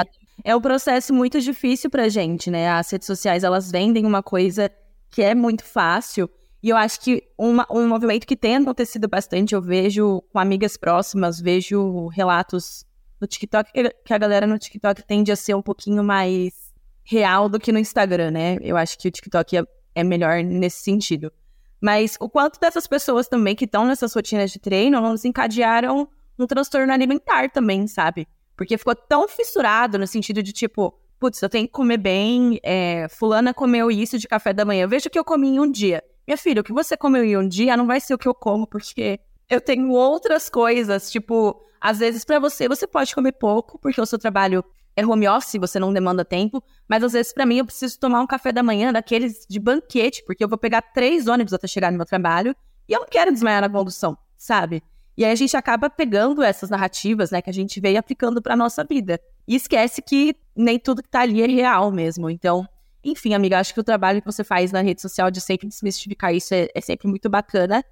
É 0.45 0.55
um 0.55 0.61
processo 0.61 1.13
muito 1.13 1.41
difícil 1.41 1.91
pra 1.91 2.09
gente, 2.09 2.51
né? 2.51 2.71
As 2.71 2.91
redes 2.91 3.07
sociais, 3.07 3.45
elas 3.45 3.71
vendem 3.71 4.07
uma 4.07 4.23
coisa 4.23 4.71
que 5.11 5.23
é 5.23 5.35
muito 5.35 5.65
fácil. 5.65 6.31
E 6.63 6.69
eu 6.69 6.77
acho 6.77 7.01
que 7.01 7.23
uma, 7.39 7.67
um 7.71 7.89
movimento 7.89 8.27
que 8.27 8.37
tem 8.37 8.57
acontecido 8.57 9.09
bastante, 9.09 9.55
eu 9.55 9.63
vejo 9.63 10.23
com 10.33 10.39
amigas 10.39 10.77
próximas, 10.77 11.41
vejo 11.41 12.09
relatos 12.09 12.85
no 13.21 13.27
TikTok, 13.27 13.71
que 13.73 14.13
a 14.13 14.19
galera 14.19 14.47
no 14.47 14.59
TikTok 14.59 15.03
tende 15.07 15.33
a 15.33 15.37
ser 15.37 15.55
um 15.55 15.63
pouquinho 15.63 16.03
mais 16.03 16.71
real 17.05 17.49
do 17.49 17.59
que 17.59 17.73
no 17.73 17.79
Instagram, 17.79 18.31
né? 18.31 18.57
Eu 18.61 18.77
acho 18.77 18.99
que 18.99 19.09
o 19.09 19.11
TikTok 19.11 19.57
é, 19.57 19.65
é 19.95 20.05
melhor 20.05 20.43
nesse 20.43 20.83
sentido. 20.83 21.33
Mas 21.81 22.17
o 22.21 22.29
quanto 22.29 22.61
dessas 22.61 22.87
pessoas 22.87 23.27
também 23.27 23.57
que 23.57 23.65
estão 23.65 23.87
nessas 23.87 24.13
rotinas 24.15 24.51
de 24.51 24.59
treino, 24.59 24.99
elas 24.99 25.25
encadearam 25.25 26.09
um 26.39 26.47
transtorno 26.47 26.93
alimentar 26.93 27.51
também, 27.51 27.87
sabe? 27.87 28.29
Porque 28.61 28.77
ficou 28.77 28.95
tão 28.95 29.27
fissurado 29.27 29.99
no 29.99 30.07
sentido 30.07 30.43
de 30.43 30.53
tipo, 30.53 30.95
putz, 31.19 31.41
eu 31.41 31.49
tenho 31.49 31.67
que 31.67 31.73
comer 31.73 31.97
bem, 31.97 32.61
é, 32.63 33.07
fulana 33.09 33.55
comeu 33.55 33.91
isso 33.91 34.19
de 34.19 34.29
café 34.29 34.53
da 34.53 34.67
manhã, 34.67 34.87
veja 34.87 35.09
o 35.09 35.11
que 35.11 35.19
eu 35.19 35.25
comi 35.25 35.49
em 35.49 35.59
um 35.59 35.71
dia. 35.71 36.05
Minha 36.29 36.37
filha, 36.37 36.61
o 36.61 36.63
que 36.63 36.71
você 36.71 36.95
comeu 36.95 37.25
em 37.25 37.39
um 37.39 37.49
dia 37.49 37.75
não 37.75 37.87
vai 37.87 37.99
ser 38.01 38.13
o 38.13 38.19
que 38.19 38.29
eu 38.29 38.35
como, 38.35 38.67
porque 38.67 39.19
eu 39.49 39.63
tenho 39.63 39.91
outras 39.93 40.51
coisas, 40.51 41.11
tipo, 41.11 41.59
às 41.81 42.01
vezes 42.01 42.23
para 42.23 42.39
você, 42.39 42.69
você 42.69 42.87
pode 42.87 43.15
comer 43.15 43.33
pouco, 43.33 43.79
porque 43.79 43.99
o 43.99 44.05
seu 44.05 44.19
trabalho 44.19 44.63
é 44.95 45.07
home 45.07 45.27
office, 45.27 45.59
você 45.59 45.79
não 45.79 45.91
demanda 45.91 46.23
tempo, 46.23 46.63
mas 46.87 47.03
às 47.03 47.15
vezes 47.15 47.33
para 47.33 47.47
mim 47.47 47.61
eu 47.61 47.65
preciso 47.65 47.99
tomar 47.99 48.21
um 48.21 48.27
café 48.27 48.53
da 48.53 48.63
manhã 48.63 48.93
daqueles 48.93 49.47
de 49.49 49.59
banquete, 49.59 50.23
porque 50.27 50.45
eu 50.45 50.49
vou 50.51 50.59
pegar 50.59 50.83
três 50.83 51.27
ônibus 51.29 51.55
até 51.55 51.67
chegar 51.67 51.91
no 51.91 51.97
meu 51.97 52.05
trabalho, 52.05 52.55
e 52.87 52.93
eu 52.93 53.01
não 53.01 53.09
quero 53.09 53.33
desmaiar 53.33 53.63
na 53.63 53.71
condução, 53.71 54.19
sabe? 54.37 54.83
E 55.21 55.25
aí 55.27 55.33
a 55.33 55.35
gente 55.35 55.55
acaba 55.55 55.91
pegando 55.91 56.43
essas 56.43 56.71
narrativas, 56.71 57.31
né, 57.31 57.43
que 57.43 57.51
a 57.51 57.53
gente 57.53 57.79
veio 57.79 57.99
aplicando 57.99 58.41
para 58.41 58.57
nossa 58.57 58.83
vida. 58.83 59.21
E 59.47 59.55
esquece 59.55 60.01
que 60.01 60.35
nem 60.57 60.79
tudo 60.79 61.03
que 61.03 61.11
tá 61.11 61.21
ali 61.21 61.43
é 61.43 61.47
real 61.47 61.93
mesmo. 61.93 62.31
Então, 62.31 62.67
enfim, 63.05 63.35
amiga, 63.35 63.61
acho 63.61 63.75
que 63.75 63.81
o 63.81 63.85
trabalho 63.85 64.23
que 64.23 64.27
você 64.27 64.43
faz 64.43 64.73
na 64.73 64.81
rede 64.81 65.03
social 65.03 65.31
de 65.31 65.39
sempre 65.39 65.69
desmistificar 65.69 66.35
isso 66.35 66.55
é, 66.55 66.69
é 66.75 66.81
sempre 66.81 67.07
muito 67.07 67.29
bacana. 67.29 67.85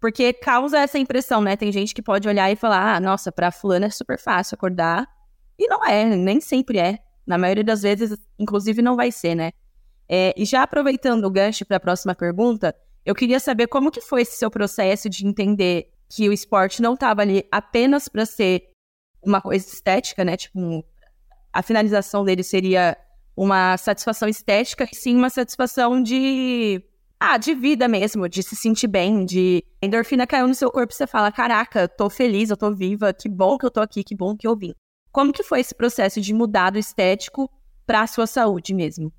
Porque 0.00 0.32
causa 0.32 0.78
essa 0.78 0.98
impressão, 0.98 1.42
né? 1.42 1.54
Tem 1.54 1.70
gente 1.70 1.94
que 1.94 2.00
pode 2.00 2.26
olhar 2.26 2.50
e 2.50 2.56
falar, 2.56 2.96
ah, 2.96 2.98
nossa, 2.98 3.30
pra 3.30 3.52
fulana 3.52 3.84
é 3.84 3.90
super 3.90 4.18
fácil 4.18 4.54
acordar. 4.54 5.06
E 5.58 5.68
não 5.68 5.84
é, 5.84 6.16
nem 6.16 6.40
sempre 6.40 6.78
é. 6.78 6.98
Na 7.26 7.36
maioria 7.36 7.62
das 7.62 7.82
vezes, 7.82 8.16
inclusive, 8.38 8.80
não 8.80 8.96
vai 8.96 9.12
ser, 9.12 9.34
né? 9.34 9.52
É, 10.08 10.32
e 10.34 10.46
já 10.46 10.62
aproveitando 10.62 11.26
o 11.26 11.30
gancho 11.30 11.66
para 11.66 11.76
a 11.76 11.80
próxima 11.80 12.14
pergunta, 12.14 12.74
eu 13.04 13.14
queria 13.14 13.38
saber 13.38 13.66
como 13.66 13.90
que 13.90 14.00
foi 14.00 14.22
esse 14.22 14.38
seu 14.38 14.50
processo 14.50 15.10
de 15.10 15.26
entender 15.26 15.90
que 16.10 16.28
o 16.28 16.32
esporte 16.32 16.82
não 16.82 16.94
estava 16.94 17.22
ali 17.22 17.46
apenas 17.52 18.08
para 18.08 18.26
ser 18.26 18.68
uma 19.22 19.40
coisa 19.40 19.64
estética, 19.66 20.24
né? 20.24 20.36
Tipo, 20.36 20.84
a 21.52 21.62
finalização 21.62 22.24
dele 22.24 22.42
seria 22.42 22.96
uma 23.36 23.76
satisfação 23.76 24.28
estética, 24.28 24.88
sim 24.92 25.16
uma 25.16 25.30
satisfação 25.30 26.02
de 26.02 26.82
ah, 27.18 27.36
de 27.36 27.54
vida 27.54 27.86
mesmo, 27.86 28.28
de 28.28 28.42
se 28.42 28.56
sentir 28.56 28.88
bem, 28.88 29.24
de 29.24 29.62
a 29.82 29.86
endorfina 29.86 30.26
caiu 30.26 30.48
no 30.48 30.54
seu 30.54 30.70
corpo 30.70 30.92
e 30.92 30.96
você 30.96 31.06
fala: 31.06 31.30
"Caraca, 31.30 31.86
tô 31.86 32.10
feliz, 32.10 32.50
eu 32.50 32.56
tô 32.56 32.74
viva, 32.74 33.12
que 33.12 33.28
bom 33.28 33.56
que 33.56 33.64
eu 33.64 33.70
tô 33.70 33.80
aqui, 33.80 34.02
que 34.02 34.16
bom 34.16 34.36
que 34.36 34.46
eu 34.46 34.56
vim". 34.56 34.74
Como 35.12 35.32
que 35.32 35.42
foi 35.42 35.60
esse 35.60 35.74
processo 35.74 36.20
de 36.20 36.34
mudar 36.34 36.70
do 36.70 36.78
estético 36.78 37.50
para 37.86 38.02
a 38.02 38.06
sua 38.06 38.26
saúde 38.26 38.74
mesmo? 38.74 39.12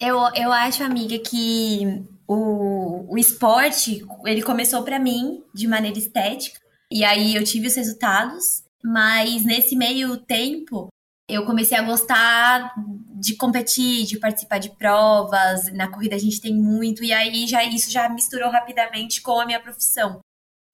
Eu, 0.00 0.18
eu 0.34 0.52
acho, 0.52 0.82
amiga, 0.82 1.18
que 1.18 2.04
o, 2.28 3.12
o 3.12 3.18
esporte, 3.18 4.04
ele 4.24 4.42
começou 4.42 4.82
para 4.82 4.98
mim 4.98 5.42
de 5.54 5.66
maneira 5.66 5.98
estética. 5.98 6.60
E 6.90 7.04
aí 7.04 7.34
eu 7.34 7.44
tive 7.44 7.68
os 7.68 7.74
resultados. 7.74 8.64
Mas 8.84 9.44
nesse 9.44 9.74
meio 9.74 10.16
tempo, 10.16 10.88
eu 11.28 11.44
comecei 11.44 11.76
a 11.76 11.82
gostar 11.82 12.72
de 13.20 13.34
competir, 13.34 14.04
de 14.04 14.18
participar 14.18 14.58
de 14.58 14.70
provas. 14.70 15.72
Na 15.72 15.88
corrida 15.88 16.14
a 16.14 16.18
gente 16.18 16.40
tem 16.40 16.54
muito. 16.54 17.02
E 17.02 17.12
aí 17.12 17.46
já 17.46 17.64
isso 17.64 17.90
já 17.90 18.08
misturou 18.08 18.50
rapidamente 18.50 19.20
com 19.20 19.40
a 19.40 19.46
minha 19.46 19.60
profissão. 19.60 20.20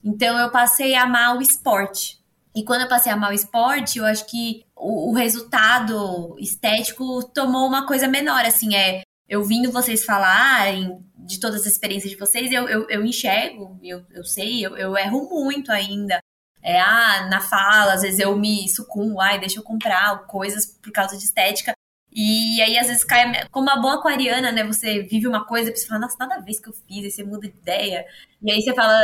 Então 0.05 0.39
eu 0.39 0.51
passei 0.51 0.95
a 0.95 1.05
amar 1.05 1.37
o 1.37 1.43
esporte. 1.43 2.21
E 2.55 2.65
quando 2.65 2.83
eu 2.83 2.89
passei 2.89 3.11
a 3.11 3.15
amar 3.15 3.31
o 3.31 3.35
esporte, 3.35 3.99
eu 3.99 4.05
acho 4.05 4.27
que 4.27 4.65
o, 4.77 5.11
o 5.11 5.15
resultado 5.15 6.37
estético 6.39 7.23
tomou 7.33 7.67
uma 7.67 7.87
coisa 7.87 8.07
menor, 8.07 8.45
assim, 8.45 8.75
é 8.75 9.03
eu 9.33 9.43
vindo 9.43 9.73
vocês 9.73 10.05
falarem 10.05 11.03
de 11.17 11.41
todas 11.41 11.63
as 11.63 11.69
experiências 11.69 12.11
de 12.11 12.19
vocês, 12.19 12.53
eu, 12.53 12.69
eu, 12.69 12.87
eu 12.91 13.03
enxergo, 13.03 13.79
eu, 13.83 14.05
eu 14.11 14.23
sei, 14.23 14.67
eu, 14.67 14.77
eu 14.77 14.95
erro 14.95 15.27
muito 15.27 15.73
ainda. 15.73 16.21
É, 16.63 16.79
ah, 16.79 17.27
na 17.31 17.41
fala, 17.41 17.95
às 17.95 18.03
vezes 18.03 18.21
eu 18.21 18.37
me 18.37 18.69
sucumbo, 18.69 19.19
ai, 19.23 19.41
deixa 19.41 19.59
eu 19.59 19.63
comprar 19.63 20.27
coisas 20.27 20.67
por 20.67 20.93
causa 20.93 21.17
de 21.17 21.25
estética. 21.25 21.73
E 22.13 22.61
aí, 22.61 22.77
às 22.79 22.89
vezes, 22.89 23.05
cai. 23.05 23.49
Como 23.49 23.67
uma 23.71 23.81
boa 23.81 23.95
aquariana, 23.95 24.53
né? 24.53 24.65
Você 24.65 25.01
vive 25.03 25.27
uma 25.27 25.47
coisa 25.47 25.71
e 25.71 25.77
você 25.77 25.87
fala, 25.87 26.01
nossa, 26.01 26.17
nada 26.21 26.35
a 26.35 26.41
ver 26.41 26.53
que 26.61 26.69
eu 26.69 26.75
fiz, 26.87 27.03
aí 27.03 27.11
você 27.11 27.25
muda 27.25 27.49
de 27.49 27.57
ideia. 27.57 28.05
E 28.43 28.53
aí 28.53 28.61
você 28.61 28.75
fala. 28.75 28.95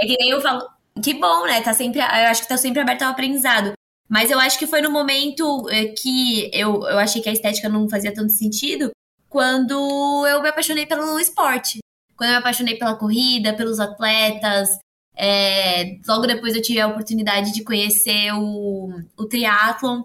É 0.00 0.04
que 0.04 0.16
nem 0.18 0.30
eu 0.30 0.40
falo, 0.40 0.68
que 1.00 1.14
bom, 1.14 1.44
né? 1.46 1.62
Tá 1.62 1.72
sempre. 1.72 2.00
Eu 2.00 2.04
acho 2.04 2.42
que 2.42 2.48
tá 2.48 2.56
sempre 2.56 2.80
aberto 2.80 3.02
ao 3.02 3.12
aprendizado. 3.12 3.72
Mas 4.08 4.32
eu 4.32 4.40
acho 4.40 4.58
que 4.58 4.66
foi 4.66 4.82
no 4.82 4.90
momento 4.90 5.68
eh, 5.70 5.86
que 5.88 6.50
eu, 6.52 6.82
eu 6.88 6.98
achei 6.98 7.22
que 7.22 7.28
a 7.28 7.32
estética 7.32 7.68
não 7.68 7.88
fazia 7.88 8.12
tanto 8.12 8.32
sentido 8.32 8.90
quando 9.36 10.26
eu 10.26 10.40
me 10.40 10.48
apaixonei 10.48 10.86
pelo 10.86 11.20
esporte. 11.20 11.80
Quando 12.16 12.30
eu 12.30 12.36
me 12.36 12.40
apaixonei 12.40 12.78
pela 12.78 12.96
corrida, 12.96 13.54
pelos 13.54 13.78
atletas. 13.78 14.66
É, 15.14 15.98
logo 16.08 16.26
depois 16.26 16.56
eu 16.56 16.62
tive 16.62 16.80
a 16.80 16.86
oportunidade 16.86 17.52
de 17.52 17.62
conhecer 17.62 18.32
o, 18.32 18.88
o 19.14 19.26
triatlon. 19.26 20.04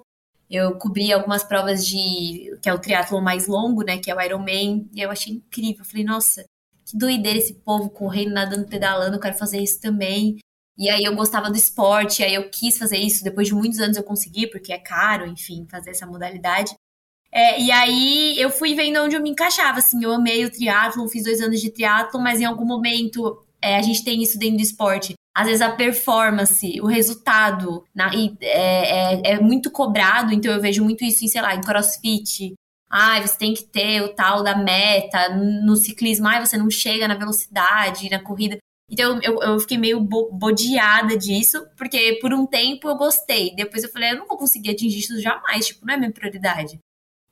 Eu 0.50 0.78
cobri 0.78 1.13
algumas 1.13 1.46
provas 1.46 1.88
de. 1.88 2.58
que 2.62 2.67
é 2.67 2.74
o 2.74 2.80
triatlon 2.80 3.22
mais 3.22 3.48
longo, 3.48 3.84
né? 3.84 4.00
Que 4.00 4.12
é 4.12 4.15
o 4.15 4.20
Ironman. 4.20 4.89
E 4.94 5.00
eu 5.00 5.10
achei 5.10 5.36
incrível. 5.36 5.80
Eu 5.80 5.86
falei, 5.86 6.04
nossa, 6.04 6.44
que 6.86 6.98
doideira 6.98 7.39
esse 7.39 7.54
povo 7.54 7.89
correndo, 7.89 8.34
nadando, 8.34 8.67
pedalando. 8.67 9.15
Eu 9.15 9.22
quero 9.22 9.38
fazer 9.38 9.62
isso 9.62 9.80
também. 9.80 10.39
E 10.78 10.89
aí 10.89 11.06
eu 11.06 11.15
gostava 11.15 11.50
do 11.50 11.56
esporte, 11.56 12.22
aí 12.22 12.34
eu 12.34 12.50
quis 12.50 12.78
fazer 12.78 12.98
isso. 12.98 13.24
Depois 13.24 13.48
de 13.48 13.56
muitos 13.56 13.80
anos 13.80 13.96
eu 13.96 14.04
consegui, 14.04 14.48
porque 14.48 14.74
é 14.74 14.78
caro, 14.78 15.26
enfim, 15.26 15.65
fazer 15.72 15.91
essa 15.91 16.06
modalidade. 16.06 16.76
É, 17.34 17.62
e 17.62 17.72
aí 17.72 18.36
eu 18.38 18.50
fui 18.50 18.76
vendo 18.76 19.00
onde 19.02 19.15
eu 19.15 19.22
me 19.22 19.30
encaixava, 19.30 19.80
assim, 19.80 20.04
eu 20.04 20.12
amei 20.12 20.44
o 20.44 20.52
triatlo, 20.52 21.08
fiz 21.08 21.24
dois 21.24 21.39
anos 21.39 21.62
de 21.62 21.72
triatlo, 21.72 22.20
mas 22.20 22.41
em 22.41 22.46
algum 22.46 22.65
momento 22.65 23.41
é, 23.62 23.78
a 23.78 23.82
gente 23.82 24.04
tem 24.04 24.22
isso 24.22 24.38
dentro 24.38 24.58
do 24.58 24.63
esporte. 24.63 25.13
Às 25.34 25.48
vezes 25.48 25.62
a 25.62 25.72
performance, 25.72 26.82
o 26.82 26.88
resultado 26.88 27.86
na, 27.96 28.12
é, 28.13 28.41
é, 28.41 29.32
é, 29.32 29.39
muito 29.39 29.72
cobrado, 29.72 30.34
então 30.34 30.52
eu 30.52 30.60
vejo 30.60 30.84
muito 30.84 31.06
isso 31.06 31.24
em, 31.24 31.28
sei 31.30 31.41
lá, 31.41 31.56
em 31.56 31.62
crossfit. 31.62 32.54
Ai, 32.89 33.26
você 33.26 33.38
tem 33.38 33.54
que 33.54 33.63
ter 33.63 34.02
o 34.02 34.13
tal 34.13 34.44
da 34.44 34.58
meta. 34.58 35.30
No 35.30 35.78
ciclismo, 35.78 36.28
ai, 36.28 36.46
você 36.46 36.58
não 36.58 36.70
chega 36.70 37.08
na 37.08 37.15
velocidade, 37.15 38.10
na 38.10 38.20
corrida. 38.20 38.58
Então 38.89 39.22
eu, 39.24 39.41
eu 39.41 39.58
fiquei 39.62 39.78
meio 39.78 40.02
bo 40.02 40.30
bodeada 40.34 41.17
disso, 41.17 41.65
porque 41.78 42.20
por 42.20 42.34
um 42.34 42.46
tempo 42.46 42.89
eu 42.89 42.98
gostei. 42.98 43.56
Depois 43.56 43.84
eu 43.84 43.89
falei, 43.89 44.12
eu 44.12 44.17
não 44.17 44.28
vou 44.28 44.38
conseguir 44.38 44.72
atingir 44.72 45.00
isso 45.00 45.22
jamais, 45.22 45.67
tipo, 45.67 45.86
não 45.86 45.94
é 45.94 45.98
minha 45.98 46.12
prioridade. 46.12 46.78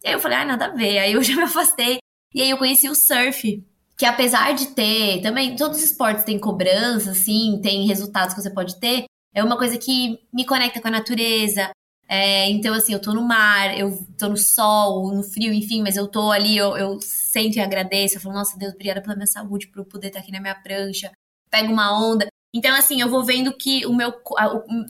E 0.03 0.07
aí 0.07 0.13
eu 0.13 0.19
falei, 0.19 0.38
ah, 0.38 0.45
nada 0.45 0.65
a 0.65 0.75
ver. 0.75 0.99
Aí 0.99 1.13
eu 1.13 1.21
já 1.23 1.35
me 1.35 1.43
afastei. 1.43 1.99
E 2.33 2.41
aí 2.41 2.49
eu 2.49 2.57
conheci 2.57 2.88
o 2.88 2.95
surf, 2.95 3.63
que 3.97 4.05
apesar 4.05 4.53
de 4.53 4.67
ter, 4.67 5.21
também 5.21 5.55
todos 5.55 5.79
os 5.79 5.83
esportes 5.83 6.23
têm 6.23 6.39
cobrança, 6.39 7.12
assim, 7.12 7.59
tem 7.62 7.88
resultados 7.88 8.35
que 8.35 8.41
você 8.41 8.53
pode 8.53 8.79
ter, 8.79 9.05
é 9.33 9.43
uma 9.43 9.57
coisa 9.57 9.77
que 9.77 10.19
me 10.31 10.45
conecta 10.45 10.81
com 10.81 10.88
a 10.88 10.91
natureza. 10.91 11.71
É, 12.07 12.49
então, 12.49 12.73
assim, 12.73 12.93
eu 12.93 13.01
tô 13.01 13.13
no 13.13 13.21
mar, 13.21 13.77
eu 13.77 14.03
tô 14.17 14.29
no 14.29 14.38
sol, 14.38 15.13
no 15.13 15.21
frio, 15.21 15.53
enfim, 15.53 15.81
mas 15.83 15.95
eu 15.95 16.07
tô 16.07 16.31
ali, 16.31 16.57
eu, 16.57 16.75
eu 16.75 16.99
sento 17.01 17.57
e 17.57 17.59
agradeço. 17.59 18.15
Eu 18.15 18.21
falo, 18.21 18.35
nossa, 18.35 18.57
Deus, 18.57 18.73
obrigada 18.73 19.01
pela 19.01 19.15
minha 19.15 19.27
saúde, 19.27 19.67
por 19.67 19.79
eu 19.79 19.85
poder 19.85 20.07
estar 20.07 20.19
aqui 20.19 20.31
na 20.31 20.41
minha 20.41 20.55
prancha. 20.55 21.12
Pego 21.51 21.71
uma 21.71 21.91
onda. 21.99 22.27
Então, 22.53 22.75
assim, 22.75 22.99
eu 22.99 23.09
vou 23.09 23.23
vendo 23.23 23.53
que 23.55 23.85
o 23.85 23.93
meu, 23.93 24.12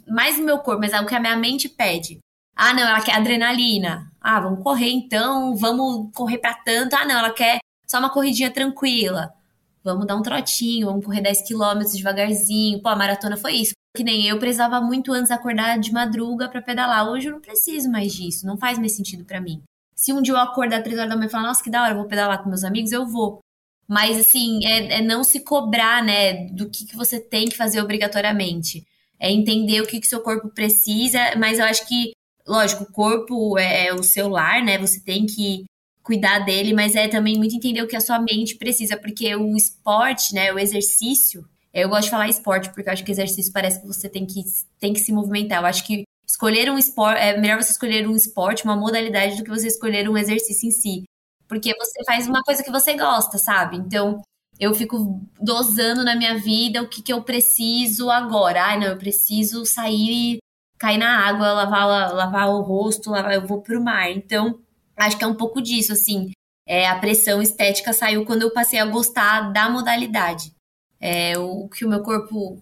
mais 0.08 0.38
o 0.40 0.44
meu 0.44 0.60
corpo, 0.60 0.80
mas 0.82 0.94
é 0.94 1.02
o 1.02 1.06
que 1.06 1.16
a 1.16 1.20
minha 1.20 1.36
mente 1.36 1.68
pede. 1.68 2.20
Ah, 2.62 2.74
não, 2.74 2.84
ela 2.84 3.02
quer 3.02 3.16
adrenalina. 3.16 4.12
Ah, 4.20 4.42
vamos 4.42 4.62
correr 4.62 4.90
então, 4.90 5.56
vamos 5.56 6.14
correr 6.14 6.40
para 6.40 6.54
tanto. 6.56 6.94
Ah, 6.94 7.06
não, 7.06 7.18
ela 7.18 7.32
quer 7.32 7.60
só 7.88 8.00
uma 8.00 8.10
corridinha 8.10 8.52
tranquila. 8.52 9.34
Vamos 9.82 10.06
dar 10.06 10.18
um 10.18 10.22
trotinho, 10.22 10.88
vamos 10.88 11.06
correr 11.06 11.22
10 11.22 11.48
quilômetros 11.48 11.96
devagarzinho. 11.96 12.82
Pô, 12.82 12.90
a 12.90 12.98
maratona 12.98 13.38
foi 13.38 13.54
isso. 13.54 13.72
Que 13.96 14.04
nem 14.04 14.28
eu 14.28 14.38
precisava 14.38 14.82
muito 14.82 15.14
antes 15.14 15.32
acordar 15.32 15.80
de 15.80 15.94
madruga 15.94 16.50
para 16.50 16.62
pedalar. 16.62 17.08
Hoje 17.08 17.28
eu 17.28 17.32
não 17.32 17.40
preciso 17.40 17.90
mais 17.90 18.14
disso, 18.14 18.46
não 18.46 18.58
faz 18.58 18.78
mais 18.78 18.94
sentido 18.94 19.24
para 19.24 19.40
mim. 19.40 19.64
Se 19.96 20.12
um 20.12 20.22
dia 20.22 20.34
eu 20.34 20.38
acordar 20.38 20.84
3 20.84 20.98
horas 20.98 21.10
da 21.10 21.16
manhã 21.16 21.28
e 21.28 21.32
falar, 21.32 21.48
nossa, 21.48 21.64
que 21.64 21.70
da 21.70 21.82
hora, 21.82 21.96
vou 21.96 22.08
pedalar 22.08 22.44
com 22.44 22.50
meus 22.50 22.66
amigos, 22.66 22.92
eu 22.92 23.08
vou. 23.08 23.40
Mas, 23.88 24.20
assim, 24.20 24.66
é, 24.66 25.00
é 25.00 25.02
não 25.02 25.24
se 25.24 25.40
cobrar, 25.46 26.04
né, 26.04 26.48
do 26.50 26.70
que, 26.70 26.86
que 26.86 26.96
você 26.98 27.22
tem 27.22 27.48
que 27.48 27.56
fazer 27.56 27.82
obrigatoriamente. 27.82 28.86
É 29.18 29.32
entender 29.32 29.82
o 29.82 29.88
que, 29.88 30.02
que 30.02 30.08
seu 30.08 30.20
corpo 30.22 30.50
precisa, 30.50 31.20
mas 31.38 31.58
eu 31.60 31.66
acho 31.66 31.88
que 31.88 32.12
lógico, 32.50 32.84
o 32.84 32.92
corpo 32.92 33.58
é, 33.58 33.88
é 33.88 33.94
o 33.94 34.04
seu 34.04 34.28
lar, 34.28 34.64
né? 34.64 34.78
Você 34.80 35.00
tem 35.00 35.26
que 35.26 35.66
cuidar 36.04 36.40
dele, 36.40 36.74
mas 36.74 36.96
é 36.96 37.08
também 37.08 37.38
muito 37.38 37.56
entender 37.56 37.84
o 37.84 37.88
que 37.88 37.96
a 37.96 38.02
sua 38.02 38.20
mente 38.20 38.56
precisa, 38.56 38.98
porque 38.98 39.36
o 39.36 39.56
esporte, 39.56 40.34
né, 40.34 40.52
o 40.52 40.58
exercício, 40.58 41.48
eu 41.72 41.88
gosto 41.88 42.06
de 42.06 42.10
falar 42.10 42.28
esporte 42.28 42.70
porque 42.70 42.90
eu 42.90 42.94
acho 42.94 43.06
que 43.06 43.12
exercício 43.12 43.54
parece 43.54 43.80
que 43.80 43.86
você 43.86 44.10
tem 44.10 44.26
que, 44.26 44.42
tem 44.80 44.92
que 44.92 45.00
se 45.00 45.12
movimentar. 45.12 45.62
Eu 45.62 45.68
acho 45.68 45.86
que 45.86 46.04
escolher 46.28 46.72
um 46.72 46.80
esporte, 46.80 47.22
é 47.22 47.40
melhor 47.40 47.62
você 47.62 47.72
escolher 47.72 48.08
um 48.08 48.16
esporte, 48.16 48.64
uma 48.64 48.76
modalidade, 48.76 49.38
do 49.38 49.44
que 49.44 49.50
você 49.50 49.68
escolher 49.68 50.10
um 50.10 50.18
exercício 50.18 50.68
em 50.68 50.72
si. 50.72 51.04
Porque 51.48 51.76
você 51.76 52.04
faz 52.06 52.28
uma 52.28 52.42
coisa 52.42 52.64
que 52.64 52.72
você 52.72 52.96
gosta, 52.96 53.38
sabe? 53.38 53.78
Então, 53.78 54.22
eu 54.60 54.74
fico 54.74 55.22
dosando 55.40 56.04
na 56.04 56.16
minha 56.16 56.38
vida 56.38 56.82
o 56.82 56.90
que, 56.90 57.02
que 57.04 57.14
eu 57.14 57.22
preciso 57.24 58.10
agora. 58.10 58.64
Ai, 58.64 58.80
não, 58.80 58.88
eu 58.88 58.98
preciso 58.98 59.64
sair 59.66 60.40
cair 60.80 60.98
na 60.98 61.28
água, 61.28 61.52
lavar, 61.52 62.14
lavar 62.14 62.50
o 62.50 62.62
rosto, 62.62 63.12
lavar, 63.12 63.34
eu 63.34 63.46
vou 63.46 63.62
pro 63.62 63.84
mar. 63.84 64.10
Então, 64.10 64.60
acho 64.96 65.18
que 65.18 65.24
é 65.24 65.28
um 65.28 65.36
pouco 65.36 65.62
disso, 65.62 65.92
assim. 65.92 66.32
É, 66.66 66.88
a 66.88 66.98
pressão 66.98 67.42
estética 67.42 67.92
saiu 67.92 68.26
quando 68.26 68.44
eu 68.44 68.52
passei 68.52 68.80
a 68.80 68.86
gostar 68.86 69.52
da 69.52 69.70
modalidade. 69.70 70.54
É, 71.00 71.38
o 71.38 71.68
que 71.68 71.86
o 71.86 71.90
meu 71.90 72.02
corpo 72.02 72.58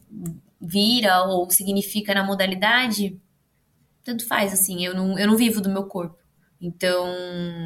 vira 0.59 1.23
ou 1.25 1.49
significa 1.49 2.13
na 2.13 2.23
modalidade, 2.23 3.19
tanto 4.03 4.25
faz, 4.25 4.51
assim. 4.51 4.83
Eu 4.83 4.95
não, 4.95 5.19
eu 5.19 5.27
não 5.27 5.37
vivo 5.37 5.61
do 5.61 5.69
meu 5.69 5.83
corpo. 5.83 6.17
Então, 6.59 7.07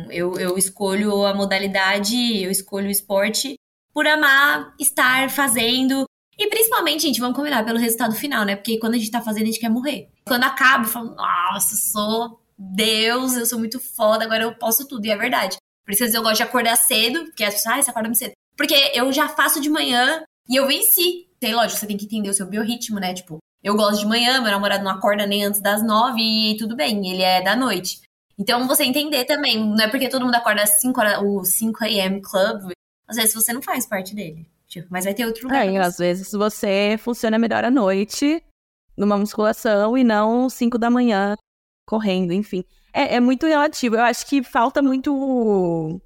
eu, 0.10 0.38
eu 0.38 0.58
escolho 0.58 1.26
a 1.26 1.34
modalidade, 1.34 2.44
eu 2.44 2.52
escolho 2.52 2.88
o 2.88 2.92
esporte 2.92 3.56
por 3.94 4.06
amar 4.06 4.74
estar 4.80 5.30
fazendo 5.30 6.06
e 6.42 6.50
principalmente, 6.50 7.04
gente, 7.04 7.20
vamos 7.20 7.36
combinar 7.36 7.64
pelo 7.64 7.78
resultado 7.78 8.16
final, 8.16 8.44
né? 8.44 8.56
Porque 8.56 8.80
quando 8.80 8.96
a 8.96 8.98
gente 8.98 9.12
tá 9.12 9.22
fazendo, 9.22 9.44
a 9.44 9.46
gente 9.46 9.60
quer 9.60 9.70
morrer. 9.70 10.10
Quando 10.26 10.44
acaba, 10.44 10.86
eu 10.86 10.90
falo, 10.90 11.14
nossa, 11.14 11.76
sou 11.76 12.42
Deus, 12.58 13.36
eu 13.36 13.46
sou 13.46 13.60
muito 13.60 13.80
foda, 13.80 14.26
agora 14.26 14.44
eu 14.44 14.56
posso 14.56 14.88
tudo. 14.88 15.06
E 15.06 15.12
é 15.12 15.16
verdade. 15.16 15.58
Por 15.86 15.92
isso 15.94 16.04
eu 16.04 16.24
gosto 16.24 16.38
de 16.38 16.44
acordar 16.44 16.76
cedo, 16.78 17.26
porque 17.26 17.44
as 17.44 17.54
pessoas, 17.54 17.76
ah, 17.76 17.82
você 17.84 17.90
acorda 17.92 18.10
muito 18.10 18.18
cedo. 18.18 18.32
Porque 18.58 18.74
eu 18.96 19.14
já 19.14 19.30
faço 19.30 19.62
de 19.62 19.70
manhã 19.70 20.24
e 20.50 20.56
eu 20.56 20.66
venci. 20.66 21.28
Tem, 21.40 21.54
lógico, 21.54 21.80
você 21.80 21.86
tem 21.86 21.98
que 21.98 22.06
entender 22.06 22.30
o 22.30 22.34
seu 22.34 22.48
biorritmo, 22.48 23.00
né? 23.00 23.14
Tipo, 23.14 23.38
eu 23.64 23.76
gosto 23.76 24.00
de 24.00 24.08
manhã, 24.08 24.42
meu 24.42 24.50
namorado 24.50 24.84
não 24.84 24.92
acorda 24.92 25.28
nem 25.28 25.44
antes 25.44 25.62
das 25.62 25.84
nove 25.84 26.22
e 26.22 26.58
tudo 26.58 26.76
bem, 26.76 27.08
ele 27.08 27.22
é 27.22 27.44
da 27.44 27.56
noite. 27.56 28.02
Então, 28.38 28.68
você 28.68 28.84
entender 28.84 29.26
também, 29.26 29.64
não 29.64 29.84
é 29.84 29.88
porque 29.88 30.10
todo 30.10 30.26
mundo 30.26 30.34
acorda 30.34 30.64
às 30.64 30.82
5 30.82 31.00
horas, 31.00 31.20
o 31.22 31.44
5 31.44 31.84
a.m. 31.84 32.20
Club, 32.22 32.72
às 33.08 33.16
vezes 33.16 33.36
você 33.36 33.54
não 33.54 33.62
faz 33.62 33.86
parte 33.86 34.16
dele. 34.16 34.48
Tipo, 34.72 34.88
mas 34.90 35.04
vai 35.04 35.14
ter 35.14 35.26
outro 35.26 35.44
lugar. 35.44 35.68
É, 35.68 35.78
às 35.80 35.98
vezes 35.98 36.32
você 36.32 36.98
funciona 36.98 37.38
melhor 37.38 37.66
à 37.66 37.70
noite, 37.70 38.42
numa 38.96 39.18
musculação, 39.18 39.98
e 39.98 40.04
não 40.04 40.50
5 40.50 40.78
da 40.78 40.90
manhã 40.90 41.36
correndo, 41.86 42.32
enfim. 42.32 42.64
É, 42.94 43.16
é 43.16 43.20
muito 43.20 43.46
relativo. 43.46 43.98
Eu 43.98 44.04
acho 44.04 44.26
que 44.26 44.42
falta 44.42 44.82
muito. 44.82 46.02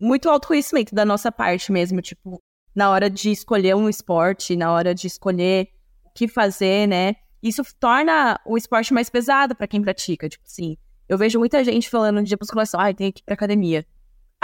Muito 0.00 0.30
autoconhecimento 0.30 0.94
da 0.94 1.04
nossa 1.04 1.30
parte 1.30 1.70
mesmo. 1.70 2.00
Tipo, 2.00 2.42
na 2.74 2.90
hora 2.90 3.10
de 3.10 3.30
escolher 3.30 3.76
um 3.76 3.86
esporte, 3.86 4.56
na 4.56 4.72
hora 4.72 4.94
de 4.94 5.06
escolher 5.06 5.68
o 6.06 6.10
que 6.10 6.26
fazer, 6.26 6.88
né? 6.88 7.16
Isso 7.42 7.62
torna 7.78 8.40
o 8.46 8.56
esporte 8.56 8.94
mais 8.94 9.10
pesado 9.10 9.54
para 9.54 9.66
quem 9.66 9.82
pratica. 9.82 10.26
Tipo 10.26 10.44
assim, 10.46 10.78
eu 11.06 11.18
vejo 11.18 11.38
muita 11.38 11.62
gente 11.62 11.90
falando 11.90 12.22
de 12.22 12.34
musculação, 12.40 12.80
ai, 12.80 12.92
ah, 12.92 12.94
tem 12.94 13.12
que 13.12 13.20
ir 13.20 13.24
pra 13.24 13.34
academia. 13.34 13.86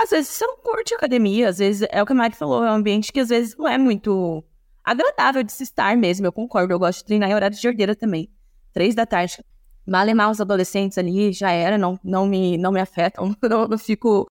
Às 0.01 0.09
vezes 0.09 0.31
você 0.31 0.47
não 0.47 0.57
curte 0.57 0.95
academia, 0.95 1.51
às 1.51 1.59
vezes 1.59 1.87
é 1.91 2.03
o 2.03 2.07
que 2.07 2.13
a 2.13 2.15
Mari 2.15 2.35
falou, 2.35 2.65
é 2.65 2.71
um 2.71 2.77
ambiente 2.77 3.13
que 3.13 3.21
às 3.21 3.29
vezes 3.29 3.55
não 3.55 3.69
é 3.69 3.77
muito 3.77 4.43
agradável 4.83 5.43
de 5.43 5.53
se 5.53 5.63
estar 5.63 5.95
mesmo. 5.95 6.27
Eu 6.27 6.33
concordo, 6.33 6.73
eu 6.73 6.79
gosto 6.79 7.01
de 7.01 7.05
treinar 7.05 7.29
em 7.29 7.35
horário 7.35 7.55
de 7.55 7.69
ordeira 7.69 7.95
também. 7.95 8.31
Três 8.73 8.95
da 8.95 9.05
tarde. 9.05 9.45
Malemar 9.87 10.31
os 10.31 10.41
adolescentes 10.41 10.97
ali, 10.97 11.35
já 11.35 11.51
era, 11.51 11.77
não, 11.77 12.01
não, 12.03 12.27
me, 12.27 12.57
não 12.57 12.73
me 12.73 12.81
afetam, 12.81 13.37
não, 13.43 13.69
não 13.69 13.77
fico 13.77 14.27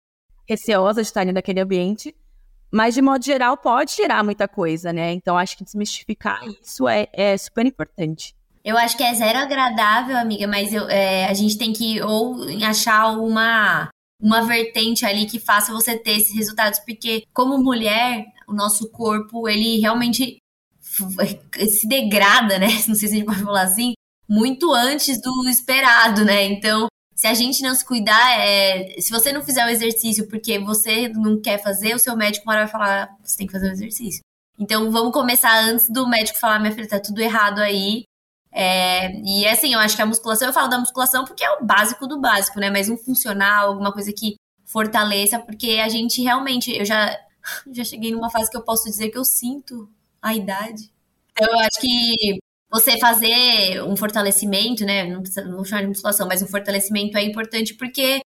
receosa 0.48 1.02
de 1.02 1.08
estar 1.08 1.26
naquele 1.26 1.62
ambiente. 1.62 2.16
Mas, 2.72 2.94
de 2.94 3.02
modo 3.02 3.26
geral, 3.26 3.58
pode 3.58 3.96
gerar 3.96 4.24
muita 4.24 4.48
coisa, 4.48 4.94
né? 4.94 5.14
Então, 5.14 5.36
acho 5.36 5.58
que 5.58 5.64
desmistificar 5.64 6.44
isso 6.62 6.88
é, 6.88 7.08
é 7.12 7.36
super 7.38 7.66
importante. 7.66 8.36
Eu 8.64 8.78
acho 8.78 8.96
que 8.96 9.04
é 9.04 9.14
zero 9.16 9.40
agradável, 9.40 10.16
amiga, 10.16 10.48
mas 10.48 10.74
eu, 10.74 10.88
é, 10.90 11.26
a 11.26 11.34
gente 11.34 11.58
tem 11.58 11.74
que 11.74 12.02
ou 12.02 12.36
achar 12.64 13.18
uma, 13.18 13.90
uma 14.26 14.42
vertente 14.42 15.06
ali 15.06 15.28
que 15.28 15.38
faça 15.38 15.72
você 15.72 15.96
ter 15.96 16.18
esses 16.18 16.34
resultados, 16.34 16.80
porque 16.80 17.24
como 17.32 17.60
mulher, 17.60 18.26
o 18.48 18.54
nosso 18.54 18.90
corpo, 18.90 19.48
ele 19.48 19.80
realmente 19.80 20.38
se 20.82 21.88
degrada, 21.88 22.58
né? 22.58 22.66
Não 22.90 22.96
sei 22.96 23.08
se 23.08 23.14
a 23.14 23.18
gente 23.18 23.26
pode 23.26 23.44
falar 23.44 23.62
assim, 23.62 23.94
muito 24.28 24.74
antes 24.74 25.22
do 25.22 25.48
esperado, 25.48 26.26
né? 26.26 26.44
Então, 26.46 26.88
se 27.16 27.28
a 27.28 27.36
gente 27.36 27.62
não 27.62 27.76
se 27.76 27.86
cuidar, 27.86 28.40
é... 28.40 29.00
se 29.00 29.12
você 29.12 29.32
não 29.32 29.44
fizer 29.44 29.64
o 29.64 29.70
exercício 29.70 30.28
porque 30.28 30.58
você 30.58 31.08
não 31.10 31.40
quer 31.40 31.62
fazer, 31.62 31.94
o 31.94 32.00
seu 32.00 32.18
médico 32.18 32.46
vai 32.46 32.68
falar, 32.68 33.16
você 33.24 33.38
tem 33.38 33.46
que 33.46 33.54
fazer 33.54 33.70
o 33.70 33.74
exercício. 33.74 34.22
Então, 34.58 34.92
vamos 34.92 35.14
começar 35.14 35.56
antes 35.66 35.88
do 35.88 36.08
médico 36.08 36.40
falar, 36.40 36.60
minha 36.60 36.74
filha, 36.74 36.88
tá 36.88 37.00
tudo 37.00 37.22
errado 37.22 37.60
aí. 37.60 38.04
É... 38.58 39.12
e 39.20 39.46
assim, 39.48 39.74
eu 39.74 39.80
acho 39.80 39.98
que 39.98 40.02
a 40.02 40.06
musculação, 40.06 40.48
eu 40.48 40.54
falo 40.54 40.70
da 40.70 40.80
musculação 40.80 41.26
porque 41.26 41.44
é 41.44 41.52
o 41.52 41.66
básico 41.66 42.08
do 42.08 42.20
básico, 42.22 42.60
né? 42.60 42.70
Mas 42.70 42.90
um 42.90 42.98
funcional, 42.98 43.68
alguma 43.68 43.92
coisa 43.92 44.14
que 44.14 44.36
fortaleça, 44.66 45.40
porque 45.40 45.80
a 45.84 45.90
gente 45.90 46.22
realmente, 46.22 46.72
eu 46.76 46.86
já, 46.86 47.18
já 47.72 47.84
cheguei 47.84 48.12
numa 48.12 48.30
fase 48.32 48.50
que 48.50 48.58
eu 48.58 48.64
posso 48.64 48.86
dizer 48.86 49.10
que 49.10 49.18
eu 49.18 49.26
sinto 49.26 49.90
a 50.22 50.34
idade. 50.34 50.90
Então, 51.32 51.52
eu 51.52 51.60
acho 51.60 51.80
que 51.82 52.38
você 52.72 52.98
fazer 52.98 53.84
um 53.84 53.96
fortalecimento, 53.96 54.86
né? 54.86 55.04
Não 55.04 55.22
precisa 55.22 55.46
não 55.46 55.64
chamar 55.64 55.82
de 55.82 55.88
musculação, 55.90 56.28
mas 56.28 56.42
um 56.42 56.48
fortalecimento 56.48 57.18
é 57.18 57.24
importante 57.24 57.74
porque 57.74 58.22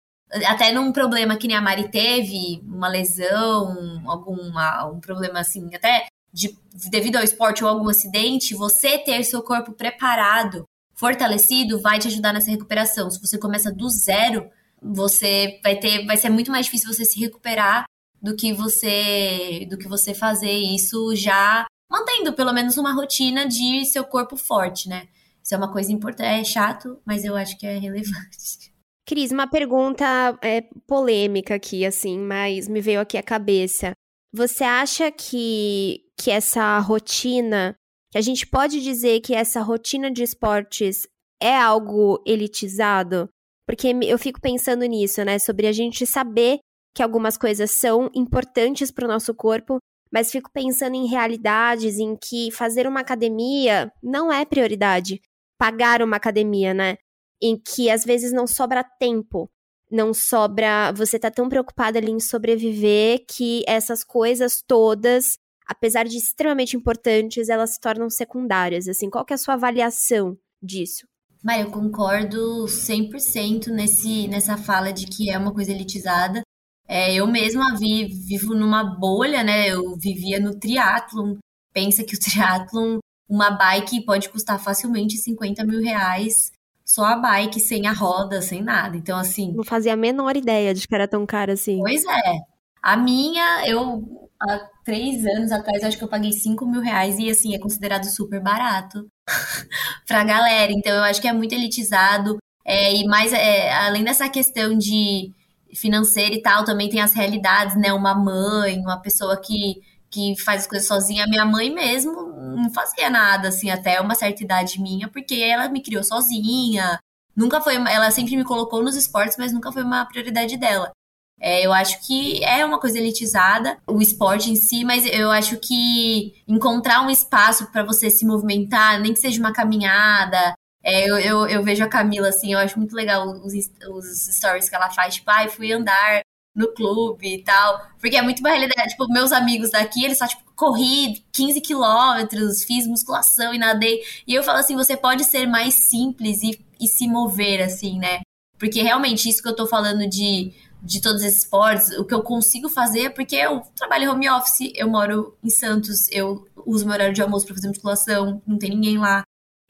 até 0.48 0.72
num 0.72 0.92
problema 0.92 1.38
que 1.38 1.48
nem 1.48 1.56
a 1.56 1.62
Mari 1.62 1.90
teve, 1.90 2.62
uma 2.64 2.88
lesão, 2.88 4.02
alguma, 4.08 4.86
um 4.88 5.00
problema 5.00 5.40
assim, 5.40 5.74
até 5.74 6.08
de, 6.36 6.54
devido 6.92 7.16
ao 7.16 7.24
esporte 7.24 7.64
ou 7.64 7.70
algum 7.70 7.88
acidente, 7.88 8.54
você 8.54 8.98
ter 8.98 9.24
seu 9.24 9.42
corpo 9.42 9.72
preparado, 9.72 10.68
fortalecido, 10.94 11.82
vai 11.82 11.98
te 11.98 12.10
ajudar 12.10 12.34
nessa 12.34 12.52
recuperação. 12.52 13.10
Se 13.10 13.22
você 13.22 13.38
começa 13.38 13.72
do 13.72 13.90
zero, 13.90 14.50
você 14.82 15.62
vai 15.64 15.80
ter, 15.80 16.06
vai 16.06 16.18
ser 16.18 16.30
muito 16.30 16.52
mais 16.52 16.66
difícil 16.66 16.94
você 16.94 17.06
se 17.06 17.18
recuperar 17.18 17.86
do 18.22 18.36
que 18.36 18.52
você, 18.52 19.66
do 19.70 19.78
que 19.78 19.88
você 19.88 20.14
fazer 20.14 20.52
isso 20.52 21.16
já 21.16 21.66
mantendo 21.90 22.34
pelo 22.34 22.52
menos 22.52 22.78
uma 22.78 22.94
rotina 22.94 23.48
de 23.48 23.86
seu 23.86 24.04
corpo 24.04 24.36
forte, 24.36 24.90
né? 24.90 25.08
Isso 25.42 25.54
é 25.54 25.58
uma 25.58 25.72
coisa 25.72 25.94
importante, 25.94 26.42
é 26.42 26.44
chato, 26.44 27.00
mas 27.06 27.24
eu 27.24 27.36
acho 27.36 27.58
que 27.58 27.66
é 27.66 27.78
relevante. 27.78 28.74
Cris, 29.08 29.32
uma 29.32 29.48
pergunta 29.48 30.06
é, 30.42 30.62
polêmica 30.86 31.56
aqui, 31.56 31.86
assim, 31.86 32.18
mas 32.20 32.68
me 32.68 32.82
veio 32.82 33.00
aqui 33.00 33.18
a 33.18 33.24
cabeça. 33.24 33.94
Você 34.34 34.64
acha 34.64 35.12
que, 35.12 36.02
que 36.18 36.30
essa 36.30 36.78
rotina, 36.80 37.76
que 38.12 38.18
a 38.18 38.22
gente 38.22 38.46
pode 38.48 38.82
dizer 38.82 39.22
que 39.22 39.34
essa 39.34 39.62
rotina 39.62 40.12
de 40.12 40.24
esportes 40.24 41.08
é 41.42 41.56
algo 41.56 42.22
elitizado? 42.26 43.30
Porque 43.68 43.88
eu 44.04 44.18
fico 44.20 44.40
pensando 44.40 44.86
nisso, 44.86 45.24
né? 45.24 45.40
Sobre 45.40 45.68
a 45.68 45.72
gente 45.72 46.06
saber 46.06 46.60
que 46.94 47.04
algumas 47.04 47.38
coisas 47.38 47.72
são 47.72 48.10
importantes 48.14 48.92
para 48.92 49.06
o 49.06 49.08
nosso 49.08 49.34
corpo, 49.34 49.80
mas 50.12 50.32
fico 50.32 50.50
pensando 50.54 50.96
em 50.96 51.08
realidades 51.08 51.98
em 51.98 52.16
que 52.16 52.52
fazer 52.52 52.88
uma 52.88 53.02
academia 53.02 53.92
não 54.02 54.32
é 54.32 54.46
prioridade. 54.46 55.20
Pagar 55.58 56.02
uma 56.02 56.18
academia, 56.18 56.74
né? 56.74 56.96
Em 57.42 57.58
que 57.58 57.90
às 57.90 58.06
vezes 58.06 58.32
não 58.32 58.48
sobra 58.48 58.84
tempo, 58.84 59.50
não 59.96 60.14
sobra. 60.14 60.92
Você 60.92 61.18
tá 61.18 61.32
tão 61.32 61.50
preocupado 61.50 61.98
ali 61.98 62.12
em 62.12 62.20
sobreviver 62.20 63.26
que 63.28 63.64
essas 63.68 64.04
coisas 64.04 64.62
todas, 64.68 65.38
apesar 65.68 66.04
de 66.04 66.18
extremamente 66.18 66.76
importantes, 66.76 67.50
elas 67.50 67.72
se 67.72 67.80
tornam 67.80 68.10
secundárias. 68.10 68.88
Assim, 68.88 69.10
qual 69.10 69.26
que 69.26 69.34
é 69.34 69.36
a 69.36 69.38
sua 69.38 69.56
avaliação 69.56 70.38
disso? 70.62 71.08
Mas 71.44 71.64
eu 71.64 71.72
concordo 71.72 72.66
100% 72.66 73.68
nesse, 73.68 74.28
nessa 74.28 74.58
fala 74.58 74.92
de 74.92 75.06
que 75.06 75.30
é 75.30 75.38
uma 75.38 75.54
coisa 75.54 75.72
elitizada. 75.72 76.42
É, 76.88 77.14
eu 77.16 77.28
mesma 77.28 77.76
vi, 77.78 78.06
vivo 78.06 78.54
numa 78.54 78.84
bolha, 78.84 79.44
né? 79.44 79.70
Eu 79.70 79.96
vivia 79.98 80.40
no 80.40 80.58
triatlon. 80.60 81.38
Pensa 81.74 82.04
que 82.04 82.16
o 82.16 82.20
triatlon, 82.20 83.00
uma 83.30 83.52
bike 83.52 84.06
pode 84.06 84.30
custar 84.30 84.60
facilmente 84.60 85.18
50 85.18 85.64
mil 85.64 85.82
reais. 85.82 86.52
Só 86.86 87.04
a 87.04 87.16
bike, 87.16 87.60
sem 87.60 87.88
a 87.88 87.92
roda, 87.92 88.42
sem 88.44 88.62
nada. 88.62 88.96
Então, 88.96 89.18
assim. 89.18 89.52
Não 89.54 89.64
fazia 89.64 89.94
a 89.94 89.98
menor 89.98 90.38
ideia 90.38 90.74
de 90.74 90.88
que 90.88 90.94
era 90.94 91.08
tão 91.08 91.26
caro 91.26 91.52
assim. 91.52 91.80
Pois 91.80 92.06
é. 92.06 92.40
A 92.82 92.96
minha, 92.96 93.68
eu 93.68 94.30
há 94.40 94.60
três 94.84 95.26
anos 95.26 95.52
atrás, 95.52 95.84
acho 95.84 95.98
que 95.98 96.04
eu 96.04 96.08
paguei 96.08 96.32
5 96.32 96.64
mil 96.68 96.82
reais 96.82 97.18
e, 97.18 97.28
assim, 97.30 97.56
é 97.56 97.60
considerado 97.60 98.06
super 98.06 98.40
barato 98.40 99.08
pra 100.08 100.24
galera. 100.24 100.72
Então, 100.72 100.96
eu 100.96 101.04
acho 101.04 101.20
que 101.20 101.28
é 101.28 101.34
muito 101.34 101.54
elitizado. 101.54 102.38
É, 102.64 102.94
e 102.94 103.08
mais, 103.08 103.34
é, 103.34 103.74
além 103.74 104.04
dessa 104.04 104.30
questão 104.30 104.78
de 104.78 105.32
financeira 105.74 106.36
e 106.36 106.42
tal, 106.42 106.64
também 106.64 106.88
tem 106.88 107.02
as 107.02 107.14
realidades, 107.14 107.76
né? 107.76 107.92
Uma 107.94 108.14
mãe, 108.14 108.80
uma 108.80 109.02
pessoa 109.02 109.36
que, 109.42 109.82
que 110.12 110.36
faz 110.44 110.62
as 110.62 110.68
coisas 110.68 110.88
sozinha. 110.88 111.24
A 111.24 111.28
minha 111.28 111.46
mãe 111.46 111.74
mesmo 111.74 112.35
não 112.56 112.72
fazia 112.72 113.10
nada, 113.10 113.50
assim, 113.50 113.70
até 113.70 114.00
uma 114.02 114.16
certa 114.16 114.44
idade 114.44 114.82
minha, 114.82 115.08
porque 115.08 115.36
ela 115.36 115.70
me 115.70 115.82
criou 115.82 116.04
sozinha. 116.04 117.00
Nunca 117.36 117.62
foi, 117.62 117.76
ela 117.76 118.12
sempre 118.12 118.36
me 118.38 118.44
colocou 118.44 118.84
nos 118.84 118.96
esportes, 118.96 119.38
mas 119.38 119.54
nunca 119.54 119.72
foi 119.72 119.84
uma 119.84 120.06
prioridade 120.06 120.58
dela. 120.58 120.92
É, 121.40 121.66
eu 121.66 121.74
acho 121.74 122.06
que 122.06 122.44
é 122.44 122.66
uma 122.66 122.80
coisa 122.80 122.98
elitizada, 122.98 123.78
o 123.88 124.02
esporte 124.02 124.50
em 124.50 124.56
si, 124.56 124.86
mas 124.86 125.06
eu 125.06 125.30
acho 125.32 125.58
que 125.58 126.34
encontrar 126.48 127.02
um 127.02 127.10
espaço 127.10 127.70
para 127.72 127.84
você 127.84 128.10
se 128.10 128.26
movimentar, 128.26 129.00
nem 129.02 129.14
que 129.14 129.20
seja 129.20 129.40
uma 129.40 129.52
caminhada, 129.52 130.56
é, 130.88 131.10
eu, 131.10 131.18
eu, 131.18 131.48
eu, 131.48 131.64
vejo 131.64 131.84
a 131.84 131.90
Camila, 131.90 132.28
assim, 132.30 132.54
eu 132.54 132.60
acho 132.60 132.78
muito 132.78 132.96
legal 132.96 133.28
os, 133.28 133.54
os 133.54 134.36
stories 134.38 134.70
que 134.70 134.76
ela 134.76 134.92
faz, 134.92 135.16
tipo, 135.16 135.32
ah, 135.32 135.50
fui 135.50 135.74
andar 135.74 136.22
no 136.56 136.74
clube 136.74 137.36
e 137.36 137.44
tal. 137.44 137.86
Porque 138.00 138.16
é 138.16 138.22
muito 138.22 138.40
uma 138.40 138.50
realidade. 138.50 138.92
Tipo, 138.92 139.08
meus 139.12 139.32
amigos 139.32 139.72
daqui, 139.72 140.06
eles 140.06 140.18
só, 140.18 140.28
tipo, 140.28 140.44
corri 140.56 141.24
15 141.34 141.60
quilômetros, 141.62 142.64
fiz 142.64 142.88
musculação 142.88 143.54
e 143.54 143.58
nadei. 143.58 144.02
E 144.26 144.34
eu 144.34 144.44
falo 144.44 144.60
assim, 144.60 144.76
você 144.76 144.96
pode 144.96 145.26
ser 145.26 145.46
mais 145.46 145.74
simples 145.74 146.42
e, 146.42 146.60
e 146.80 146.88
se 146.88 147.08
mover, 147.08 147.62
assim, 147.62 148.00
né? 148.00 148.22
Porque 148.58 148.82
realmente, 148.82 149.28
isso 149.28 149.44
que 149.44 149.50
eu 149.50 149.56
tô 149.56 149.68
falando 149.68 150.08
de, 150.08 150.54
de 150.82 151.02
todos 151.02 151.22
esses 151.22 151.44
esportes, 151.44 151.90
o 151.98 152.06
que 152.06 152.14
eu 152.14 152.22
consigo 152.22 152.70
fazer 152.70 153.06
é 153.06 153.10
porque 153.10 153.36
eu 153.36 153.62
trabalho 153.76 154.12
home 154.12 154.30
office, 154.30 154.72
eu 154.76 154.90
moro 154.90 155.38
em 155.44 155.50
Santos, 155.50 156.10
eu 156.10 156.48
uso 156.66 156.86
meu 156.86 156.94
horário 156.94 157.14
de 157.14 157.22
almoço 157.22 157.46
para 157.46 157.56
fazer 157.56 157.68
musculação, 157.68 158.42
não 158.48 158.58
tem 158.58 158.70
ninguém 158.70 158.98
lá. 158.98 159.24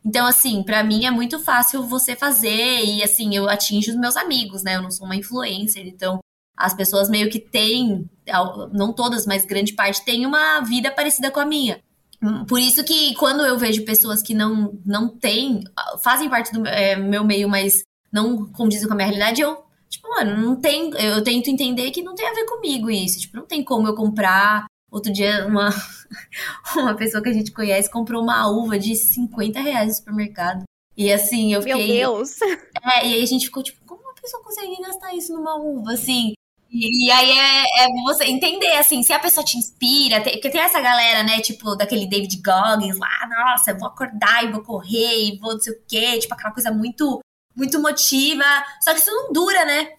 Então, 0.06 0.28
assim, 0.28 0.62
para 0.62 0.84
mim 0.84 1.06
é 1.06 1.12
muito 1.12 1.40
fácil 1.40 1.82
você 1.82 2.16
fazer 2.16 2.86
e, 2.86 3.02
assim, 3.02 3.36
eu 3.36 3.50
atinjo 3.50 3.92
os 3.92 3.98
meus 3.98 4.16
amigos, 4.16 4.62
né? 4.62 4.76
Eu 4.76 4.84
não 4.84 4.92
sou 4.92 5.08
uma 5.08 5.16
influencer, 5.16 5.88
então 5.88 6.20
as 6.56 6.74
pessoas 6.74 7.10
meio 7.10 7.30
que 7.30 7.40
têm, 7.40 8.10
não 8.72 8.94
todas, 8.94 9.26
mas 9.26 9.46
grande 9.46 9.74
parte, 9.74 10.06
têm 10.06 10.26
uma 10.26 10.62
vida 10.62 10.92
parecida 10.92 11.32
com 11.32 11.40
a 11.40 11.46
minha. 11.46 11.80
Por 12.48 12.60
isso 12.60 12.84
que 12.84 13.14
quando 13.16 13.46
eu 13.46 13.58
vejo 13.58 13.86
pessoas 13.86 14.22
que 14.22 14.34
não, 14.34 14.78
não 14.86 15.08
têm, 15.08 15.64
fazem 16.04 16.30
parte 16.30 16.52
do 16.54 16.66
é, 16.66 16.96
meu 16.96 17.24
meio, 17.24 17.48
mas 17.48 17.84
não 18.12 18.46
condizem 18.48 18.88
com 18.88 18.94
a 18.94 18.96
minha 18.96 19.08
realidade, 19.08 19.42
eu, 19.42 19.58
tipo, 19.90 20.08
mano, 20.10 20.38
não 20.42 20.56
tem, 20.56 20.90
eu 20.98 21.24
tento 21.24 21.50
entender 21.50 21.92
que 21.92 22.02
não 22.02 22.16
tem 22.16 22.28
a 22.28 22.34
ver 22.34 22.46
comigo 22.46 22.90
isso. 22.90 23.20
Tipo, 23.20 23.38
não 23.38 23.46
tem 23.46 23.64
como 23.64 23.88
eu 23.88 23.96
comprar 23.96 24.66
Outro 24.96 25.12
dia, 25.12 25.46
uma, 25.46 25.70
uma 26.78 26.96
pessoa 26.96 27.22
que 27.22 27.28
a 27.28 27.34
gente 27.34 27.52
conhece 27.52 27.92
comprou 27.92 28.24
uma 28.24 28.48
uva 28.50 28.80
de 28.80 28.96
50 28.96 29.60
reais 29.60 29.88
no 29.90 29.94
supermercado. 29.96 30.64
E 30.96 31.12
assim, 31.12 31.54
eu 31.54 31.62
fiquei. 31.62 32.00
Meu 32.00 32.14
Deus! 32.14 32.42
É, 32.82 33.06
e 33.06 33.14
aí 33.16 33.22
a 33.22 33.26
gente 33.26 33.48
ficou 33.48 33.62
tipo, 33.62 33.84
como 33.86 34.02
uma 34.02 34.14
pessoa 34.14 34.42
consegue 34.42 34.82
gastar 34.82 35.14
isso 35.14 35.34
numa 35.34 35.58
uva? 35.58 35.92
Assim. 35.92 36.34
E, 36.78 37.12
aí 37.12 37.32
é, 37.32 37.86
é, 37.86 37.88
você 38.04 38.26
entender, 38.26 38.74
assim, 38.78 39.02
se 39.04 39.14
a 39.14 39.20
pessoa 39.20 39.46
te 39.46 39.58
inspira, 39.58 40.22
tem, 40.22 40.34
porque 40.34 40.50
tem 40.50 40.62
essa 40.62 40.82
galera, 40.82 41.24
né, 41.24 41.40
tipo, 41.40 41.76
daquele 41.76 42.08
David 42.08 42.42
Goggins 42.42 42.98
lá, 42.98 43.30
nossa, 43.30 43.72
eu 43.72 43.78
vou 43.78 43.88
acordar 43.88 44.44
e 44.44 44.52
vou 44.52 44.62
correr 44.62 45.26
e 45.26 45.38
vou 45.38 45.54
não 45.54 45.60
sei 45.60 45.74
o 45.74 45.82
quê, 45.88 46.20
tipo, 46.20 46.34
aquela 46.34 46.54
coisa 46.54 46.72
muito 46.72 47.22
muito 47.56 47.80
motiva. 47.82 48.44
Só 48.82 48.94
que 48.94 49.00
isso 49.00 49.12
não 49.12 49.32
dura, 49.32 49.64
né? 49.66 49.94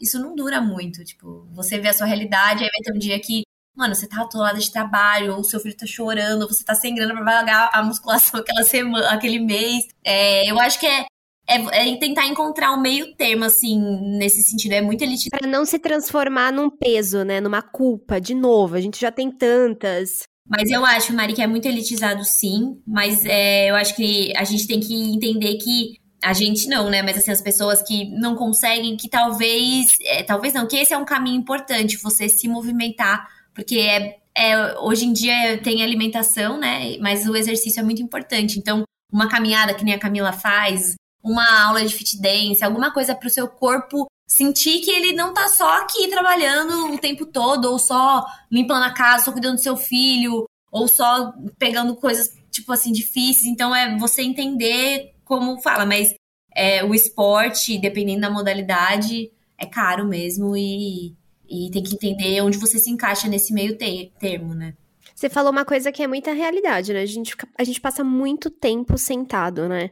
Isso 0.00 0.18
não 0.18 0.34
dura 0.34 0.60
muito. 0.60 1.04
Tipo, 1.04 1.46
você 1.52 1.78
vê 1.78 1.88
a 1.88 1.92
sua 1.94 2.06
realidade, 2.06 2.64
aí 2.64 2.70
vai 2.70 2.82
ter 2.84 2.92
um 2.94 2.98
dia 2.98 3.18
que, 3.20 3.42
mano, 3.74 3.94
você 3.94 4.06
tá 4.06 4.22
atolada 4.22 4.58
de 4.58 4.70
trabalho, 4.70 5.36
ou 5.36 5.44
seu 5.44 5.60
filho 5.60 5.76
tá 5.76 5.86
chorando, 5.86 6.42
ou 6.42 6.48
você 6.48 6.64
tá 6.64 6.74
sem 6.74 6.94
grana 6.94 7.14
pra 7.14 7.24
pagar 7.24 7.70
a 7.72 7.82
musculação 7.82 8.40
aquela 8.40 8.62
semana, 8.64 9.08
aquele 9.10 9.38
mês. 9.38 9.88
É, 10.04 10.50
eu 10.50 10.60
acho 10.60 10.78
que 10.78 10.86
é, 10.86 11.06
é, 11.50 11.90
é, 11.90 11.96
tentar 11.96 12.26
encontrar 12.26 12.72
um 12.72 12.80
meio 12.80 13.14
termo, 13.16 13.44
assim, 13.44 13.80
nesse 14.18 14.42
sentido. 14.42 14.72
É 14.72 14.80
muito 14.80 15.02
elitista. 15.02 15.36
Pra 15.36 15.48
não 15.48 15.64
se 15.64 15.78
transformar 15.78 16.52
num 16.52 16.70
peso, 16.70 17.24
né? 17.24 17.40
Numa 17.40 17.60
culpa, 17.60 18.20
de 18.20 18.34
novo. 18.34 18.76
A 18.76 18.80
gente 18.80 19.00
já 19.00 19.10
tem 19.10 19.30
tantas. 19.30 20.22
Mas 20.48 20.70
eu 20.70 20.84
acho, 20.84 21.12
Mari, 21.12 21.32
que 21.32 21.42
é 21.42 21.46
muito 21.46 21.66
elitizado, 21.66 22.24
sim. 22.24 22.80
Mas 22.86 23.24
é, 23.24 23.70
eu 23.70 23.74
acho 23.74 23.94
que 23.96 24.32
a 24.36 24.44
gente 24.44 24.66
tem 24.66 24.80
que 24.80 24.94
entender 25.14 25.56
que 25.56 25.98
a 26.22 26.32
gente 26.32 26.68
não, 26.68 26.88
né? 26.88 27.02
Mas 27.02 27.18
assim, 27.18 27.30
as 27.30 27.42
pessoas 27.42 27.82
que 27.82 28.10
não 28.10 28.34
conseguem, 28.36 28.96
que 28.96 29.08
talvez. 29.08 29.96
É, 30.02 30.22
talvez 30.22 30.54
não, 30.54 30.66
que 30.66 30.76
esse 30.76 30.92
é 30.92 30.98
um 30.98 31.04
caminho 31.04 31.36
importante, 31.36 31.96
você 31.96 32.28
se 32.28 32.46
movimentar, 32.48 33.26
porque 33.54 33.78
é, 33.78 34.16
é, 34.36 34.78
hoje 34.78 35.06
em 35.06 35.12
dia 35.12 35.58
tem 35.58 35.82
alimentação, 35.82 36.58
né? 36.58 36.96
Mas 37.00 37.26
o 37.26 37.36
exercício 37.36 37.80
é 37.80 37.82
muito 37.82 38.02
importante. 38.02 38.58
Então, 38.58 38.84
uma 39.12 39.28
caminhada 39.28 39.74
que 39.74 39.84
nem 39.84 39.94
a 39.94 39.98
Camila 39.98 40.32
faz, 40.32 40.94
uma 41.22 41.64
aula 41.66 41.84
de 41.84 41.94
fit 41.94 42.20
dance, 42.20 42.64
alguma 42.64 42.92
coisa 42.92 43.14
para 43.14 43.26
o 43.26 43.30
seu 43.30 43.46
corpo 43.48 44.06
sentir 44.26 44.80
que 44.80 44.90
ele 44.90 45.12
não 45.12 45.34
tá 45.34 45.48
só 45.48 45.80
aqui 45.80 46.08
trabalhando 46.08 46.94
o 46.94 46.98
tempo 46.98 47.26
todo, 47.26 47.64
ou 47.64 47.78
só 47.78 48.24
limpando 48.50 48.84
a 48.84 48.92
casa, 48.92 49.24
só 49.24 49.32
cuidando 49.32 49.56
do 49.56 49.62
seu 49.62 49.76
filho, 49.76 50.44
ou 50.70 50.86
só 50.86 51.34
pegando 51.58 51.96
coisas, 51.96 52.30
tipo 52.50 52.72
assim, 52.72 52.92
difíceis. 52.92 53.46
Então 53.46 53.74
é 53.74 53.98
você 53.98 54.22
entender 54.22 55.14
como 55.24 55.60
fala, 55.60 55.84
mas 55.84 56.14
é, 56.54 56.84
o 56.84 56.94
esporte, 56.94 57.76
dependendo 57.78 58.20
da 58.20 58.30
modalidade, 58.30 59.32
é 59.58 59.66
caro 59.66 60.06
mesmo 60.06 60.56
e, 60.56 61.14
e 61.48 61.68
tem 61.72 61.82
que 61.82 61.94
entender 61.94 62.40
onde 62.40 62.56
você 62.56 62.78
se 62.78 62.88
encaixa 62.88 63.28
nesse 63.28 63.52
meio 63.52 63.76
te 63.76 64.12
termo, 64.18 64.54
né? 64.54 64.74
Você 65.14 65.28
falou 65.28 65.50
uma 65.50 65.64
coisa 65.64 65.92
que 65.92 66.02
é 66.02 66.06
muita 66.06 66.32
realidade, 66.32 66.92
né? 66.92 67.02
A 67.02 67.06
gente, 67.06 67.36
a 67.58 67.64
gente 67.64 67.80
passa 67.80 68.02
muito 68.02 68.48
tempo 68.48 68.96
sentado, 68.96 69.68
né? 69.68 69.90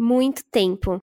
Muito 0.00 0.42
tempo. 0.50 0.98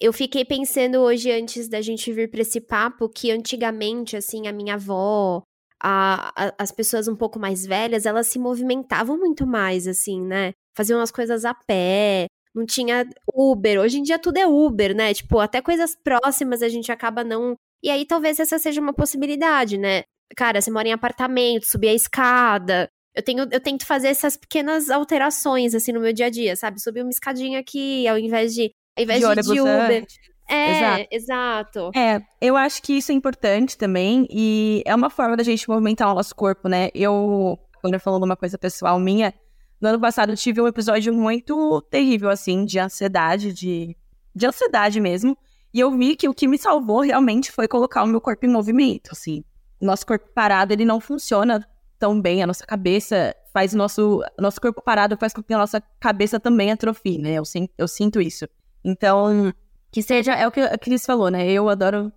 Eu 0.00 0.12
fiquei 0.12 0.44
pensando 0.44 1.00
hoje, 1.00 1.32
antes 1.32 1.68
da 1.68 1.80
gente 1.80 2.12
vir 2.12 2.30
para 2.30 2.42
esse 2.42 2.60
papo, 2.60 3.08
que 3.08 3.30
antigamente, 3.30 4.16
assim, 4.16 4.46
a 4.46 4.52
minha 4.52 4.74
avó, 4.74 5.42
a, 5.82 6.32
a, 6.36 6.54
as 6.58 6.70
pessoas 6.70 7.08
um 7.08 7.16
pouco 7.16 7.38
mais 7.38 7.64
velhas, 7.64 8.06
elas 8.06 8.26
se 8.26 8.38
movimentavam 8.38 9.18
muito 9.18 9.46
mais, 9.46 9.86
assim, 9.86 10.20
né? 10.20 10.52
Faziam 10.76 11.00
as 11.00 11.10
coisas 11.10 11.44
a 11.44 11.54
pé, 11.54 12.26
não 12.54 12.66
tinha 12.66 13.08
Uber. 13.32 13.80
Hoje 13.80 13.98
em 13.98 14.02
dia 14.02 14.18
tudo 14.18 14.38
é 14.38 14.46
Uber, 14.46 14.94
né? 14.94 15.14
Tipo, 15.14 15.38
até 15.40 15.60
coisas 15.62 15.96
próximas 16.02 16.62
a 16.62 16.68
gente 16.68 16.92
acaba 16.92 17.24
não. 17.24 17.56
E 17.82 17.90
aí 17.90 18.06
talvez 18.06 18.38
essa 18.38 18.58
seja 18.58 18.80
uma 18.80 18.94
possibilidade, 18.94 19.78
né? 19.78 20.02
Cara, 20.36 20.60
você 20.60 20.70
mora 20.70 20.88
em 20.88 20.92
apartamento, 20.92 21.66
subir 21.66 21.88
a 21.88 21.94
escada, 21.94 22.88
eu 23.14 23.22
tenho, 23.22 23.46
eu 23.50 23.60
tento 23.60 23.86
fazer 23.86 24.08
essas 24.08 24.36
pequenas 24.36 24.90
alterações, 24.90 25.74
assim, 25.74 25.92
no 25.92 26.00
meu 26.00 26.12
dia 26.12 26.26
a 26.26 26.30
dia, 26.30 26.56
sabe? 26.56 26.80
Subir 26.80 27.02
uma 27.02 27.10
escadinha 27.10 27.60
aqui, 27.60 28.08
ao 28.08 28.18
invés 28.18 28.52
de, 28.54 28.72
ao 28.96 29.04
invés 29.04 29.20
de, 29.20 29.34
de, 29.34 29.42
de 29.42 29.60
Uber. 29.60 30.06
É, 30.48 30.70
exato. 30.70 31.08
exato. 31.10 31.90
É, 31.96 32.20
eu 32.40 32.56
acho 32.56 32.82
que 32.82 32.92
isso 32.94 33.12
é 33.12 33.14
importante 33.14 33.78
também, 33.78 34.26
e 34.28 34.82
é 34.84 34.94
uma 34.94 35.08
forma 35.08 35.36
da 35.36 35.42
gente 35.42 35.68
movimentar 35.68 36.10
o 36.10 36.14
nosso 36.14 36.34
corpo, 36.34 36.68
né? 36.68 36.90
Eu, 36.94 37.58
quando 37.80 37.94
eu 37.94 38.00
falando 38.00 38.24
uma 38.24 38.36
coisa 38.36 38.58
pessoal 38.58 38.98
minha, 38.98 39.32
no 39.80 39.90
ano 39.90 40.00
passado 40.00 40.32
eu 40.32 40.36
tive 40.36 40.60
um 40.60 40.66
episódio 40.66 41.14
muito 41.14 41.80
terrível, 41.82 42.30
assim, 42.30 42.64
de 42.64 42.78
ansiedade, 42.78 43.52
de, 43.52 43.96
de 44.34 44.46
ansiedade 44.46 45.00
mesmo, 45.00 45.38
e 45.72 45.80
eu 45.80 45.90
vi 45.96 46.16
que 46.16 46.28
o 46.28 46.34
que 46.34 46.48
me 46.48 46.58
salvou 46.58 47.00
realmente 47.00 47.50
foi 47.50 47.68
colocar 47.68 48.02
o 48.02 48.06
meu 48.06 48.20
corpo 48.20 48.44
em 48.44 48.50
movimento, 48.50 49.10
assim. 49.12 49.44
Nosso 49.80 50.06
corpo 50.06 50.28
parado, 50.34 50.72
ele 50.72 50.84
não 50.84 51.00
funciona 51.00 51.66
tão 51.98 52.20
bem, 52.20 52.42
a 52.42 52.46
nossa 52.46 52.66
cabeça 52.66 53.34
faz 53.52 53.72
o 53.72 53.76
nosso, 53.76 54.22
nosso 54.38 54.60
corpo 54.60 54.82
parado 54.82 55.16
faz 55.16 55.32
com 55.32 55.42
que 55.42 55.54
a 55.54 55.58
nossa 55.58 55.80
cabeça 56.00 56.40
também 56.40 56.72
atrofie, 56.72 57.18
né? 57.18 57.34
Eu, 57.34 57.42
eu 57.78 57.88
sinto 57.88 58.20
isso. 58.20 58.46
Então, 58.84 59.52
que 59.90 60.02
seja, 60.02 60.32
é 60.32 60.46
o 60.46 60.50
que 60.50 60.60
a 60.60 60.76
Cris 60.76 61.06
falou, 61.06 61.30
né? 61.30 61.48
Eu 61.48 61.68
adoro 61.68 62.12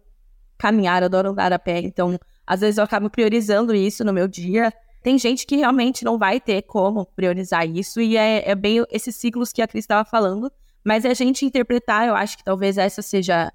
caminhar, 0.58 1.04
adoro 1.04 1.30
andar 1.30 1.54
a 1.54 1.60
pé, 1.60 1.80
então, 1.80 2.20
às 2.46 2.62
vezes 2.62 2.78
eu 2.78 2.84
acabo 2.84 3.10
priorizando 3.10 3.76
isso 3.76 4.04
no 4.04 4.12
meu 4.12 4.28
dia. 4.28 4.74
Tem 5.04 5.18
gente 5.18 5.46
que 5.46 5.56
realmente 5.56 6.04
não 6.04 6.18
vai 6.18 6.40
ter 6.40 6.64
como 6.64 7.06
priorizar 7.06 7.70
isso, 7.70 8.02
e 8.02 8.18
é, 8.18 8.50
é 8.50 8.56
bem 8.56 8.84
esses 8.90 9.16
ciclos 9.16 9.54
que 9.54 9.62
a 9.62 9.68
Cris 9.68 9.84
estava 9.84 10.04
falando, 10.10 10.52
mas 10.84 11.06
é 11.06 11.12
a 11.12 11.14
gente 11.14 11.46
interpretar, 11.46 12.08
eu 12.08 12.16
acho 12.16 12.38
que 12.38 12.44
talvez 12.44 12.78
essa 12.78 13.02
seja 13.02 13.54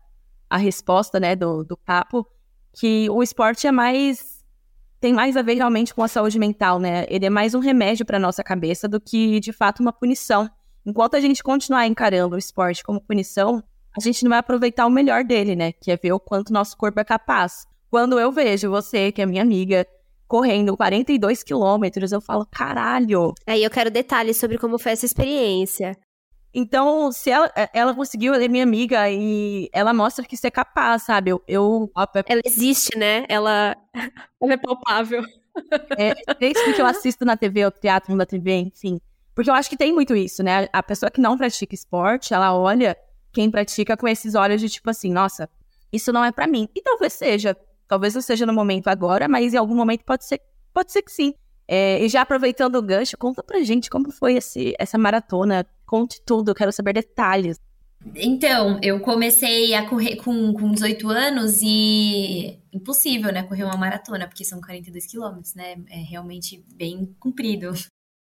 a 0.48 0.56
resposta, 0.56 1.18
né, 1.18 1.34
do, 1.34 1.64
do 1.64 1.76
papo, 1.76 2.26
que 2.72 3.08
o 3.10 3.22
esporte 3.22 3.66
é 3.66 3.72
mais 3.72 4.31
tem 5.02 5.12
mais 5.12 5.36
a 5.36 5.42
ver 5.42 5.54
realmente 5.54 5.92
com 5.92 6.04
a 6.04 6.06
saúde 6.06 6.38
mental, 6.38 6.78
né? 6.78 7.04
Ele 7.08 7.26
é 7.26 7.28
mais 7.28 7.56
um 7.56 7.58
remédio 7.58 8.06
para 8.06 8.20
nossa 8.20 8.40
cabeça 8.44 8.88
do 8.88 9.00
que, 9.00 9.40
de 9.40 9.52
fato, 9.52 9.80
uma 9.80 9.92
punição. 9.92 10.48
Enquanto 10.86 11.16
a 11.16 11.20
gente 11.20 11.42
continuar 11.42 11.88
encarando 11.88 12.36
o 12.36 12.38
esporte 12.38 12.84
como 12.84 13.00
punição, 13.00 13.60
a 13.98 14.00
gente 14.00 14.22
não 14.22 14.28
vai 14.28 14.38
aproveitar 14.38 14.86
o 14.86 14.90
melhor 14.90 15.24
dele, 15.24 15.56
né? 15.56 15.72
Que 15.72 15.90
é 15.90 15.96
ver 15.96 16.12
o 16.12 16.20
quanto 16.20 16.52
nosso 16.52 16.76
corpo 16.76 17.00
é 17.00 17.04
capaz. 17.04 17.66
Quando 17.90 18.18
eu 18.20 18.30
vejo 18.30 18.70
você, 18.70 19.10
que 19.10 19.20
é 19.20 19.26
minha 19.26 19.42
amiga, 19.42 19.84
correndo 20.28 20.76
42 20.76 21.42
quilômetros, 21.42 22.12
eu 22.12 22.20
falo, 22.20 22.46
caralho. 22.46 23.34
Aí 23.44 23.64
eu 23.64 23.70
quero 23.70 23.90
detalhes 23.90 24.36
sobre 24.36 24.56
como 24.56 24.78
foi 24.78 24.92
essa 24.92 25.04
experiência. 25.04 25.96
Então, 26.54 27.10
se 27.10 27.30
ela, 27.30 27.50
é, 27.56 27.70
ela 27.72 27.94
conseguiu, 27.94 28.34
ela 28.34 28.44
é 28.44 28.48
minha 28.48 28.64
amiga 28.64 29.10
e 29.10 29.70
ela 29.72 29.94
mostra 29.94 30.24
que 30.24 30.36
você 30.36 30.48
é 30.48 30.50
capaz, 30.50 31.04
sabe? 31.04 31.30
Eu, 31.30 31.42
eu... 31.48 31.90
Ela 32.26 32.42
existe, 32.44 32.96
né? 32.96 33.24
Ela, 33.28 33.76
ela 34.40 34.52
é 34.52 34.56
palpável. 34.56 35.22
É, 35.96 36.14
desde 36.38 36.74
que 36.74 36.80
eu 36.80 36.86
assisto 36.86 37.24
na 37.24 37.36
TV, 37.36 37.66
o 37.66 37.70
teatro 37.70 38.16
da 38.16 38.26
TV, 38.26 38.54
enfim. 38.56 39.00
Porque 39.34 39.48
eu 39.48 39.54
acho 39.54 39.70
que 39.70 39.76
tem 39.76 39.92
muito 39.92 40.14
isso, 40.14 40.42
né? 40.42 40.68
A 40.72 40.82
pessoa 40.82 41.10
que 41.10 41.20
não 41.20 41.38
pratica 41.38 41.74
esporte, 41.74 42.34
ela 42.34 42.54
olha 42.54 42.96
quem 43.32 43.50
pratica 43.50 43.96
com 43.96 44.06
esses 44.06 44.34
olhos 44.34 44.60
de 44.60 44.68
tipo 44.68 44.90
assim, 44.90 45.10
nossa, 45.10 45.48
isso 45.90 46.12
não 46.12 46.24
é 46.24 46.30
para 46.30 46.46
mim. 46.46 46.68
E 46.74 46.82
talvez 46.82 47.14
seja, 47.14 47.56
talvez 47.88 48.14
não 48.14 48.20
seja 48.20 48.44
no 48.44 48.52
momento 48.52 48.88
agora, 48.88 49.26
mas 49.26 49.54
em 49.54 49.56
algum 49.56 49.74
momento 49.74 50.04
pode 50.04 50.24
ser, 50.26 50.40
pode 50.72 50.92
ser 50.92 51.02
que 51.02 51.10
sim. 51.10 51.34
É, 51.66 52.04
e 52.04 52.08
já 52.08 52.22
aproveitando 52.22 52.76
o 52.76 52.82
gancho, 52.82 53.16
conta 53.16 53.42
pra 53.42 53.62
gente 53.62 53.88
como 53.88 54.10
foi 54.10 54.34
esse, 54.34 54.74
essa 54.78 54.98
maratona. 54.98 55.66
Conte 55.92 56.22
tudo, 56.24 56.50
eu 56.50 56.54
quero 56.54 56.72
saber 56.72 56.94
detalhes. 56.94 57.60
Então, 58.16 58.80
eu 58.82 58.98
comecei 59.00 59.74
a 59.74 59.86
correr 59.86 60.16
com, 60.16 60.54
com 60.54 60.72
18 60.72 61.06
anos 61.10 61.60
e 61.62 62.58
impossível, 62.72 63.30
né? 63.30 63.42
Correr 63.42 63.64
uma 63.64 63.76
maratona, 63.76 64.26
porque 64.26 64.42
são 64.42 64.58
42 64.58 65.04
quilômetros, 65.04 65.54
né? 65.54 65.76
É 65.90 65.98
realmente 65.98 66.64
bem 66.74 67.14
comprido. 67.20 67.74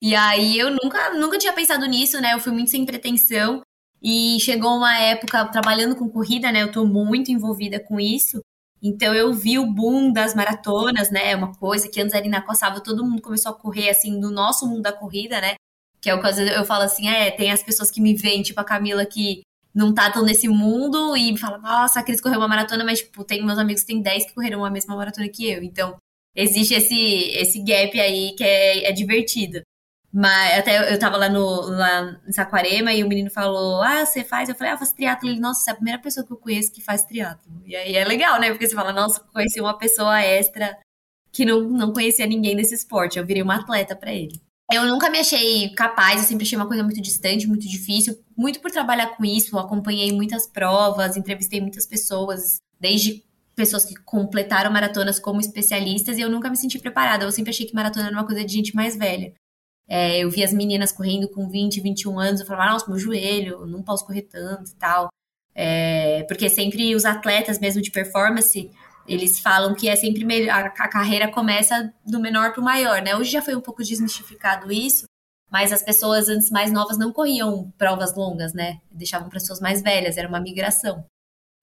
E 0.00 0.14
aí 0.14 0.56
eu 0.56 0.70
nunca, 0.70 1.12
nunca 1.14 1.36
tinha 1.36 1.52
pensado 1.52 1.84
nisso, 1.86 2.20
né? 2.20 2.32
Eu 2.32 2.38
fui 2.38 2.52
muito 2.52 2.70
sem 2.70 2.86
pretensão. 2.86 3.60
E 4.00 4.38
chegou 4.38 4.76
uma 4.76 4.96
época 4.96 5.44
trabalhando 5.46 5.96
com 5.96 6.08
corrida, 6.08 6.52
né? 6.52 6.62
Eu 6.62 6.70
tô 6.70 6.86
muito 6.86 7.32
envolvida 7.32 7.80
com 7.80 7.98
isso. 7.98 8.40
Então 8.80 9.12
eu 9.12 9.32
vi 9.32 9.58
o 9.58 9.66
boom 9.66 10.12
das 10.12 10.32
maratonas, 10.32 11.10
né? 11.10 11.34
Uma 11.34 11.52
coisa 11.56 11.88
que 11.88 12.00
antes 12.00 12.14
na 12.30 12.40
Coçava 12.40 12.80
todo 12.80 13.04
mundo 13.04 13.20
começou 13.20 13.50
a 13.50 13.58
correr 13.58 13.90
assim 13.90 14.20
do 14.20 14.30
nosso 14.30 14.64
mundo 14.64 14.82
da 14.82 14.92
corrida, 14.92 15.40
né? 15.40 15.56
Que 16.00 16.10
é 16.10 16.14
o 16.14 16.20
que 16.20 16.26
eu 16.26 16.64
falo 16.64 16.84
assim, 16.84 17.08
é, 17.08 17.30
tem 17.30 17.50
as 17.50 17.62
pessoas 17.62 17.90
que 17.90 18.00
me 18.00 18.14
veem, 18.14 18.42
tipo 18.42 18.60
a 18.60 18.64
Camila 18.64 19.04
que 19.04 19.42
não 19.74 19.94
tá 19.94 20.10
tão 20.10 20.24
nesse 20.24 20.48
mundo 20.48 21.16
e 21.16 21.32
me 21.32 21.38
fala, 21.38 21.58
nossa, 21.58 22.00
a 22.00 22.02
Cris 22.02 22.20
correu 22.20 22.38
uma 22.38 22.48
maratona, 22.48 22.84
mas 22.84 23.00
tipo, 23.00 23.24
tem 23.24 23.44
meus 23.44 23.58
amigos 23.58 23.82
que 23.82 23.88
tem 23.88 24.02
10 24.02 24.26
que 24.26 24.34
correram 24.34 24.64
a 24.64 24.70
mesma 24.70 24.96
maratona 24.96 25.28
que 25.28 25.48
eu. 25.48 25.62
Então, 25.62 25.96
existe 26.34 26.74
esse 26.74 26.96
esse 26.96 27.62
gap 27.62 28.00
aí 28.00 28.34
que 28.36 28.44
é, 28.44 28.88
é 28.90 28.92
divertido. 28.92 29.62
Mas 30.12 30.58
até 30.58 30.92
eu 30.92 30.98
tava 30.98 31.16
lá, 31.18 31.28
no, 31.28 31.60
lá 31.68 32.18
em 32.26 32.32
Saquarema 32.32 32.92
e 32.92 33.04
o 33.04 33.08
menino 33.08 33.30
falou: 33.30 33.82
Ah, 33.82 34.06
você 34.06 34.24
faz? 34.24 34.48
Eu 34.48 34.54
falei: 34.54 34.72
Ah, 34.72 34.74
eu 34.74 34.78
faço 34.78 34.96
triatlo. 34.96 35.28
Ele, 35.28 35.38
nossa, 35.38 35.62
você 35.62 35.70
é 35.70 35.72
a 35.72 35.76
primeira 35.76 36.00
pessoa 36.00 36.26
que 36.26 36.32
eu 36.32 36.36
conheço 36.38 36.72
que 36.72 36.80
faz 36.82 37.02
triatlo. 37.04 37.52
E 37.66 37.76
aí 37.76 37.94
é 37.94 38.04
legal, 38.04 38.40
né? 38.40 38.50
Porque 38.50 38.66
você 38.66 38.74
fala: 38.74 38.92
Nossa, 38.92 39.20
conheci 39.32 39.60
uma 39.60 39.76
pessoa 39.76 40.20
extra 40.22 40.76
que 41.30 41.44
não, 41.44 41.60
não 41.60 41.92
conhecia 41.92 42.26
ninguém 42.26 42.56
desse 42.56 42.74
esporte. 42.74 43.18
Eu 43.18 43.26
virei 43.26 43.42
uma 43.42 43.56
atleta 43.56 43.94
para 43.94 44.12
ele. 44.12 44.40
Eu 44.70 44.84
nunca 44.86 45.08
me 45.08 45.18
achei 45.18 45.70
capaz, 45.70 46.20
eu 46.20 46.26
sempre 46.26 46.44
achei 46.44 46.56
uma 46.56 46.66
coisa 46.66 46.82
muito 46.82 47.00
distante, 47.00 47.46
muito 47.46 47.66
difícil. 47.66 48.18
Muito 48.36 48.60
por 48.60 48.70
trabalhar 48.70 49.16
com 49.16 49.24
isso, 49.24 49.58
acompanhei 49.58 50.12
muitas 50.12 50.46
provas, 50.46 51.16
entrevistei 51.16 51.60
muitas 51.60 51.86
pessoas, 51.86 52.60
desde 52.78 53.24
pessoas 53.56 53.84
que 53.84 53.94
completaram 53.96 54.70
maratonas 54.70 55.18
como 55.18 55.40
especialistas, 55.40 56.18
e 56.18 56.20
eu 56.20 56.30
nunca 56.30 56.50
me 56.50 56.56
senti 56.56 56.78
preparada. 56.78 57.24
Eu 57.24 57.32
sempre 57.32 57.50
achei 57.50 57.66
que 57.66 57.74
maratona 57.74 58.06
era 58.06 58.14
uma 58.14 58.26
coisa 58.26 58.44
de 58.44 58.52
gente 58.52 58.74
mais 58.76 58.94
velha. 58.96 59.32
É, 59.88 60.18
eu 60.18 60.30
vi 60.30 60.44
as 60.44 60.52
meninas 60.52 60.92
correndo 60.92 61.28
com 61.30 61.48
20, 61.48 61.80
21 61.80 62.18
anos, 62.18 62.40
eu 62.40 62.46
falava, 62.46 62.72
nossa, 62.72 62.88
meu 62.88 62.98
joelho, 62.98 63.66
não 63.66 63.82
posso 63.82 64.06
correr 64.06 64.22
tanto 64.22 64.70
e 64.70 64.74
tal. 64.74 65.08
É, 65.54 66.22
porque 66.24 66.48
sempre 66.50 66.94
os 66.94 67.06
atletas 67.06 67.58
mesmo 67.58 67.80
de 67.82 67.90
performance, 67.90 68.70
eles 69.08 69.40
falam 69.40 69.74
que 69.74 69.88
é 69.88 69.96
sempre 69.96 70.24
melhor, 70.24 70.50
a, 70.54 70.84
a 70.84 70.88
carreira 70.88 71.30
começa 71.30 71.92
do 72.06 72.20
menor 72.20 72.52
para 72.52 72.60
o 72.60 72.64
maior, 72.64 73.02
né? 73.02 73.16
Hoje 73.16 73.30
já 73.32 73.42
foi 73.42 73.54
um 73.56 73.60
pouco 73.60 73.82
desmistificado 73.82 74.72
isso, 74.72 75.06
Mas 75.50 75.72
as 75.72 75.82
pessoas 75.82 76.28
antes 76.28 76.50
mais 76.50 76.72
novas 76.72 76.98
não 76.98 77.12
corriam 77.12 77.72
provas 77.78 78.14
longas, 78.16 78.52
né? 78.54 78.80
Deixavam 78.90 79.28
para 79.30 79.40
pessoas 79.40 79.60
mais 79.60 79.82
velhas, 79.82 80.16
era 80.18 80.28
uma 80.28 80.40
migração. 80.40 81.04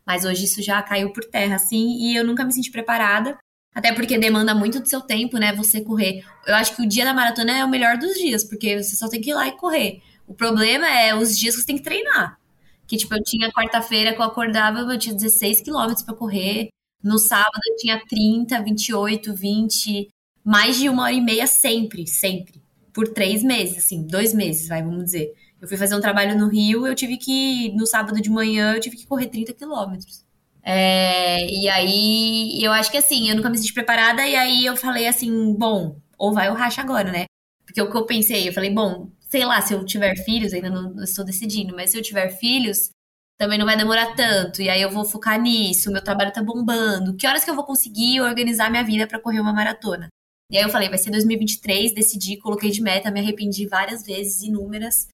Mas 0.05 0.25
hoje 0.25 0.45
isso 0.45 0.61
já 0.61 0.81
caiu 0.83 1.11
por 1.13 1.25
terra, 1.25 1.55
assim, 1.55 1.97
e 1.99 2.15
eu 2.15 2.25
nunca 2.25 2.43
me 2.45 2.53
senti 2.53 2.71
preparada. 2.71 3.37
Até 3.73 3.93
porque 3.93 4.17
demanda 4.17 4.55
muito 4.55 4.79
do 4.79 4.87
seu 4.87 5.01
tempo, 5.01 5.37
né? 5.37 5.53
Você 5.53 5.81
correr. 5.81 6.23
Eu 6.47 6.55
acho 6.55 6.75
que 6.75 6.81
o 6.83 6.87
dia 6.87 7.05
da 7.05 7.13
maratona 7.13 7.57
é 7.57 7.65
o 7.65 7.69
melhor 7.69 7.97
dos 7.97 8.15
dias, 8.15 8.43
porque 8.43 8.81
você 8.81 8.95
só 8.95 9.09
tem 9.09 9.21
que 9.21 9.31
ir 9.31 9.33
lá 9.33 9.47
e 9.47 9.57
correr. 9.57 10.01
O 10.27 10.33
problema 10.33 10.87
é 10.89 11.13
os 11.15 11.37
dias 11.37 11.55
que 11.55 11.61
você 11.61 11.67
tem 11.67 11.77
que 11.77 11.83
treinar. 11.83 12.39
Que, 12.87 12.97
tipo, 12.97 13.13
eu 13.15 13.23
tinha 13.23 13.51
quarta-feira 13.51 14.13
que 14.13 14.21
eu 14.21 14.25
acordava, 14.25 14.79
eu 14.79 14.99
tinha 14.99 15.13
16 15.15 15.61
quilômetros 15.61 16.03
para 16.03 16.15
correr. 16.15 16.69
No 17.05 17.19
sábado 17.19 17.61
eu 17.69 17.75
tinha 17.75 18.01
30, 18.09 18.63
28, 18.63 19.35
20, 19.35 20.09
mais 20.43 20.75
de 20.77 20.89
uma 20.89 21.03
hora 21.03 21.13
e 21.13 21.21
meia 21.21 21.45
sempre, 21.45 22.07
sempre. 22.07 22.63
Por 22.91 23.09
três 23.09 23.43
meses, 23.43 23.77
assim, 23.77 24.07
dois 24.07 24.33
meses, 24.33 24.67
vai, 24.67 24.81
vamos 24.81 25.05
dizer. 25.05 25.31
Eu 25.61 25.67
fui 25.67 25.77
fazer 25.77 25.95
um 25.95 26.01
trabalho 26.01 26.35
no 26.35 26.47
Rio, 26.49 26.87
eu 26.87 26.95
tive 26.95 27.17
que, 27.17 27.71
no 27.75 27.85
sábado 27.85 28.19
de 28.19 28.29
manhã, 28.31 28.73
eu 28.73 28.79
tive 28.79 28.97
que 28.97 29.05
correr 29.05 29.27
30 29.27 29.53
quilômetros. 29.53 30.25
É, 30.63 31.45
e 31.47 31.69
aí, 31.69 32.57
eu 32.63 32.71
acho 32.71 32.89
que 32.89 32.97
assim, 32.97 33.29
eu 33.29 33.35
nunca 33.35 33.51
me 33.51 33.57
senti 33.59 33.73
preparada, 33.73 34.27
e 34.27 34.35
aí 34.35 34.65
eu 34.65 34.75
falei 34.75 35.07
assim, 35.07 35.53
bom, 35.53 35.99
ou 36.17 36.33
vai 36.33 36.49
ou 36.49 36.55
racha 36.55 36.81
agora, 36.81 37.11
né? 37.11 37.25
Porque 37.67 37.81
o 37.83 37.91
que 37.91 37.97
eu 37.97 38.05
pensei, 38.07 38.49
eu 38.49 38.53
falei, 38.53 38.71
bom, 38.71 39.11
sei 39.29 39.45
lá, 39.45 39.61
se 39.61 39.73
eu 39.75 39.85
tiver 39.85 40.15
filhos, 40.23 40.53
ainda 40.53 40.71
não, 40.71 40.91
não 40.93 41.03
estou 41.03 41.23
decidindo, 41.23 41.75
mas 41.75 41.91
se 41.91 41.97
eu 41.97 42.01
tiver 42.01 42.29
filhos, 42.29 42.89
também 43.38 43.57
não 43.57 43.65
vai 43.65 43.77
demorar 43.77 44.15
tanto, 44.15 44.61
e 44.61 44.69
aí 44.69 44.81
eu 44.81 44.89
vou 44.89 45.03
focar 45.03 45.39
nisso, 45.39 45.91
meu 45.91 46.03
trabalho 46.03 46.31
tá 46.31 46.41
bombando, 46.41 47.15
que 47.15 47.27
horas 47.27 47.43
que 47.43 47.49
eu 47.49 47.55
vou 47.55 47.65
conseguir 47.65 48.21
organizar 48.21 48.71
minha 48.71 48.83
vida 48.83 49.05
para 49.05 49.19
correr 49.19 49.39
uma 49.39 49.53
maratona? 49.53 50.07
E 50.51 50.57
aí 50.57 50.63
eu 50.63 50.69
falei, 50.69 50.89
vai 50.89 50.97
ser 50.97 51.09
2023, 51.11 51.93
decidi, 51.93 52.38
coloquei 52.38 52.69
de 52.69 52.81
meta, 52.81 53.11
me 53.11 53.19
arrependi 53.19 53.67
várias 53.67 54.03
vezes, 54.05 54.43
inúmeras. 54.43 55.07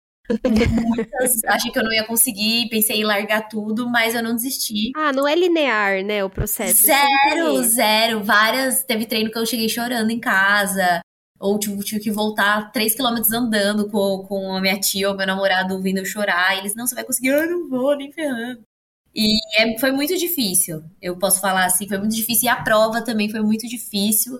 Muitas, 0.89 1.43
achei 1.47 1.71
que 1.71 1.79
eu 1.79 1.83
não 1.83 1.93
ia 1.93 2.05
conseguir, 2.05 2.69
pensei 2.69 2.99
em 2.99 3.03
largar 3.03 3.47
tudo, 3.47 3.89
mas 3.89 4.13
eu 4.13 4.21
não 4.21 4.35
desisti. 4.35 4.91
Ah, 4.95 5.11
não 5.11 5.27
é 5.27 5.35
linear, 5.35 6.03
né, 6.03 6.23
o 6.23 6.29
processo. 6.29 6.85
Zero, 6.85 7.63
zero. 7.63 8.23
Várias, 8.23 8.83
teve 8.83 9.05
treino 9.05 9.31
que 9.31 9.37
eu 9.37 9.45
cheguei 9.45 9.69
chorando 9.69 10.11
em 10.11 10.19
casa, 10.19 11.01
ou 11.41 11.57
tipo, 11.57 11.83
tive 11.83 11.99
que 11.99 12.11
voltar 12.11 12.71
3 12.71 12.93
quilômetros 12.95 13.33
andando 13.33 13.89
com, 13.89 14.23
com 14.27 14.55
a 14.55 14.61
minha 14.61 14.79
tia 14.79 15.09
ou 15.09 15.17
meu 15.17 15.25
namorado 15.25 15.73
ouvindo 15.73 15.97
eu 15.97 16.05
chorar. 16.05 16.55
E 16.55 16.59
eles, 16.59 16.75
não, 16.75 16.85
você 16.85 16.93
vai 16.93 17.03
conseguir, 17.03 17.29
eu 17.29 17.49
não 17.49 17.67
vou, 17.67 17.97
nem 17.97 18.11
ferrando. 18.11 18.61
E 19.13 19.37
é, 19.59 19.77
foi 19.79 19.91
muito 19.91 20.17
difícil, 20.17 20.83
eu 21.01 21.17
posso 21.17 21.41
falar 21.41 21.65
assim, 21.65 21.87
foi 21.87 21.97
muito 21.97 22.15
difícil. 22.15 22.45
E 22.45 22.49
a 22.49 22.61
prova 22.61 23.01
também 23.01 23.29
foi 23.29 23.41
muito 23.41 23.67
difícil. 23.67 24.39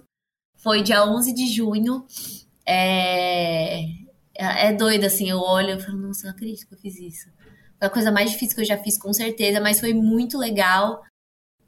Foi 0.58 0.84
dia 0.84 1.04
11 1.04 1.34
de 1.34 1.48
junho. 1.48 2.06
É, 2.66 3.84
é 4.36 4.72
doido, 4.72 5.06
assim, 5.06 5.30
eu 5.30 5.40
olho 5.40 5.78
e 5.78 5.82
falo, 5.82 5.98
nossa, 5.98 6.28
não 6.28 6.32
acredito 6.32 6.68
que 6.68 6.76
eu 6.76 6.80
fiz 6.80 7.00
isso. 7.00 7.30
Foi 7.80 7.88
a 7.88 7.90
coisa 7.90 8.12
mais 8.12 8.32
difícil 8.32 8.56
que 8.56 8.62
eu 8.62 8.66
já 8.66 8.78
fiz, 8.78 8.98
com 8.98 9.12
certeza, 9.12 9.60
mas 9.60 9.80
foi 9.80 9.94
muito 9.94 10.38
legal. 10.38 11.02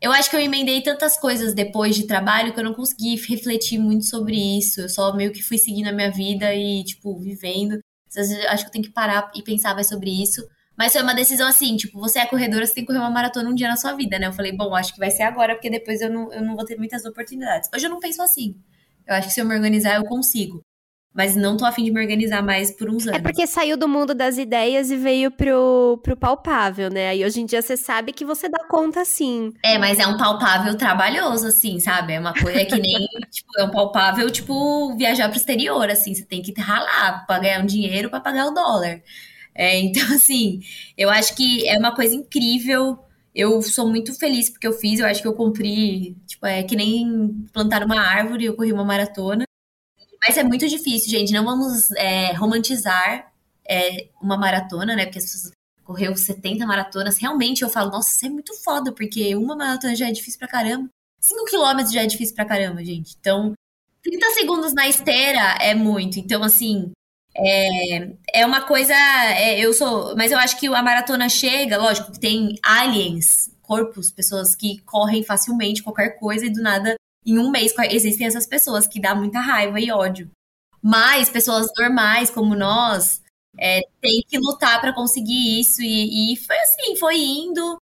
Eu 0.03 0.11
acho 0.11 0.29
que 0.29 0.35
eu 0.35 0.41
emendei 0.41 0.83
tantas 0.83 1.17
coisas 1.17 1.53
depois 1.53 1.95
de 1.95 2.05
trabalho 2.05 2.53
que 2.53 2.59
eu 2.59 2.63
não 2.65 2.73
consegui 2.73 3.15
refletir 3.15 3.79
muito 3.79 4.03
sobre 4.03 4.35
isso. 4.35 4.81
Eu 4.81 4.89
só 4.89 5.15
meio 5.15 5.31
que 5.31 5.41
fui 5.41 5.57
seguindo 5.57 5.87
a 5.87 5.93
minha 5.93 6.11
vida 6.11 6.53
e, 6.53 6.83
tipo, 6.83 7.17
vivendo. 7.17 7.79
Às 8.09 8.15
vezes 8.15 8.45
acho 8.47 8.65
que 8.65 8.67
eu 8.67 8.71
tenho 8.73 8.83
que 8.83 8.91
parar 8.91 9.31
e 9.33 9.41
pensar 9.41 9.73
mais 9.73 9.87
sobre 9.87 10.09
isso. 10.21 10.45
Mas 10.77 10.91
foi 10.91 11.01
uma 11.01 11.15
decisão 11.15 11.47
assim, 11.47 11.77
tipo, 11.77 11.97
você 12.01 12.19
é 12.19 12.25
corredora, 12.25 12.65
você 12.65 12.73
tem 12.73 12.83
que 12.83 12.87
correr 12.87 12.99
uma 12.99 13.09
maratona 13.09 13.49
um 13.49 13.55
dia 13.55 13.69
na 13.69 13.77
sua 13.77 13.93
vida, 13.93 14.19
né? 14.19 14.27
Eu 14.27 14.33
falei, 14.33 14.51
bom, 14.51 14.75
acho 14.75 14.91
que 14.91 14.99
vai 14.99 15.09
ser 15.09 15.23
agora, 15.23 15.55
porque 15.55 15.69
depois 15.69 16.01
eu 16.01 16.09
não, 16.09 16.33
eu 16.33 16.41
não 16.41 16.53
vou 16.53 16.65
ter 16.65 16.75
muitas 16.75 17.05
oportunidades. 17.05 17.69
Hoje 17.73 17.85
eu 17.85 17.89
não 17.89 18.01
penso 18.01 18.21
assim. 18.21 18.57
Eu 19.07 19.15
acho 19.15 19.29
que 19.29 19.33
se 19.33 19.39
eu 19.39 19.45
me 19.45 19.55
organizar, 19.55 19.95
eu 19.95 20.03
consigo 20.03 20.61
mas 21.13 21.35
não 21.35 21.55
tô 21.55 21.63
afim 21.63 21.83
de 21.83 21.91
me 21.91 22.01
organizar 22.01 22.41
mais 22.41 22.71
por 22.71 22.89
uns 22.89 23.05
é 23.05 23.09
anos. 23.09 23.19
É 23.19 23.21
porque 23.21 23.45
saiu 23.45 23.77
do 23.77 23.87
mundo 23.87 24.15
das 24.15 24.37
ideias 24.37 24.89
e 24.89 24.97
veio 24.97 25.29
pro, 25.29 25.99
pro 26.01 26.17
palpável, 26.17 26.89
né? 26.89 27.09
Aí 27.09 27.23
hoje 27.23 27.39
em 27.39 27.45
dia 27.45 27.61
você 27.61 27.77
sabe 27.77 28.11
que 28.11 28.25
você 28.25 28.49
dá 28.49 28.63
conta 28.67 29.05
sim. 29.05 29.53
É, 29.63 29.77
mas 29.77 29.99
é 29.99 30.07
um 30.07 30.17
palpável 30.17 30.75
trabalhoso, 30.75 31.47
assim, 31.47 31.79
sabe? 31.79 32.13
É 32.13 32.19
uma 32.19 32.33
coisa 32.33 32.65
que 32.65 32.79
nem, 32.79 33.07
tipo, 33.29 33.49
é 33.59 33.63
um 33.63 33.69
palpável, 33.69 34.29
tipo, 34.31 34.95
viajar 34.97 35.29
pro 35.29 35.37
exterior, 35.37 35.87
assim, 35.89 36.15
você 36.15 36.25
tem 36.25 36.41
que 36.41 36.59
ralar 36.59 37.25
pra 37.27 37.39
ganhar 37.39 37.61
um 37.61 37.65
dinheiro 37.65 38.09
para 38.09 38.19
pagar 38.19 38.47
o 38.47 38.51
dólar. 38.51 39.01
É, 39.53 39.79
então, 39.79 40.03
assim, 40.15 40.61
eu 40.97 41.09
acho 41.09 41.35
que 41.35 41.67
é 41.67 41.77
uma 41.77 41.93
coisa 41.95 42.15
incrível. 42.15 42.97
Eu 43.35 43.61
sou 43.61 43.87
muito 43.87 44.17
feliz 44.17 44.49
porque 44.49 44.67
eu 44.67 44.73
fiz, 44.73 44.99
eu 44.99 45.07
acho 45.07 45.21
que 45.21 45.27
eu 45.27 45.33
cumpri, 45.33 46.15
tipo, 46.27 46.45
é 46.45 46.63
que 46.63 46.75
nem 46.75 47.47
plantar 47.51 47.83
uma 47.83 47.99
árvore, 47.99 48.45
eu 48.45 48.55
corri 48.55 48.71
uma 48.71 48.85
maratona. 48.85 49.45
Mas 50.25 50.37
é 50.37 50.43
muito 50.43 50.67
difícil, 50.67 51.09
gente. 51.09 51.33
Não 51.33 51.43
vamos 51.43 51.91
é, 51.91 52.31
romantizar 52.33 53.31
é, 53.67 54.07
uma 54.21 54.37
maratona, 54.37 54.95
né? 54.95 55.05
Porque 55.05 55.19
as 55.19 55.25
pessoas 55.25 55.53
correu 55.83 56.15
70 56.15 56.65
maratonas. 56.65 57.17
Realmente 57.17 57.61
eu 57.61 57.69
falo, 57.69 57.91
nossa, 57.91 58.09
isso 58.09 58.25
é 58.25 58.29
muito 58.29 58.53
foda, 58.63 58.93
porque 58.93 59.35
uma 59.35 59.55
maratona 59.55 59.95
já 59.95 60.07
é 60.07 60.11
difícil 60.11 60.39
pra 60.39 60.47
caramba. 60.47 60.89
5 61.19 61.45
quilômetros 61.45 61.93
já 61.93 62.03
é 62.03 62.07
difícil 62.07 62.35
pra 62.35 62.45
caramba, 62.45 62.83
gente. 62.83 63.15
Então, 63.19 63.53
30 64.01 64.29
segundos 64.31 64.73
na 64.73 64.87
esteira 64.87 65.57
é 65.59 65.75
muito. 65.75 66.19
Então, 66.19 66.41
assim, 66.41 66.91
é, 67.35 68.09
é 68.33 68.45
uma 68.45 68.61
coisa. 68.61 68.93
É, 68.93 69.59
eu 69.59 69.73
sou. 69.73 70.15
Mas 70.15 70.31
eu 70.31 70.37
acho 70.37 70.57
que 70.59 70.67
a 70.67 70.83
maratona 70.83 71.27
chega, 71.27 71.77
lógico, 71.77 72.11
que 72.11 72.19
tem 72.19 72.55
aliens, 72.63 73.51
corpos, 73.61 74.11
pessoas 74.11 74.55
que 74.55 74.79
correm 74.81 75.23
facilmente 75.23 75.83
qualquer 75.83 76.17
coisa 76.19 76.45
e 76.45 76.49
do 76.49 76.61
nada 76.61 76.95
em 77.25 77.39
um 77.39 77.49
mês 77.49 77.73
existem 77.91 78.27
essas 78.27 78.45
pessoas 78.45 78.87
que 78.87 78.99
dá 78.99 79.15
muita 79.15 79.39
raiva 79.39 79.79
e 79.79 79.91
ódio. 79.91 80.29
Mas 80.81 81.29
pessoas 81.29 81.67
normais 81.77 82.29
como 82.29 82.55
nós 82.55 83.21
é, 83.57 83.81
tem 84.01 84.21
que 84.27 84.37
lutar 84.37 84.81
para 84.81 84.93
conseguir 84.93 85.59
isso. 85.59 85.81
E, 85.81 86.33
e, 86.33 86.37
foi 86.37 86.57
assim, 86.57 86.95
foi 86.97 87.17
indo 87.17 87.77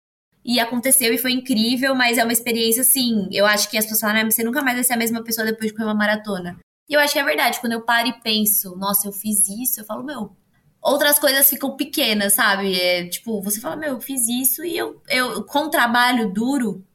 e 0.44 0.60
aconteceu 0.60 1.14
e 1.14 1.18
foi 1.18 1.32
incrível, 1.32 1.94
mas 1.96 2.18
é 2.18 2.24
uma 2.24 2.34
experiência 2.34 2.82
assim. 2.82 3.28
Eu 3.32 3.46
acho 3.46 3.70
que 3.70 3.78
as 3.78 3.86
pessoas 3.86 4.02
falam, 4.02 4.22
ah, 4.22 4.32
você 4.32 4.44
nunca 4.44 4.62
mais 4.62 4.76
vai 4.76 4.84
ser 4.84 4.94
a 4.94 4.98
mesma 4.98 5.24
pessoa 5.24 5.46
depois 5.46 5.72
de 5.72 5.74
correr 5.78 5.88
uma 5.88 5.96
maratona. 5.96 6.58
E 6.90 6.94
eu 6.94 7.00
acho 7.00 7.14
que 7.14 7.20
é 7.20 7.24
verdade. 7.24 7.60
Quando 7.60 7.74
eu 7.74 7.82
paro 7.82 8.08
e 8.08 8.20
penso, 8.22 8.76
nossa, 8.76 9.08
eu 9.08 9.12
fiz 9.12 9.48
isso, 9.48 9.80
eu 9.80 9.86
falo, 9.86 10.04
meu. 10.04 10.36
Outras 10.82 11.20
coisas 11.20 11.50
ficam 11.50 11.76
pequenas, 11.76 12.34
sabe? 12.34 12.80
É, 12.80 13.06
tipo, 13.08 13.42
você 13.42 13.60
fala, 13.60 13.76
meu, 13.76 13.96
eu 13.96 14.02
fiz 14.02 14.28
isso 14.30 14.64
e 14.64 14.78
eu, 14.78 15.02
eu 15.10 15.44
com 15.44 15.70
trabalho 15.70 16.32
duro, 16.32 16.86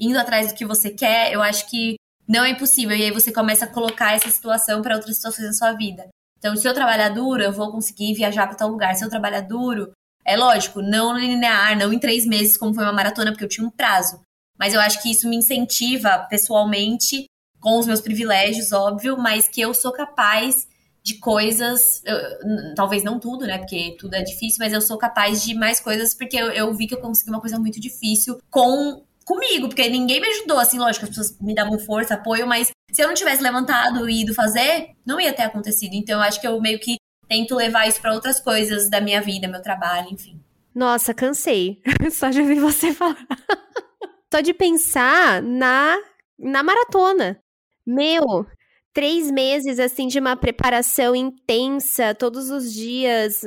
indo 0.00 0.18
atrás 0.18 0.48
do 0.48 0.54
que 0.54 0.64
você 0.64 0.90
quer, 0.90 1.32
eu 1.32 1.42
acho 1.42 1.68
que 1.68 1.96
não 2.26 2.44
é 2.44 2.50
impossível. 2.50 2.96
E 2.96 3.02
aí 3.02 3.10
você 3.10 3.30
começa 3.30 3.66
a 3.66 3.68
colocar 3.68 4.14
essa 4.14 4.30
situação 4.30 4.80
para 4.80 4.96
outras 4.96 5.16
situações 5.16 5.48
da 5.48 5.52
sua 5.52 5.72
vida. 5.72 6.08
Então, 6.38 6.56
se 6.56 6.66
eu 6.66 6.72
trabalhar 6.72 7.10
duro, 7.10 7.42
eu 7.42 7.52
vou 7.52 7.70
conseguir 7.70 8.14
viajar 8.14 8.46
para 8.46 8.56
tal 8.56 8.70
lugar. 8.70 8.94
Se 8.94 9.04
eu 9.04 9.10
trabalhar 9.10 9.42
duro, 9.42 9.92
é 10.24 10.36
lógico, 10.36 10.80
não 10.80 11.18
linear, 11.18 11.76
não 11.76 11.92
em 11.92 11.98
três 11.98 12.24
meses, 12.24 12.56
como 12.56 12.74
foi 12.74 12.84
uma 12.84 12.92
maratona, 12.92 13.30
porque 13.30 13.44
eu 13.44 13.48
tinha 13.48 13.66
um 13.66 13.70
prazo. 13.70 14.20
Mas 14.58 14.72
eu 14.72 14.80
acho 14.80 15.02
que 15.02 15.10
isso 15.10 15.28
me 15.28 15.36
incentiva 15.36 16.26
pessoalmente, 16.30 17.26
com 17.60 17.78
os 17.78 17.86
meus 17.86 18.00
privilégios, 18.00 18.72
óbvio, 18.72 19.18
mas 19.18 19.48
que 19.48 19.60
eu 19.60 19.74
sou 19.74 19.92
capaz 19.92 20.66
de 21.02 21.18
coisas, 21.18 22.02
eu, 22.04 22.74
talvez 22.74 23.02
não 23.02 23.18
tudo, 23.18 23.46
né? 23.46 23.58
Porque 23.58 23.96
tudo 23.98 24.14
é 24.14 24.22
difícil, 24.22 24.58
mas 24.60 24.72
eu 24.72 24.80
sou 24.80 24.98
capaz 24.98 25.42
de 25.42 25.54
mais 25.54 25.80
coisas 25.80 26.14
porque 26.14 26.36
eu, 26.36 26.50
eu 26.50 26.72
vi 26.74 26.86
que 26.86 26.94
eu 26.94 27.00
consegui 27.00 27.30
uma 27.30 27.40
coisa 27.40 27.58
muito 27.58 27.80
difícil 27.80 28.38
com 28.50 29.02
comigo, 29.30 29.68
porque 29.68 29.88
ninguém 29.88 30.20
me 30.20 30.26
ajudou, 30.26 30.58
assim, 30.58 30.76
lógico, 30.76 31.04
as 31.04 31.10
pessoas 31.10 31.38
me 31.40 31.54
davam 31.54 31.78
força, 31.78 32.14
apoio, 32.14 32.48
mas 32.48 32.72
se 32.90 33.00
eu 33.00 33.06
não 33.06 33.14
tivesse 33.14 33.40
levantado 33.40 34.10
e 34.10 34.22
ido 34.22 34.34
fazer, 34.34 34.88
não 35.06 35.20
ia 35.20 35.32
ter 35.32 35.42
acontecido. 35.42 35.94
Então 35.94 36.16
eu 36.16 36.22
acho 36.22 36.40
que 36.40 36.48
eu 36.48 36.60
meio 36.60 36.80
que 36.80 36.96
tento 37.28 37.54
levar 37.54 37.86
isso 37.86 38.00
para 38.00 38.12
outras 38.12 38.40
coisas 38.40 38.90
da 38.90 39.00
minha 39.00 39.22
vida, 39.22 39.46
meu 39.46 39.62
trabalho, 39.62 40.08
enfim. 40.10 40.40
Nossa, 40.74 41.14
cansei. 41.14 41.80
Só 42.10 42.30
de 42.30 42.40
ouvir 42.40 42.58
você 42.58 42.92
falar. 42.92 43.24
Só 44.34 44.40
de 44.40 44.52
pensar 44.52 45.40
na, 45.40 45.96
na 46.36 46.64
maratona. 46.64 47.38
Meu, 47.86 48.44
três 48.92 49.30
meses 49.30 49.78
assim 49.78 50.08
de 50.08 50.18
uma 50.18 50.34
preparação 50.34 51.14
intensa 51.14 52.16
todos 52.16 52.50
os 52.50 52.72
dias 52.72 53.42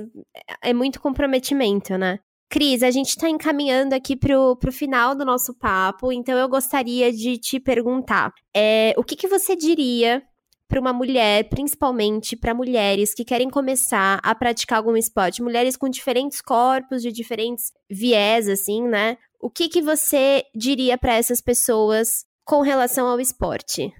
é 0.62 0.74
muito 0.74 1.02
comprometimento, 1.02 1.98
né? 1.98 2.20
Cris, 2.54 2.84
a 2.84 2.92
gente 2.92 3.10
está 3.10 3.28
encaminhando 3.28 3.96
aqui 3.96 4.16
pro, 4.16 4.56
pro 4.58 4.72
final 4.72 5.16
do 5.16 5.26
nosso 5.26 5.56
papo, 5.56 6.12
então 6.12 6.38
eu 6.38 6.48
gostaria 6.48 7.12
de 7.12 7.36
te 7.36 7.60
perguntar: 7.60 8.32
é, 8.56 8.94
o 8.96 9.04
que, 9.04 9.16
que 9.16 9.28
você 9.28 9.56
diria 9.56 10.22
para 10.68 10.80
uma 10.80 10.94
mulher, 10.94 11.50
principalmente 11.50 12.36
para 12.36 12.54
mulheres 12.54 13.12
que 13.12 13.26
querem 13.26 13.50
começar 13.50 14.20
a 14.22 14.36
praticar 14.36 14.78
algum 14.78 14.96
esporte, 14.96 15.42
mulheres 15.42 15.76
com 15.76 15.90
diferentes 15.90 16.42
corpos, 16.42 17.02
de 17.02 17.12
diferentes 17.12 17.72
viés, 17.90 18.48
assim, 18.48 18.84
né? 18.84 19.18
O 19.42 19.50
que, 19.50 19.68
que 19.68 19.82
você 19.82 20.44
diria 20.56 20.96
para 20.96 21.16
essas 21.16 21.42
pessoas 21.42 22.08
com 22.46 22.62
relação 22.62 23.08
ao 23.08 23.20
esporte? 23.20 23.92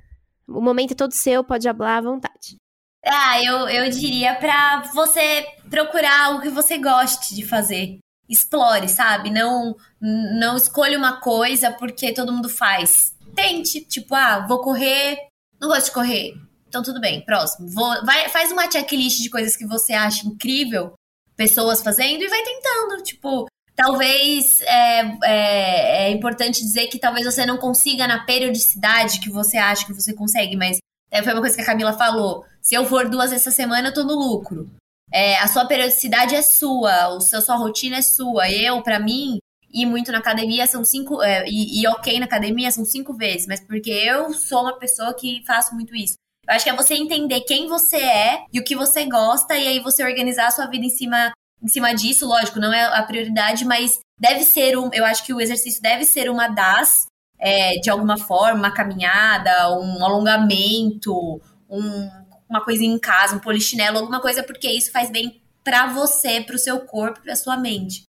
O 0.48 0.62
momento 0.62 0.92
é 0.92 0.96
todo 0.96 1.12
seu, 1.12 1.44
pode 1.44 1.68
falar 1.68 1.98
à 1.98 2.02
vontade. 2.02 2.58
Ah, 3.04 3.44
eu, 3.44 3.68
eu 3.68 3.90
diria 3.90 4.36
para 4.36 4.84
você 4.94 5.44
procurar 5.72 6.26
algo 6.26 6.42
que 6.42 6.50
você 6.50 6.78
goste 6.78 7.34
de 7.34 7.44
fazer 7.44 7.98
explore, 8.34 8.90
sabe? 8.90 9.30
Não, 9.30 9.76
não 10.02 10.58
escolha 10.58 10.98
uma 10.98 11.20
coisa 11.20 11.72
porque 11.72 12.14
todo 12.14 12.32
mundo 12.32 12.50
faz. 12.50 13.14
Tente, 13.36 13.82
tipo, 13.82 14.14
ah, 14.16 14.46
vou 14.48 14.62
correr, 14.62 15.18
não 15.60 15.70
gosto 15.70 15.86
de 15.86 15.92
correr. 15.92 16.34
Então 16.68 16.84
tudo 16.84 17.00
bem, 17.00 17.24
próximo. 17.24 17.70
Vou, 17.70 18.06
vai, 18.06 18.28
faz 18.30 18.52
uma 18.52 18.70
checklist 18.70 19.22
de 19.22 19.30
coisas 19.30 19.56
que 19.56 19.66
você 19.66 19.94
acha 19.94 20.28
incrível, 20.28 20.94
pessoas 21.36 21.82
fazendo, 21.82 22.22
e 22.22 22.28
vai 22.28 22.44
tentando. 22.44 23.04
Tipo, 23.04 23.46
talvez 23.76 24.60
é, 24.62 25.00
é, 25.24 26.08
é 26.08 26.12
importante 26.12 26.62
dizer 26.62 26.88
que 26.88 27.00
talvez 27.00 27.26
você 27.26 27.46
não 27.46 27.58
consiga 27.58 28.08
na 28.08 28.26
periodicidade 28.26 29.20
que 29.20 29.30
você 29.30 29.58
acha 29.58 29.86
que 29.86 29.94
você 29.94 30.14
consegue, 30.14 30.56
mas 30.56 30.78
é, 31.12 31.22
foi 31.22 31.34
uma 31.34 31.42
coisa 31.42 31.56
que 31.56 31.62
a 31.62 31.66
Camila 31.66 31.94
falou. 31.94 32.44
Se 32.62 32.74
eu 32.74 32.86
for 32.86 33.08
duas 33.08 33.30
vezes 33.30 33.46
essa 33.46 33.56
semana, 33.56 33.90
eu 33.90 33.94
tô 33.94 34.04
no 34.04 34.16
lucro. 34.16 34.70
É, 35.14 35.38
a 35.38 35.48
sua 35.48 35.66
periodicidade 35.66 36.34
é 36.34 36.42
sua, 36.42 37.10
o 37.10 37.22
seu, 37.22 37.40
sua 37.40 37.56
rotina 37.56 37.98
é 37.98 38.02
sua. 38.02 38.50
Eu, 38.50 38.82
para 38.82 39.00
mim, 39.00 39.38
ir 39.72 39.86
muito 39.86 40.12
na 40.12 40.18
academia 40.18 40.66
são 40.66 40.84
cinco. 40.84 41.22
É, 41.22 41.46
e, 41.48 41.82
e 41.82 41.88
ok 41.88 42.20
na 42.20 42.26
academia 42.26 42.72
são 42.72 42.84
cinco 42.84 43.14
vezes, 43.14 43.46
mas 43.46 43.60
porque 43.60 43.92
eu 43.92 44.34
sou 44.34 44.62
uma 44.62 44.80
pessoa 44.80 45.14
que 45.14 45.44
faço 45.46 45.76
muito 45.76 45.96
isso. 45.96 46.16
Eu 46.48 46.56
acho 46.56 46.66
que 46.66 46.70
é 46.72 46.76
você 46.76 46.96
entender 46.96 47.42
quem 47.42 47.68
você 47.68 47.98
é 47.98 48.46
e 48.52 48.60
o 48.60 48.64
que 48.64 48.76
você 48.76 49.06
gosta, 49.06 49.56
e 49.56 49.68
aí 49.68 49.80
você 49.80 50.04
organizar 50.04 50.48
a 50.48 50.52
sua 50.52 50.66
vida 50.66 50.86
em 50.86 50.90
cima, 50.90 51.32
em 51.62 51.68
cima 51.68 51.94
disso, 51.94 52.28
lógico, 52.28 52.60
não 52.60 52.74
é 52.74 52.84
a 52.84 53.04
prioridade, 53.04 53.64
mas 53.66 54.00
deve 54.20 54.44
ser 54.44 54.78
um. 54.78 54.90
Eu 54.94 55.06
acho 55.06 55.24
que 55.26 55.34
o 55.34 55.40
exercício 55.40 55.82
deve 55.82 56.06
ser 56.06 56.30
uma 56.30 56.48
das, 56.48 57.06
é, 57.40 57.76
de 57.76 57.90
alguma 57.90 58.18
forma, 58.18 58.60
uma 58.60 58.74
caminhada, 58.74 59.78
um 59.80 60.04
alongamento, 60.04 61.40
um, 61.70 62.10
uma 62.54 62.64
coisa 62.64 62.84
em 62.84 63.00
casa, 63.00 63.36
um 63.36 63.40
polichinelo, 63.40 63.98
alguma 63.98 64.22
coisa, 64.22 64.44
porque 64.44 64.70
isso 64.70 64.92
faz 64.92 65.10
bem 65.10 65.42
para 65.64 65.88
você, 65.88 66.42
para 66.42 66.56
o 66.56 66.60
seu 66.60 66.82
corpo, 66.82 67.22
para 67.22 67.36
sua 67.36 67.58
mente. 67.58 68.04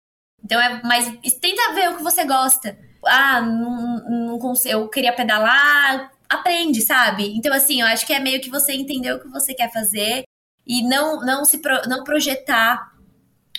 Então 0.44 0.60
é, 0.60 0.82
mas 0.84 1.06
tenta 1.40 1.72
ver 1.74 1.90
o 1.90 1.96
que 1.96 2.02
você 2.02 2.24
gosta. 2.24 2.78
Ah, 3.06 3.40
não, 3.40 4.26
não 4.26 4.38
consigo, 4.38 4.74
eu 4.74 4.88
queria 4.88 5.12
pedalar, 5.14 6.12
aprende, 6.28 6.82
sabe? 6.82 7.34
Então 7.36 7.52
assim, 7.54 7.80
eu 7.80 7.86
acho 7.86 8.06
que 8.06 8.12
é 8.12 8.20
meio 8.20 8.40
que 8.40 8.50
você 8.50 8.72
entender 8.72 9.12
o 9.12 9.20
que 9.20 9.28
você 9.28 9.54
quer 9.54 9.72
fazer 9.72 10.24
e 10.66 10.82
não 10.86 11.20
não 11.20 11.44
se 11.44 11.58
pro, 11.58 11.88
não 11.88 12.04
projetar 12.04 12.92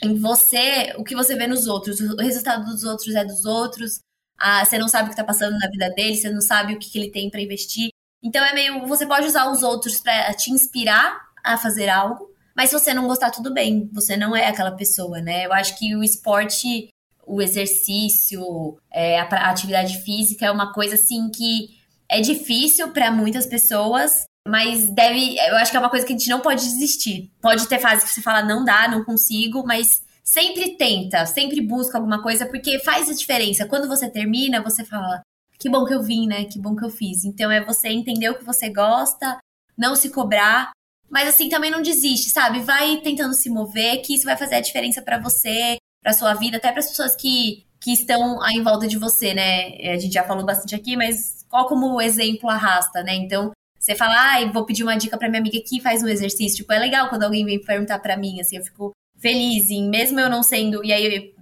em 0.04 0.16
você 0.18 0.94
o 0.98 1.04
que 1.04 1.16
você 1.16 1.36
vê 1.36 1.48
nos 1.48 1.68
outros. 1.68 2.00
O 2.00 2.18
resultado 2.22 2.66
dos 2.66 2.84
outros 2.84 3.16
é 3.16 3.26
dos 3.26 3.46
outros. 3.46 4.00
Ah, 4.38 4.66
você 4.66 4.78
não 4.78 4.88
sabe 4.88 5.08
o 5.08 5.10
que 5.12 5.16
tá 5.16 5.24
passando 5.24 5.58
na 5.58 5.70
vida 5.70 5.90
dele, 5.92 6.16
você 6.18 6.30
não 6.30 6.42
sabe 6.42 6.74
o 6.74 6.80
que, 6.80 6.90
que 6.92 6.98
ele 7.00 7.12
tem 7.12 7.30
para 7.30 7.42
investir. 7.42 7.90
Então 8.26 8.44
é 8.44 8.54
meio. 8.54 8.88
Você 8.88 9.06
pode 9.06 9.28
usar 9.28 9.52
os 9.52 9.62
outros 9.62 10.00
para 10.00 10.34
te 10.34 10.52
inspirar 10.52 11.22
a 11.44 11.58
fazer 11.58 11.88
algo, 11.88 12.28
mas 12.56 12.72
se 12.72 12.80
você 12.80 12.92
não 12.92 13.08
gostar, 13.08 13.30
tudo 13.30 13.54
bem. 13.54 13.88
Você 13.94 14.18
não 14.18 14.36
é 14.36 14.48
aquela 14.48 14.72
pessoa, 14.72 15.22
né? 15.22 15.46
Eu 15.46 15.54
acho 15.54 15.78
que 15.78 15.96
o 15.96 16.04
esporte, 16.04 16.90
o 17.28 17.40
exercício, 17.40 18.42
é, 18.92 19.20
a, 19.20 19.50
atividade 19.52 20.00
física 20.00 20.48
é 20.48 20.52
uma 20.52 20.74
coisa 20.74 20.96
assim 20.96 21.30
que 21.30 21.70
é 22.10 22.20
difícil 22.20 22.90
para 22.92 23.12
muitas 23.12 23.46
pessoas, 23.46 24.26
mas 24.48 24.90
deve. 24.90 25.38
Eu 25.38 25.58
acho 25.58 25.70
que 25.70 25.78
é 25.78 25.80
uma 25.80 25.90
coisa 25.92 26.04
que 26.04 26.14
a 26.14 26.18
gente 26.18 26.30
não 26.30 26.40
pode 26.40 26.64
desistir. 26.64 27.32
Pode 27.40 27.68
ter 27.68 27.78
fase 27.78 28.06
que 28.06 28.12
você 28.12 28.22
fala, 28.24 28.42
não 28.42 28.66
dá, 28.66 28.88
não 28.88 29.04
consigo, 29.04 29.64
mas 29.64 30.02
sempre 30.24 30.76
tenta, 30.78 31.28
sempre 31.28 31.62
busca 31.62 32.00
alguma 32.00 32.24
coisa, 32.24 32.48
porque 32.48 32.80
faz 32.80 33.08
a 33.08 33.14
diferença. 33.14 33.68
Quando 33.68 33.88
você 33.88 34.10
termina, 34.10 34.64
você 34.64 34.84
fala, 34.84 35.22
que 35.60 35.70
bom 35.70 35.86
que 35.86 35.94
eu 35.94 36.02
vim, 36.02 36.28
né? 36.28 36.46
Que 36.46 36.60
bom 36.60 36.76
que 36.76 36.86
eu 36.86 36.90
fiz. 36.90 37.24
Então 37.24 37.52
é 37.52 37.64
você 37.64 37.90
entender 37.90 38.30
o 38.30 38.38
que 38.38 38.44
você 38.44 38.70
gosta, 38.70 39.38
não 39.78 39.96
se 39.96 40.10
cobrar, 40.10 40.72
mas 41.10 41.28
assim 41.28 41.50
também 41.50 41.72
não 41.72 41.82
desiste, 41.82 42.30
sabe? 42.30 42.62
Vai 42.62 42.98
tentando 42.98 43.34
se 43.34 43.50
mover, 43.50 44.02
que 44.02 44.16
isso 44.16 44.26
vai 44.26 44.38
fazer 44.38 44.56
a 44.56 44.62
diferença 44.62 45.02
para 45.02 45.20
você, 45.20 45.78
para 46.02 46.14
sua 46.14 46.34
vida, 46.34 46.58
até 46.58 46.72
para 46.72 46.80
as 46.80 46.90
pessoas 46.90 47.16
que 47.16 47.66
que 47.82 47.92
estão 47.92 48.42
aí 48.42 48.56
em 48.56 48.64
volta 48.64 48.88
de 48.88 48.98
você, 48.98 49.36
né? 49.36 49.76
A 49.94 50.00
gente 50.00 50.14
já 50.14 50.24
falou 50.24 50.44
bastante 50.44 50.74
aqui, 50.74 50.98
mas 50.98 51.46
qual 51.48 51.68
como 51.68 52.02
exemplo 52.02 52.50
arrasta, 52.50 53.04
né? 53.04 53.14
Então, 53.14 53.52
você 53.80 53.94
fala, 53.94 54.16
ah, 54.16 54.52
vou 54.52 54.66
pedir 54.66 54.82
uma 54.82 54.98
dica 54.98 55.16
para 55.20 55.30
minha 55.30 55.40
amiga 55.40 55.60
que 55.64 55.80
faz 55.80 56.02
um 56.02 56.08
exercício. 56.08 56.58
Tipo, 56.58 56.74
é 56.74 56.80
legal 56.80 57.10
quando 57.10 57.22
alguém 57.22 57.46
vem 57.46 57.64
perguntar 57.64 58.00
para 58.00 58.18
mim, 58.18 58.42
assim, 58.42 58.58
eu 58.58 58.64
fico 58.64 58.92
feliz 59.20 59.70
em, 59.70 59.88
mesmo 59.88 60.20
eu 60.20 60.30
não 60.30 60.42
sendo, 60.42 60.84
e 60.84 60.92
aí 60.92 61.36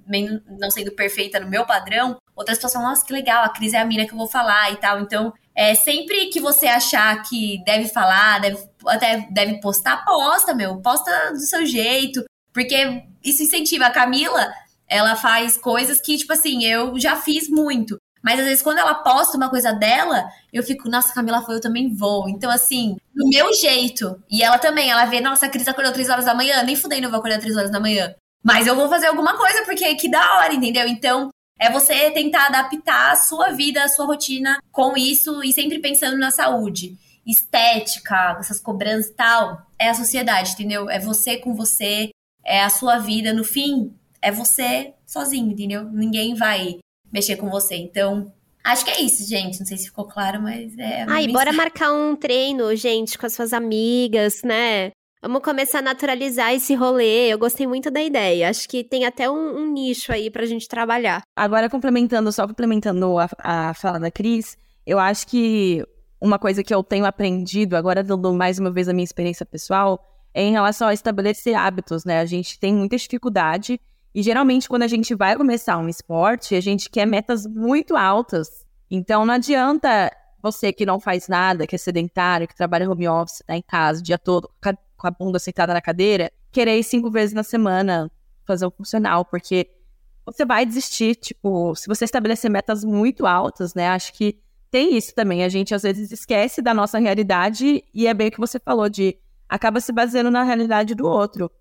não 0.59 0.69
sendo 0.69 0.91
perfeita 0.91 1.39
no 1.39 1.49
meu 1.49 1.65
padrão, 1.65 2.17
outras 2.35 2.57
pessoas 2.57 2.83
nossa, 2.83 3.05
que 3.05 3.13
legal, 3.13 3.43
a 3.43 3.49
Cris 3.49 3.73
é 3.73 3.79
a 3.79 3.85
mina 3.85 4.05
que 4.05 4.13
eu 4.13 4.17
vou 4.17 4.27
falar 4.27 4.71
e 4.71 4.77
tal. 4.77 4.99
Então, 4.99 5.33
é, 5.55 5.75
sempre 5.75 6.27
que 6.27 6.39
você 6.39 6.67
achar 6.67 7.21
que 7.23 7.63
deve 7.63 7.87
falar, 7.87 8.39
deve, 8.39 8.57
até 8.87 9.27
deve 9.31 9.59
postar, 9.59 10.03
posta, 10.03 10.53
meu, 10.53 10.77
posta 10.81 11.31
do 11.31 11.39
seu 11.39 11.65
jeito, 11.65 12.23
porque 12.51 13.03
isso 13.23 13.43
incentiva. 13.43 13.85
A 13.85 13.91
Camila, 13.91 14.51
ela 14.87 15.15
faz 15.15 15.57
coisas 15.57 16.01
que, 16.01 16.17
tipo 16.17 16.33
assim, 16.33 16.63
eu 16.65 16.99
já 16.99 17.15
fiz 17.15 17.49
muito. 17.49 17.97
Mas 18.23 18.39
às 18.39 18.45
vezes, 18.45 18.63
quando 18.63 18.77
ela 18.77 18.95
posta 18.95 19.35
uma 19.35 19.49
coisa 19.49 19.73
dela, 19.73 20.25
eu 20.51 20.63
fico, 20.63 20.89
nossa, 20.89 21.13
Camila 21.13 21.41
foi, 21.41 21.55
eu 21.55 21.61
também 21.61 21.93
vou. 21.93 22.29
Então, 22.29 22.49
assim, 22.49 22.95
do 23.13 23.27
meu 23.27 23.53
jeito. 23.53 24.17
E 24.31 24.41
ela 24.41 24.57
também, 24.57 24.89
ela 24.89 25.03
vê, 25.05 25.19
nossa, 25.19 25.45
a 25.45 25.49
Cris 25.49 25.67
acordou 25.67 25.91
três 25.91 26.09
horas 26.09 26.23
da 26.23 26.33
manhã, 26.33 26.63
nem 26.63 26.75
fudei, 26.75 27.01
não 27.01 27.09
vou 27.09 27.19
acordar 27.19 27.39
três 27.39 27.57
horas 27.57 27.69
da 27.69 27.81
manhã. 27.81 28.15
Mas 28.41 28.65
eu 28.65 28.75
vou 28.75 28.87
fazer 28.87 29.07
alguma 29.07 29.37
coisa, 29.37 29.63
porque 29.65 29.95
que 29.95 30.09
da 30.09 30.37
hora, 30.37 30.53
entendeu? 30.53 30.87
Então, 30.87 31.29
é 31.63 31.71
você 31.71 32.11
tentar 32.11 32.47
adaptar 32.47 33.13
a 33.13 33.15
sua 33.15 33.51
vida, 33.51 33.81
a 33.81 33.87
sua 33.87 34.05
rotina 34.05 34.61
com 34.69 34.97
isso 34.97 35.41
e 35.41 35.53
sempre 35.53 35.79
pensando 35.79 36.17
na 36.17 36.29
saúde. 36.29 36.97
Estética, 37.25 38.35
essas 38.37 38.59
cobranças 38.59 39.09
e 39.09 39.13
tal, 39.13 39.65
é 39.79 39.87
a 39.87 39.93
sociedade, 39.93 40.51
entendeu? 40.51 40.89
É 40.89 40.99
você 40.99 41.37
com 41.37 41.55
você, 41.55 42.09
é 42.43 42.61
a 42.61 42.69
sua 42.69 42.97
vida. 42.97 43.31
No 43.31 43.45
fim, 43.45 43.93
é 44.21 44.29
você 44.29 44.93
sozinho, 45.07 45.53
entendeu? 45.53 45.85
Ninguém 45.85 46.35
vai 46.35 46.79
mexer 47.09 47.37
com 47.37 47.49
você. 47.49 47.77
Então, 47.77 48.29
acho 48.61 48.83
que 48.83 48.91
é 48.91 49.01
isso, 49.01 49.25
gente. 49.25 49.57
Não 49.57 49.65
sei 49.65 49.77
se 49.77 49.85
ficou 49.85 50.03
claro, 50.03 50.41
mas 50.41 50.77
é. 50.77 51.05
Ai, 51.07 51.29
bora 51.29 51.53
marcar 51.53 51.93
um 51.93 52.13
treino, 52.13 52.75
gente, 52.75 53.17
com 53.17 53.25
as 53.25 53.33
suas 53.33 53.53
amigas, 53.53 54.41
né? 54.43 54.91
Vamos 55.23 55.41
começar 55.41 55.79
a 55.79 55.81
naturalizar 55.81 56.53
esse 56.53 56.75
rolê. 56.75 57.31
Eu 57.31 57.39
gostei 57.39 57.65
muito 57.65 57.89
da 57.89 58.03
ideia. 58.03 58.49
Acho 58.49 58.67
que 58.67 58.83
tem 58.83 59.05
até 59.05 59.29
um, 59.29 59.57
um 59.57 59.71
nicho 59.71 60.11
aí 60.11 60.29
pra 60.29 60.45
gente 60.45 60.67
trabalhar. 60.67 61.21
Agora, 61.33 61.69
complementando, 61.69 62.29
só 62.29 62.45
complementando 62.45 63.17
a, 63.17 63.29
a 63.37 63.73
fala 63.73 64.01
da 64.01 64.11
Cris, 64.11 64.57
eu 64.85 64.99
acho 64.99 65.25
que 65.27 65.81
uma 66.19 66.37
coisa 66.37 66.61
que 66.61 66.75
eu 66.75 66.83
tenho 66.83 67.05
aprendido, 67.05 67.77
agora 67.77 68.03
dando 68.03 68.33
mais 68.33 68.59
uma 68.59 68.69
vez 68.69 68.89
a 68.89 68.93
minha 68.93 69.05
experiência 69.05 69.45
pessoal, 69.45 69.97
é 70.33 70.43
em 70.43 70.51
relação 70.51 70.89
a 70.89 70.93
estabelecer 70.93 71.55
hábitos, 71.55 72.03
né? 72.03 72.19
A 72.19 72.25
gente 72.25 72.59
tem 72.59 72.73
muita 72.73 72.97
dificuldade 72.97 73.79
e 74.13 74.21
geralmente, 74.21 74.67
quando 74.67 74.83
a 74.83 74.87
gente 74.87 75.15
vai 75.15 75.37
começar 75.37 75.77
um 75.77 75.87
esporte, 75.87 76.53
a 76.53 76.61
gente 76.61 76.89
quer 76.89 77.05
metas 77.05 77.47
muito 77.47 77.95
altas. 77.95 78.65
Então, 78.91 79.25
não 79.25 79.35
adianta 79.35 80.11
você 80.41 80.73
que 80.73 80.85
não 80.85 80.99
faz 80.99 81.29
nada, 81.29 81.65
que 81.65 81.75
é 81.75 81.77
sedentário, 81.77 82.45
que 82.45 82.55
trabalha 82.55 82.89
home 82.91 83.07
office, 83.07 83.41
tá 83.47 83.55
em 83.55 83.61
casa 83.61 84.01
o 84.01 84.03
dia 84.03 84.17
todo, 84.17 84.49
com 85.03 85.07
a 85.07 85.11
bunda 85.11 85.37
sentada 85.37 85.73
na 85.73 85.81
cadeira, 85.81 86.31
querer 86.49 86.79
ir 86.79 86.83
cinco 86.83 87.11
vezes 87.11 87.33
na 87.33 87.43
semana 87.43 88.09
fazer 88.45 88.65
um 88.65 88.71
funcional, 88.71 89.25
porque 89.25 89.69
você 90.25 90.45
vai 90.45 90.65
desistir. 90.65 91.15
Tipo, 91.15 91.75
se 91.75 91.87
você 91.87 92.05
estabelecer 92.05 92.49
metas 92.49 92.85
muito 92.85 93.25
altas, 93.25 93.73
né? 93.73 93.89
Acho 93.89 94.13
que 94.13 94.39
tem 94.71 94.95
isso 94.95 95.13
também. 95.13 95.43
A 95.43 95.49
gente 95.49 95.75
às 95.75 95.83
vezes 95.83 96.09
esquece 96.09 96.61
da 96.61 96.73
nossa 96.73 96.99
realidade 96.99 97.83
e 97.93 98.07
é 98.07 98.13
bem 98.13 98.29
o 98.29 98.31
que 98.31 98.39
você 98.39 98.57
falou 98.59 98.87
de 98.87 99.17
acaba 99.49 99.81
se 99.81 99.91
baseando 99.91 100.31
na 100.31 100.43
realidade 100.43 100.95
do 100.95 101.05
outro. 101.05 101.51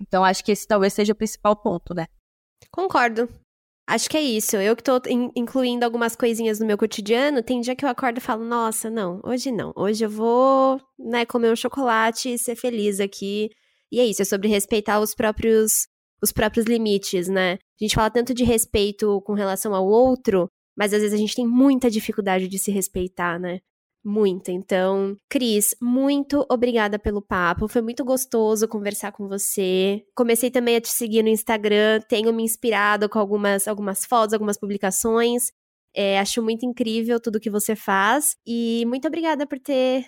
Então, 0.00 0.24
acho 0.24 0.44
que 0.44 0.50
esse 0.50 0.66
talvez 0.66 0.92
seja 0.92 1.12
o 1.12 1.16
principal 1.16 1.54
ponto, 1.54 1.94
né? 1.94 2.08
Concordo. 2.72 3.28
Acho 3.86 4.08
que 4.08 4.16
é 4.16 4.22
isso. 4.22 4.56
Eu 4.56 4.76
que 4.76 4.82
tô 4.82 5.00
in 5.08 5.30
incluindo 5.36 5.84
algumas 5.84 6.14
coisinhas 6.16 6.60
no 6.60 6.66
meu 6.66 6.78
cotidiano, 6.78 7.42
tem 7.42 7.60
dia 7.60 7.74
que 7.76 7.84
eu 7.84 7.88
acordo 7.88 8.18
e 8.18 8.20
falo, 8.20 8.44
nossa, 8.44 8.88
não, 8.88 9.20
hoje 9.24 9.50
não. 9.50 9.72
Hoje 9.76 10.04
eu 10.04 10.10
vou, 10.10 10.80
né, 10.98 11.26
comer 11.26 11.52
um 11.52 11.56
chocolate 11.56 12.32
e 12.32 12.38
ser 12.38 12.56
feliz 12.56 13.00
aqui. 13.00 13.50
E 13.90 14.00
é 14.00 14.06
isso, 14.06 14.22
é 14.22 14.24
sobre 14.24 14.48
respeitar 14.48 15.00
os 15.00 15.14
próprios 15.14 15.86
os 16.22 16.30
próprios 16.32 16.66
limites, 16.66 17.26
né? 17.28 17.54
A 17.54 17.84
gente 17.84 17.96
fala 17.96 18.08
tanto 18.08 18.32
de 18.32 18.44
respeito 18.44 19.20
com 19.22 19.34
relação 19.34 19.74
ao 19.74 19.84
outro, 19.84 20.48
mas 20.76 20.94
às 20.94 21.00
vezes 21.02 21.14
a 21.14 21.18
gente 21.20 21.34
tem 21.34 21.46
muita 21.46 21.90
dificuldade 21.90 22.46
de 22.48 22.58
se 22.60 22.70
respeitar, 22.70 23.40
né? 23.40 23.58
Muito. 24.04 24.50
Então, 24.50 25.16
Cris, 25.28 25.74
muito 25.80 26.44
obrigada 26.50 26.98
pelo 26.98 27.22
papo. 27.22 27.68
Foi 27.68 27.82
muito 27.82 28.04
gostoso 28.04 28.68
conversar 28.68 29.12
com 29.12 29.28
você. 29.28 30.04
Comecei 30.14 30.50
também 30.50 30.76
a 30.76 30.80
te 30.80 30.88
seguir 30.88 31.22
no 31.22 31.28
Instagram, 31.28 32.00
tenho 32.08 32.32
me 32.32 32.42
inspirado 32.42 33.08
com 33.08 33.18
algumas, 33.18 33.68
algumas 33.68 34.04
fotos, 34.04 34.34
algumas 34.34 34.58
publicações. 34.58 35.52
É, 35.94 36.18
acho 36.18 36.42
muito 36.42 36.64
incrível 36.64 37.20
tudo 37.20 37.40
que 37.40 37.50
você 37.50 37.76
faz. 37.76 38.36
E 38.46 38.84
muito 38.86 39.06
obrigada 39.06 39.46
por 39.46 39.58
ter 39.58 40.06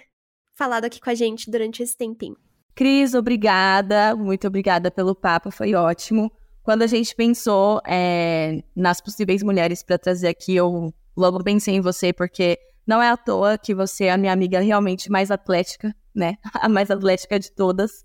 falado 0.57 0.84
aqui 0.84 1.01
com 1.01 1.11
a 1.11 1.14
gente 1.14 1.51
durante 1.51 1.82
esse 1.82 1.97
tempinho. 1.97 2.36
Cris, 2.74 3.14
obrigada. 3.14 4.16
Muito 4.16 4.47
obrigada 4.47 4.90
pelo 4.90 5.14
papo, 5.14 5.51
foi 5.51 5.74
ótimo. 5.74 6.30
Quando 6.62 6.82
a 6.82 6.86
gente 6.86 7.14
pensou 7.14 7.80
é, 7.86 8.62
nas 8.74 9.01
possíveis 9.01 9.42
mulheres 9.42 9.82
para 9.82 9.99
trazer 9.99 10.28
aqui, 10.28 10.57
eu 10.57 10.92
logo 11.16 11.45
pensei 11.45 11.74
em 11.74 11.80
você, 11.80 12.12
porque 12.12 12.59
não 12.87 13.03
é 13.03 13.11
à 13.11 13.16
toa 13.16 13.57
que 13.57 13.74
você 13.74 14.05
é 14.05 14.12
a 14.12 14.16
minha 14.16 14.32
amiga 14.32 14.61
realmente 14.61 15.11
mais 15.11 15.30
atlética, 15.30 15.95
né? 16.14 16.37
A 16.55 16.68
mais 16.68 16.91
atlética 16.91 17.39
de 17.39 17.51
todas. 17.51 18.05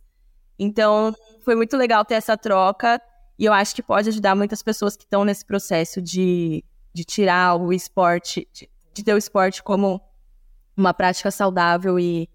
Então, 0.58 1.14
foi 1.44 1.56
muito 1.56 1.78
legal 1.78 2.04
ter 2.06 2.16
essa 2.16 2.38
troca. 2.38 3.02
E 3.38 3.46
eu 3.46 3.54
acho 3.54 3.76
que 3.76 3.84
pode 3.84 4.10
ajudar 4.10 4.36
muitas 4.36 4.62
pessoas 4.62 4.98
que 4.98 5.04
estão 5.04 5.24
nesse 5.24 5.46
processo 5.46 6.02
de, 6.02 6.64
de 6.94 7.04
tirar 7.04 7.56
o 7.56 7.72
esporte, 7.72 8.48
de, 8.54 8.70
de 8.94 9.04
ter 9.04 9.14
o 9.14 9.18
esporte 9.18 9.64
como 9.64 10.02
uma 10.76 10.94
prática 10.94 11.32
saudável 11.32 12.00
e 12.00 12.30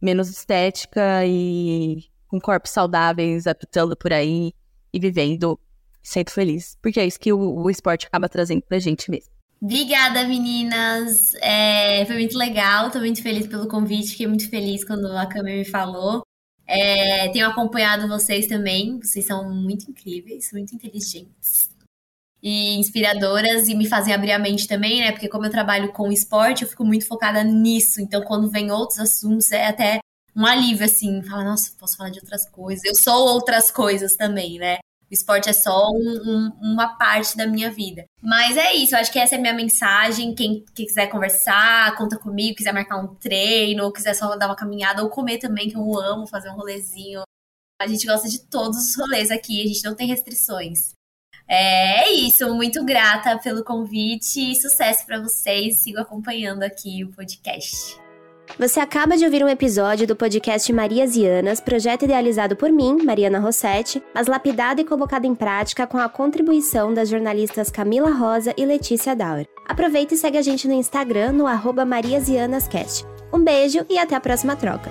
menos 0.00 0.28
estética 0.28 1.24
e 1.26 2.04
com 2.28 2.40
corpos 2.40 2.70
saudáveis, 2.70 3.46
apitando 3.46 3.96
por 3.96 4.12
aí 4.12 4.52
e 4.92 5.00
vivendo. 5.00 5.58
Sinto 6.02 6.32
feliz, 6.32 6.76
porque 6.82 7.00
é 7.00 7.06
isso 7.06 7.18
que 7.18 7.32
o, 7.32 7.38
o 7.38 7.70
esporte 7.70 8.06
acaba 8.06 8.28
trazendo 8.28 8.62
pra 8.62 8.78
gente 8.78 9.10
mesmo. 9.10 9.33
Obrigada, 9.64 10.28
meninas. 10.28 11.34
É, 11.36 12.04
foi 12.04 12.16
muito 12.16 12.36
legal, 12.36 12.90
tô 12.90 12.98
muito 12.98 13.22
feliz 13.22 13.46
pelo 13.46 13.66
convite, 13.66 14.10
fiquei 14.10 14.26
muito 14.26 14.50
feliz 14.50 14.84
quando 14.84 15.06
a 15.06 15.26
Câmara 15.26 15.56
me 15.56 15.64
falou. 15.64 16.22
É, 16.66 17.30
tenho 17.30 17.48
acompanhado 17.48 18.06
vocês 18.06 18.46
também, 18.46 19.00
vocês 19.00 19.26
são 19.26 19.50
muito 19.50 19.90
incríveis, 19.90 20.50
muito 20.52 20.74
inteligentes 20.74 21.70
e 22.42 22.76
inspiradoras 22.78 23.66
e 23.68 23.74
me 23.74 23.88
fazem 23.88 24.12
abrir 24.12 24.32
a 24.32 24.38
mente 24.38 24.68
também, 24.68 25.00
né? 25.00 25.12
Porque 25.12 25.30
como 25.30 25.46
eu 25.46 25.50
trabalho 25.50 25.92
com 25.92 26.12
esporte, 26.12 26.62
eu 26.62 26.68
fico 26.68 26.84
muito 26.84 27.06
focada 27.06 27.42
nisso. 27.42 28.02
Então, 28.02 28.22
quando 28.22 28.50
vem 28.50 28.70
outros 28.70 28.98
assuntos, 29.00 29.50
é 29.50 29.66
até 29.66 30.00
um 30.36 30.44
alívio, 30.44 30.84
assim, 30.84 31.22
falar, 31.22 31.44
nossa, 31.44 31.72
posso 31.78 31.96
falar 31.96 32.10
de 32.10 32.20
outras 32.20 32.46
coisas. 32.50 32.84
Eu 32.84 32.94
sou 32.94 33.28
outras 33.28 33.70
coisas 33.70 34.14
também, 34.14 34.58
né? 34.58 34.78
Esporte 35.14 35.48
é 35.48 35.52
só 35.52 35.90
um, 35.90 35.96
um, 35.96 36.52
uma 36.60 36.96
parte 36.96 37.36
da 37.36 37.46
minha 37.46 37.70
vida. 37.70 38.04
Mas 38.22 38.56
é 38.56 38.74
isso, 38.74 38.96
acho 38.96 39.12
que 39.12 39.18
essa 39.18 39.34
é 39.34 39.38
a 39.38 39.40
minha 39.40 39.54
mensagem. 39.54 40.34
Quem, 40.34 40.64
quem, 40.74 40.86
quiser 40.86 41.06
conversar, 41.08 41.96
conta 41.96 42.18
comigo, 42.18 42.56
quiser 42.56 42.72
marcar 42.72 42.98
um 42.98 43.14
treino, 43.14 43.84
ou 43.84 43.92
quiser 43.92 44.14
só 44.14 44.36
dar 44.36 44.46
uma 44.46 44.56
caminhada, 44.56 45.02
ou 45.02 45.10
comer 45.10 45.38
também, 45.38 45.68
que 45.68 45.76
eu 45.76 45.98
amo 45.98 46.26
fazer 46.26 46.50
um 46.50 46.56
rolezinho. 46.56 47.22
A 47.80 47.86
gente 47.86 48.06
gosta 48.06 48.28
de 48.28 48.40
todos 48.46 48.78
os 48.78 48.96
rolês 48.96 49.30
aqui, 49.30 49.62
a 49.62 49.66
gente 49.66 49.84
não 49.84 49.94
tem 49.94 50.06
restrições. 50.06 50.94
É, 51.48 52.04
é 52.04 52.12
isso, 52.12 52.54
muito 52.54 52.84
grata 52.84 53.38
pelo 53.38 53.64
convite 53.64 54.52
e 54.52 54.56
sucesso 54.56 55.04
para 55.06 55.20
vocês. 55.20 55.82
Sigo 55.82 55.98
acompanhando 55.98 56.62
aqui 56.62 57.04
o 57.04 57.12
podcast. 57.12 58.03
Você 58.58 58.78
acaba 58.78 59.16
de 59.16 59.24
ouvir 59.24 59.42
um 59.42 59.48
episódio 59.48 60.06
do 60.06 60.14
podcast 60.14 60.72
Marias 60.72 61.16
e 61.16 61.26
Anas, 61.26 61.60
projeto 61.60 62.04
idealizado 62.04 62.54
por 62.54 62.70
mim, 62.70 63.02
Mariana 63.02 63.40
Rossetti, 63.40 64.02
mas 64.14 64.28
lapidado 64.28 64.80
e 64.80 64.84
colocado 64.84 65.24
em 65.24 65.34
prática 65.34 65.86
com 65.86 65.98
a 65.98 66.08
contribuição 66.08 66.94
das 66.94 67.08
jornalistas 67.08 67.70
Camila 67.70 68.10
Rosa 68.10 68.54
e 68.56 68.64
Letícia 68.64 69.16
Dauer. 69.16 69.46
Aproveita 69.66 70.14
e 70.14 70.16
segue 70.16 70.38
a 70.38 70.42
gente 70.42 70.68
no 70.68 70.74
Instagram 70.74 71.32
no 71.32 71.46
arroba 71.46 71.84
Um 73.32 73.40
beijo 73.42 73.84
e 73.90 73.98
até 73.98 74.14
a 74.14 74.20
próxima 74.20 74.54
troca. 74.54 74.90